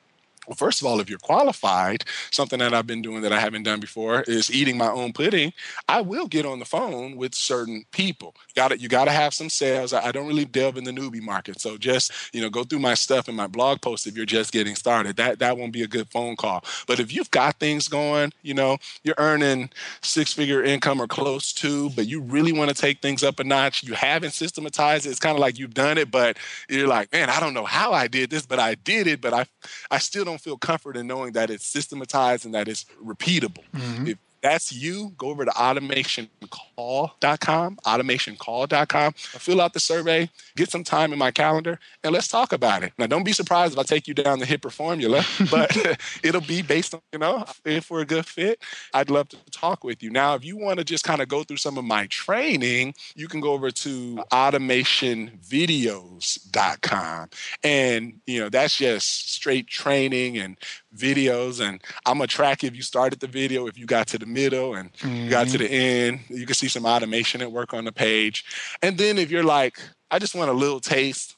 well, 0.46 0.56
first 0.56 0.80
of 0.80 0.86
all, 0.86 1.00
if 1.00 1.08
you're 1.08 1.18
qualified, 1.18 2.04
something 2.30 2.58
that 2.58 2.74
I've 2.74 2.86
been 2.86 3.02
doing 3.02 3.22
that 3.22 3.32
I 3.32 3.40
haven't 3.40 3.62
done 3.62 3.80
before 3.80 4.22
is 4.22 4.50
eating 4.50 4.76
my 4.76 4.90
own 4.90 5.12
pudding. 5.12 5.52
I 5.88 6.00
will 6.00 6.26
get 6.26 6.46
on 6.46 6.58
the 6.58 6.64
phone 6.64 7.16
with 7.16 7.34
certain 7.34 7.84
people. 7.92 8.34
Got 8.54 8.72
it. 8.72 8.80
You 8.80 8.88
got 8.88 9.06
to 9.06 9.10
have 9.10 9.34
some 9.34 9.50
sales. 9.50 9.92
I, 9.92 10.12
don't 10.14 10.28
really 10.28 10.44
delve 10.44 10.76
in 10.76 10.84
the 10.84 10.92
newbie 10.92 11.20
market, 11.20 11.60
so 11.60 11.76
just 11.76 12.12
you 12.32 12.40
know, 12.40 12.50
go 12.50 12.64
through 12.64 12.78
my 12.78 12.94
stuff 12.94 13.28
in 13.28 13.34
my 13.34 13.46
blog 13.46 13.80
post 13.80 14.06
if 14.06 14.16
you're 14.16 14.26
just 14.26 14.52
getting 14.52 14.74
started. 14.74 15.16
That 15.16 15.38
that 15.40 15.58
won't 15.58 15.72
be 15.72 15.82
a 15.82 15.88
good 15.88 16.08
phone 16.10 16.36
call. 16.36 16.64
But 16.86 17.00
if 17.00 17.12
you've 17.12 17.30
got 17.30 17.58
things 17.58 17.88
going, 17.88 18.32
you 18.42 18.54
know, 18.54 18.78
you're 19.02 19.14
earning 19.18 19.70
six 20.02 20.32
figure 20.32 20.62
income 20.62 21.00
or 21.00 21.06
close 21.06 21.52
to, 21.54 21.90
but 21.90 22.06
you 22.06 22.20
really 22.20 22.52
want 22.52 22.70
to 22.70 22.74
take 22.74 23.00
things 23.02 23.22
up 23.22 23.40
a 23.40 23.44
notch. 23.44 23.82
You 23.82 23.94
haven't 23.94 24.32
systematized 24.32 25.06
it. 25.06 25.10
It's 25.10 25.20
kind 25.20 25.36
of 25.36 25.40
like 25.40 25.58
you've 25.58 25.74
done 25.74 25.98
it, 25.98 26.10
but 26.10 26.36
you're 26.68 26.88
like, 26.88 27.12
man, 27.12 27.30
I 27.30 27.40
don't 27.40 27.54
know 27.54 27.64
how 27.64 27.92
I 27.92 28.08
did 28.08 28.30
this, 28.30 28.46
but 28.46 28.58
I 28.58 28.74
did 28.76 29.06
it. 29.06 29.20
But 29.20 29.32
I 29.32 29.46
I 29.90 29.98
still 29.98 30.24
don't 30.24 30.33
don't 30.34 30.40
feel 30.40 30.58
comfort 30.58 30.96
in 30.96 31.06
knowing 31.06 31.32
that 31.32 31.48
it's 31.48 31.66
systematized 31.66 32.44
and 32.44 32.54
that 32.54 32.66
it's 32.66 32.84
repeatable. 33.02 33.62
Mm-hmm. 33.72 34.08
If 34.08 34.18
that's 34.44 34.70
you, 34.70 35.14
go 35.16 35.28
over 35.28 35.46
to 35.46 35.50
automationcall.com, 35.50 37.78
automationcall.com, 37.86 39.12
fill 39.14 39.62
out 39.62 39.72
the 39.72 39.80
survey, 39.80 40.28
get 40.54 40.70
some 40.70 40.84
time 40.84 41.14
in 41.14 41.18
my 41.18 41.30
calendar, 41.30 41.80
and 42.02 42.12
let's 42.12 42.28
talk 42.28 42.52
about 42.52 42.82
it. 42.82 42.92
Now, 42.98 43.06
don't 43.06 43.24
be 43.24 43.32
surprised 43.32 43.72
if 43.72 43.78
I 43.78 43.84
take 43.84 44.06
you 44.06 44.12
down 44.12 44.40
the 44.40 44.46
Hipper 44.46 44.70
formula, 44.70 45.24
but 45.50 45.74
it'll 46.22 46.42
be 46.42 46.60
based 46.60 46.92
on, 46.92 47.00
you 47.10 47.18
know, 47.18 47.46
if 47.64 47.90
we're 47.90 48.02
a 48.02 48.06
good 48.06 48.26
fit, 48.26 48.60
I'd 48.92 49.08
love 49.08 49.30
to 49.30 49.38
talk 49.50 49.82
with 49.82 50.02
you. 50.02 50.10
Now, 50.10 50.34
if 50.34 50.44
you 50.44 50.58
want 50.58 50.78
to 50.78 50.84
just 50.84 51.04
kind 51.04 51.22
of 51.22 51.28
go 51.28 51.42
through 51.42 51.56
some 51.56 51.78
of 51.78 51.86
my 51.86 52.06
training, 52.08 52.92
you 53.14 53.28
can 53.28 53.40
go 53.40 53.52
over 53.52 53.70
to 53.70 54.22
automationvideos.com. 54.30 57.30
And, 57.62 58.20
you 58.26 58.40
know, 58.40 58.50
that's 58.50 58.76
just 58.76 59.32
straight 59.32 59.68
training 59.68 60.36
and 60.36 60.58
videos 60.96 61.60
and 61.60 61.82
I'm 62.06 62.18
gonna 62.18 62.26
track 62.26 62.64
if 62.64 62.74
you 62.74 62.82
started 62.82 63.20
the 63.20 63.26
video, 63.26 63.66
if 63.66 63.78
you 63.78 63.86
got 63.86 64.06
to 64.08 64.18
the 64.18 64.26
middle 64.26 64.74
and 64.74 64.92
mm-hmm. 64.94 65.28
got 65.28 65.48
to 65.48 65.58
mm-hmm. 65.58 65.62
the 65.64 65.70
end. 65.70 66.20
You 66.28 66.46
can 66.46 66.54
see 66.54 66.68
some 66.68 66.86
automation 66.86 67.42
at 67.42 67.50
work 67.50 67.74
on 67.74 67.84
the 67.84 67.92
page. 67.92 68.44
And 68.82 68.96
then 68.96 69.18
if 69.18 69.30
you're 69.30 69.44
like, 69.44 69.80
I 70.10 70.18
just 70.18 70.34
want 70.34 70.50
a 70.50 70.54
little 70.54 70.80
taste, 70.80 71.36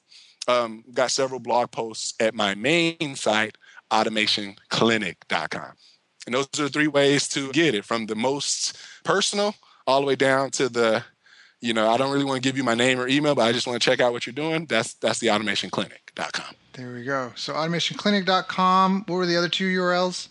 um, 0.49 0.85
got 0.93 1.11
several 1.11 1.41
blog 1.41 1.71
posts 1.71 2.15
at 2.21 2.35
my 2.35 2.55
main 2.55 3.17
site, 3.17 3.57
automationclinic.com. 3.91 5.73
And 6.27 6.35
those 6.35 6.49
are 6.59 6.65
the 6.65 6.69
three 6.69 6.89
ways 6.89 7.29
to 7.29 7.53
get 7.53 7.75
it 7.75 7.85
from 7.85 8.07
the 8.07 8.17
most 8.17 8.79
personal 9.05 9.55
all 9.87 10.01
the 10.01 10.07
way 10.07 10.17
down 10.17 10.51
to 10.53 10.69
the 10.69 11.05
you 11.61 11.73
know, 11.73 11.91
I 11.91 11.97
don't 11.97 12.13
really 12.13 12.25
want 12.25 12.43
to 12.43 12.47
give 12.47 12.57
you 12.57 12.65
my 12.65 12.75
name 12.75 13.01
or 13.01 13.09
email, 13.09 13.35
but 13.35 13.43
I 13.43 13.53
just 13.53 13.67
want 13.67 13.81
to 13.81 13.85
check 13.85 14.01
out 14.01 14.13
what 14.13 14.27
you're 14.27 14.35
doing. 14.35 14.67
That's 14.67 14.95
that's 14.95 15.19
the 15.21 15.29
automationclinic.com. 15.29 16.55
There 16.77 16.93
we 16.93 17.05
go. 17.05 17.33
So 17.37 17.55
automationclinic.com. 17.55 19.05
What 19.07 19.17
were 19.17 19.25
the 19.25 19.39
other 19.39 19.49
two 19.49 19.67
URLs? 19.81 20.29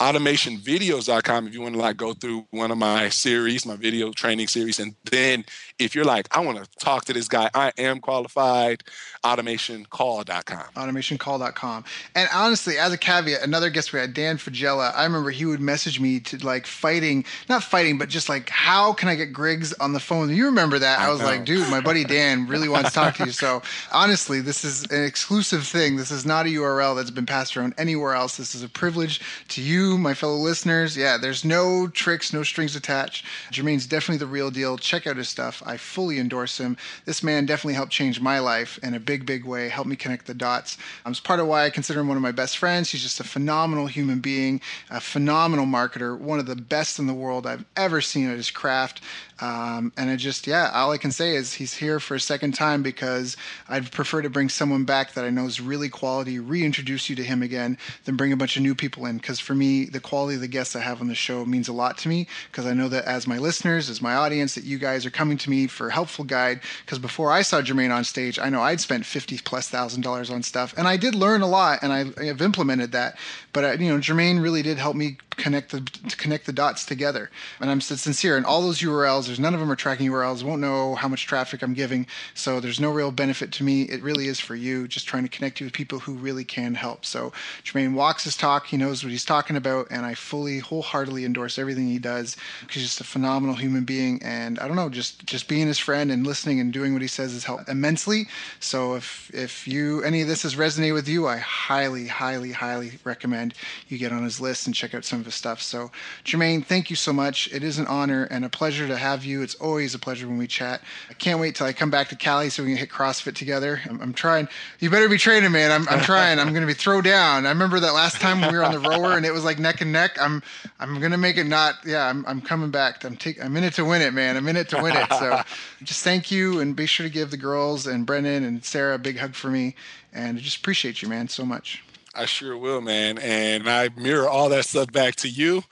automationvideos.com 0.00 1.48
if 1.48 1.54
you 1.54 1.60
want 1.60 1.74
to 1.74 1.80
like 1.80 1.96
go 1.96 2.12
through 2.12 2.46
one 2.50 2.70
of 2.70 2.78
my 2.78 3.08
series, 3.08 3.66
my 3.66 3.74
video 3.74 4.12
training 4.12 4.46
series. 4.46 4.78
And 4.78 4.94
then 5.10 5.44
if 5.80 5.94
you're 5.94 6.04
like, 6.04 6.28
I 6.36 6.40
want 6.40 6.58
to 6.58 6.68
talk 6.78 7.04
to 7.06 7.12
this 7.12 7.26
guy, 7.26 7.50
I 7.52 7.72
am 7.78 7.98
qualified, 7.98 8.84
automationcall.com. 9.24 10.64
Automationcall.com. 10.76 11.84
And 12.14 12.28
honestly, 12.32 12.78
as 12.78 12.92
a 12.92 12.98
caveat, 12.98 13.42
another 13.42 13.70
guest 13.70 13.92
we 13.92 13.98
had, 13.98 14.14
Dan 14.14 14.38
Faggella, 14.38 14.94
I 14.94 15.02
remember 15.02 15.30
he 15.30 15.44
would 15.46 15.60
message 15.60 15.98
me 15.98 16.20
to 16.20 16.38
like 16.46 16.66
fighting, 16.66 17.24
not 17.48 17.64
fighting, 17.64 17.98
but 17.98 18.08
just 18.08 18.28
like, 18.28 18.48
how 18.50 18.92
can 18.92 19.08
I 19.08 19.16
get 19.16 19.32
Griggs 19.32 19.72
on 19.74 19.94
the 19.94 20.00
phone? 20.00 20.30
You 20.30 20.46
remember 20.46 20.78
that? 20.78 21.00
I, 21.00 21.06
I 21.06 21.10
was 21.10 21.18
know. 21.18 21.26
like, 21.26 21.44
dude, 21.44 21.68
my 21.70 21.80
buddy 21.80 22.04
Dan 22.18 22.46
really 22.46 22.68
wants 22.68 22.90
to 22.90 22.94
talk 22.94 23.16
to 23.16 23.24
you. 23.24 23.32
So 23.32 23.62
honestly, 23.92 24.40
this 24.40 24.64
is 24.64 24.84
an 24.92 25.02
exclusive 25.02 25.66
thing. 25.66 25.96
This 25.96 26.12
is 26.12 26.24
not 26.24 26.46
a 26.46 26.50
URL 26.50 26.94
that's 26.94 27.10
been 27.10 27.26
passed 27.26 27.56
around 27.56 27.74
anywhere 27.78 28.14
else. 28.14 28.36
This 28.36 28.54
is 28.54 28.62
a 28.62 28.68
privilege 28.68 29.20
to 29.48 29.60
you 29.60 29.87
my 29.96 30.12
fellow 30.12 30.36
listeners. 30.36 30.96
Yeah, 30.96 31.16
there's 31.16 31.44
no 31.44 31.86
tricks, 31.86 32.32
no 32.32 32.42
strings 32.42 32.76
attached. 32.76 33.24
Jermaine's 33.50 33.86
definitely 33.86 34.18
the 34.18 34.26
real 34.26 34.50
deal. 34.50 34.76
Check 34.76 35.06
out 35.06 35.16
his 35.16 35.28
stuff. 35.28 35.62
I 35.64 35.76
fully 35.76 36.18
endorse 36.18 36.58
him. 36.58 36.76
This 37.04 37.22
man 37.22 37.46
definitely 37.46 37.74
helped 37.74 37.92
change 37.92 38.20
my 38.20 38.40
life 38.40 38.78
in 38.82 38.94
a 38.94 39.00
big, 39.00 39.24
big 39.24 39.44
way, 39.44 39.68
helped 39.68 39.88
me 39.88 39.96
connect 39.96 40.26
the 40.26 40.34
dots. 40.34 40.76
Um, 41.06 41.12
it's 41.12 41.20
part 41.20 41.40
of 41.40 41.46
why 41.46 41.64
I 41.64 41.70
consider 41.70 42.00
him 42.00 42.08
one 42.08 42.16
of 42.16 42.22
my 42.22 42.32
best 42.32 42.58
friends. 42.58 42.90
He's 42.90 43.02
just 43.02 43.20
a 43.20 43.24
phenomenal 43.24 43.86
human 43.86 44.18
being, 44.18 44.60
a 44.90 45.00
phenomenal 45.00 45.64
marketer, 45.64 46.18
one 46.18 46.38
of 46.38 46.46
the 46.46 46.56
best 46.56 46.98
in 46.98 47.06
the 47.06 47.14
world 47.14 47.46
I've 47.46 47.64
ever 47.76 48.00
seen 48.00 48.28
at 48.28 48.36
his 48.36 48.50
craft. 48.50 49.00
Um, 49.40 49.92
and 49.96 50.10
I 50.10 50.16
just, 50.16 50.46
yeah, 50.46 50.70
all 50.74 50.90
I 50.90 50.98
can 50.98 51.12
say 51.12 51.36
is 51.36 51.54
he's 51.54 51.74
here 51.74 52.00
for 52.00 52.16
a 52.16 52.20
second 52.20 52.52
time 52.52 52.82
because 52.82 53.36
I'd 53.68 53.92
prefer 53.92 54.22
to 54.22 54.30
bring 54.30 54.48
someone 54.48 54.84
back 54.84 55.12
that 55.12 55.24
I 55.24 55.30
know 55.30 55.46
is 55.46 55.60
really 55.60 55.88
quality, 55.88 56.40
reintroduce 56.40 57.08
you 57.08 57.14
to 57.16 57.22
him 57.22 57.42
again, 57.42 57.78
than 58.04 58.16
bring 58.16 58.32
a 58.32 58.36
bunch 58.36 58.56
of 58.56 58.62
new 58.62 58.74
people 58.74 59.06
in. 59.06 59.18
Because 59.18 59.38
for 59.38 59.54
me, 59.54 59.77
the 59.86 60.00
quality 60.00 60.36
of 60.36 60.40
the 60.40 60.48
guests 60.48 60.76
I 60.76 60.80
have 60.80 61.00
on 61.00 61.08
the 61.08 61.14
show 61.14 61.44
means 61.44 61.68
a 61.68 61.72
lot 61.72 61.98
to 61.98 62.08
me 62.08 62.26
because 62.50 62.66
I 62.66 62.74
know 62.74 62.88
that 62.88 63.04
as 63.04 63.26
my 63.26 63.38
listeners, 63.38 63.90
as 63.90 64.02
my 64.02 64.14
audience, 64.14 64.54
that 64.54 64.64
you 64.64 64.78
guys 64.78 65.04
are 65.06 65.10
coming 65.10 65.38
to 65.38 65.50
me 65.50 65.66
for 65.66 65.88
a 65.88 65.92
helpful 65.92 66.24
guide. 66.24 66.60
Because 66.84 66.98
before 66.98 67.30
I 67.32 67.42
saw 67.42 67.60
Jermaine 67.60 67.94
on 67.94 68.04
stage, 68.04 68.38
I 68.38 68.48
know 68.50 68.62
I'd 68.62 68.80
spent 68.80 69.06
50 69.06 69.38
plus 69.38 69.68
thousand 69.68 70.02
dollars 70.02 70.30
on 70.30 70.42
stuff 70.42 70.74
and 70.76 70.86
I 70.86 70.96
did 70.96 71.14
learn 71.14 71.42
a 71.42 71.46
lot 71.46 71.80
and 71.82 71.92
I, 71.92 72.24
have 72.26 72.42
implemented 72.42 72.92
that. 72.92 73.18
But, 73.52 73.64
I, 73.64 73.70
uh, 73.70 73.78
you 73.78 73.88
know, 73.88 73.98
Jermaine 73.98 74.42
really 74.42 74.62
did 74.62 74.78
help 74.78 74.96
me 74.96 75.16
connect 75.38 75.70
the 75.70 75.80
connect 76.16 76.46
the 76.46 76.52
dots 76.52 76.84
together. 76.84 77.30
And 77.60 77.70
I'm 77.70 77.80
sincere. 77.80 78.36
And 78.36 78.44
all 78.44 78.60
those 78.60 78.80
URLs, 78.80 79.26
there's 79.26 79.40
none 79.40 79.54
of 79.54 79.60
them 79.60 79.70
are 79.70 79.76
tracking 79.76 80.10
URLs. 80.10 80.42
Won't 80.42 80.60
know 80.60 80.96
how 80.96 81.08
much 81.08 81.26
traffic 81.26 81.62
I'm 81.62 81.74
giving, 81.74 82.06
so 82.34 82.60
there's 82.60 82.80
no 82.80 82.90
real 82.90 83.10
benefit 83.10 83.52
to 83.52 83.64
me. 83.64 83.82
It 83.82 84.02
really 84.02 84.26
is 84.26 84.40
for 84.40 84.54
you, 84.54 84.86
just 84.86 85.06
trying 85.06 85.22
to 85.22 85.28
connect 85.28 85.60
you 85.60 85.66
with 85.66 85.72
people 85.72 86.00
who 86.00 86.14
really 86.14 86.44
can 86.44 86.74
help. 86.74 87.06
So 87.06 87.32
Jermaine 87.64 87.94
walks 87.94 88.24
his 88.24 88.36
talk. 88.36 88.66
He 88.66 88.76
knows 88.76 89.02
what 89.02 89.10
he's 89.10 89.24
talking 89.24 89.56
about, 89.56 89.67
and 89.90 90.04
I 90.04 90.14
fully, 90.14 90.58
wholeheartedly 90.58 91.24
endorse 91.24 91.58
everything 91.58 91.88
he 91.88 91.98
does. 91.98 92.36
He's 92.70 92.82
just 92.82 93.00
a 93.00 93.04
phenomenal 93.04 93.54
human 93.56 93.84
being, 93.84 94.20
and 94.22 94.58
I 94.58 94.66
don't 94.66 94.76
know, 94.76 94.88
just 94.88 95.24
just 95.26 95.48
being 95.48 95.66
his 95.66 95.78
friend 95.78 96.10
and 96.10 96.26
listening 96.26 96.60
and 96.60 96.72
doing 96.72 96.92
what 96.92 97.02
he 97.02 97.08
says 97.08 97.32
has 97.32 97.44
helped 97.44 97.68
immensely. 97.68 98.26
So 98.60 98.94
if 98.94 99.30
if 99.34 99.68
you 99.68 100.02
any 100.02 100.22
of 100.22 100.28
this 100.28 100.42
has 100.42 100.56
resonated 100.56 100.94
with 100.94 101.08
you, 101.08 101.26
I 101.26 101.38
highly, 101.38 102.06
highly, 102.06 102.52
highly 102.52 102.92
recommend 103.04 103.54
you 103.88 103.98
get 103.98 104.12
on 104.12 104.24
his 104.24 104.40
list 104.40 104.66
and 104.66 104.74
check 104.74 104.94
out 104.94 105.04
some 105.04 105.20
of 105.20 105.24
his 105.24 105.34
stuff. 105.34 105.60
So, 105.62 105.90
Jermaine, 106.24 106.64
thank 106.64 106.90
you 106.90 106.96
so 106.96 107.12
much. 107.12 107.48
It 107.52 107.62
is 107.62 107.78
an 107.78 107.86
honor 107.86 108.24
and 108.30 108.44
a 108.44 108.48
pleasure 108.48 108.86
to 108.86 108.96
have 108.96 109.24
you. 109.24 109.42
It's 109.42 109.54
always 109.56 109.94
a 109.94 109.98
pleasure 109.98 110.26
when 110.26 110.38
we 110.38 110.46
chat. 110.46 110.80
I 111.10 111.14
can't 111.14 111.40
wait 111.40 111.54
till 111.54 111.66
I 111.66 111.72
come 111.72 111.90
back 111.90 112.08
to 112.08 112.16
Cali 112.16 112.50
so 112.50 112.62
we 112.62 112.70
can 112.70 112.78
hit 112.78 112.90
CrossFit 112.90 113.34
together. 113.34 113.80
I'm, 113.88 114.00
I'm 114.00 114.12
trying. 114.12 114.48
You 114.80 114.90
better 114.90 115.08
be 115.08 115.18
training, 115.18 115.52
man. 115.52 115.70
I'm, 115.70 115.88
I'm 115.88 116.00
trying. 116.00 116.38
I'm 116.38 116.50
going 116.50 116.62
to 116.62 116.66
be 116.66 116.74
throw 116.74 117.00
down. 117.00 117.46
I 117.46 117.50
remember 117.50 117.80
that 117.80 117.92
last 117.92 118.20
time 118.20 118.40
we 118.40 118.56
were 118.56 118.64
on 118.64 118.72
the 118.72 118.80
rower 118.80 119.12
and 119.12 119.24
it 119.24 119.32
was 119.32 119.44
like 119.44 119.57
neck 119.58 119.80
and 119.80 119.92
neck. 119.92 120.16
I'm 120.20 120.42
I'm 120.78 120.98
going 120.98 121.12
to 121.12 121.18
make 121.18 121.36
it 121.36 121.44
not. 121.44 121.76
Yeah, 121.84 122.08
I'm, 122.08 122.24
I'm 122.26 122.40
coming 122.40 122.70
back. 122.70 123.04
I'm 123.04 123.16
take. 123.16 123.42
I'm 123.42 123.56
in 123.56 123.64
it 123.64 123.74
to 123.74 123.84
win 123.84 124.02
it, 124.02 124.12
man. 124.14 124.36
I'm 124.36 124.48
in 124.48 124.56
it 124.56 124.68
to 124.70 124.82
win 124.82 124.96
it. 124.96 125.06
So, 125.10 125.40
just 125.82 126.04
thank 126.04 126.30
you 126.30 126.60
and 126.60 126.74
be 126.74 126.86
sure 126.86 127.06
to 127.06 127.12
give 127.12 127.30
the 127.30 127.36
girls 127.36 127.86
and 127.86 128.06
Brendan 128.06 128.44
and 128.44 128.64
Sarah 128.64 128.94
a 128.94 128.98
big 128.98 129.18
hug 129.18 129.34
for 129.34 129.48
me. 129.48 129.74
And 130.12 130.38
I 130.38 130.40
just 130.40 130.58
appreciate 130.58 131.02
you, 131.02 131.08
man, 131.08 131.28
so 131.28 131.44
much. 131.44 131.82
I 132.14 132.24
sure 132.24 132.56
will, 132.56 132.80
man. 132.80 133.18
And 133.18 133.68
I 133.68 133.90
mirror 133.96 134.28
all 134.28 134.48
that 134.48 134.64
stuff 134.64 134.90
back 134.90 135.14
to 135.16 135.28
you. 135.28 135.62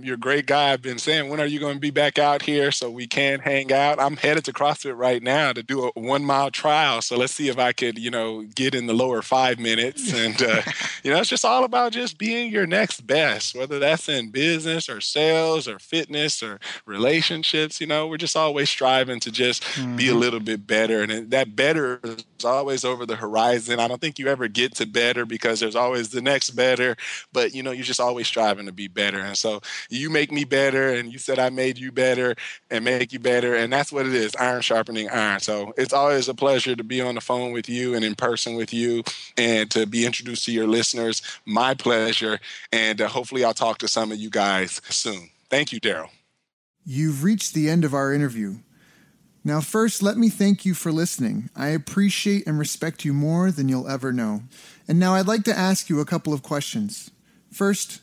You're 0.00 0.14
a 0.14 0.18
great 0.18 0.46
guy. 0.46 0.72
I've 0.72 0.82
been 0.82 0.98
saying, 0.98 1.28
when 1.28 1.40
are 1.40 1.46
you 1.46 1.58
going 1.58 1.74
to 1.74 1.80
be 1.80 1.90
back 1.90 2.18
out 2.18 2.42
here 2.42 2.70
so 2.70 2.90
we 2.90 3.06
can 3.06 3.40
hang 3.40 3.72
out? 3.72 4.00
I'm 4.00 4.16
headed 4.16 4.44
to 4.44 4.52
CrossFit 4.52 4.96
right 4.96 5.22
now 5.22 5.52
to 5.52 5.62
do 5.62 5.86
a 5.86 6.00
one 6.00 6.24
mile 6.24 6.50
trial. 6.50 7.02
So 7.02 7.16
let's 7.16 7.32
see 7.32 7.48
if 7.48 7.58
I 7.58 7.72
could, 7.72 7.98
you 7.98 8.10
know, 8.10 8.42
get 8.54 8.74
in 8.74 8.86
the 8.86 8.92
lower 8.92 9.22
five 9.22 9.58
minutes. 9.58 10.12
And, 10.18 10.42
uh, 10.42 10.62
you 11.04 11.12
know, 11.12 11.20
it's 11.20 11.28
just 11.28 11.44
all 11.44 11.62
about 11.64 11.92
just 11.92 12.18
being 12.18 12.50
your 12.50 12.66
next 12.66 13.06
best, 13.06 13.54
whether 13.54 13.78
that's 13.78 14.08
in 14.08 14.30
business 14.30 14.88
or 14.88 15.00
sales 15.00 15.68
or 15.68 15.78
fitness 15.78 16.42
or 16.42 16.58
relationships. 16.86 17.80
You 17.80 17.86
know, 17.86 18.08
we're 18.08 18.16
just 18.16 18.36
always 18.36 18.68
striving 18.68 19.20
to 19.20 19.30
just 19.30 19.62
mm-hmm. 19.62 19.96
be 19.96 20.08
a 20.08 20.10
mm-hmm. 20.10 20.18
little 20.18 20.40
bit 20.40 20.66
better. 20.66 21.02
And 21.02 21.30
that 21.30 21.54
better 21.54 22.00
is 22.02 22.44
always 22.44 22.84
over 22.84 23.06
the 23.06 23.14
horizon. 23.14 23.78
I 23.78 23.86
don't 23.86 24.00
think 24.00 24.18
you 24.18 24.26
ever 24.26 24.48
get 24.48 24.74
to 24.76 24.86
better 24.86 25.24
because 25.24 25.60
there's 25.60 25.76
always 25.76 26.08
the 26.08 26.22
next 26.22 26.50
better, 26.50 26.96
but, 27.32 27.54
you 27.54 27.62
know, 27.62 27.70
you're 27.70 27.84
just 27.84 28.00
always 28.00 28.26
striving 28.26 28.66
to 28.66 28.72
be 28.72 28.88
better. 28.88 29.20
And 29.20 29.36
so, 29.36 29.60
you 29.88 30.10
make 30.10 30.30
me 30.30 30.44
better 30.44 30.90
and 30.90 31.12
you 31.12 31.18
said 31.18 31.38
I 31.38 31.50
made 31.50 31.78
you 31.78 31.90
better 31.92 32.34
and 32.70 32.84
make 32.84 33.12
you 33.12 33.18
better. 33.18 33.54
And 33.54 33.72
that's 33.72 33.92
what 33.92 34.06
it 34.06 34.14
is 34.14 34.36
iron 34.36 34.62
sharpening 34.62 35.08
iron. 35.08 35.40
So 35.40 35.72
it's 35.76 35.92
always 35.92 36.28
a 36.28 36.34
pleasure 36.34 36.76
to 36.76 36.84
be 36.84 37.00
on 37.00 37.14
the 37.14 37.20
phone 37.20 37.52
with 37.52 37.68
you 37.68 37.94
and 37.94 38.04
in 38.04 38.14
person 38.14 38.54
with 38.54 38.72
you 38.72 39.02
and 39.36 39.70
to 39.70 39.86
be 39.86 40.04
introduced 40.04 40.44
to 40.44 40.52
your 40.52 40.66
listeners. 40.66 41.22
My 41.44 41.74
pleasure. 41.74 42.38
And 42.72 43.00
uh, 43.00 43.08
hopefully 43.08 43.44
I'll 43.44 43.54
talk 43.54 43.78
to 43.78 43.88
some 43.88 44.12
of 44.12 44.18
you 44.18 44.30
guys 44.30 44.80
soon. 44.88 45.30
Thank 45.50 45.72
you, 45.72 45.80
Daryl. 45.80 46.10
You've 46.84 47.24
reached 47.24 47.54
the 47.54 47.68
end 47.68 47.84
of 47.84 47.94
our 47.94 48.12
interview. 48.12 48.58
Now, 49.44 49.60
first, 49.60 50.02
let 50.02 50.18
me 50.18 50.28
thank 50.28 50.66
you 50.66 50.74
for 50.74 50.92
listening. 50.92 51.48
I 51.56 51.68
appreciate 51.68 52.46
and 52.46 52.58
respect 52.58 53.04
you 53.04 53.14
more 53.14 53.50
than 53.50 53.68
you'll 53.68 53.88
ever 53.88 54.12
know. 54.12 54.42
And 54.86 54.98
now 54.98 55.14
I'd 55.14 55.26
like 55.26 55.44
to 55.44 55.56
ask 55.56 55.88
you 55.88 56.00
a 56.00 56.04
couple 56.04 56.34
of 56.34 56.42
questions. 56.42 57.10
First, 57.50 58.02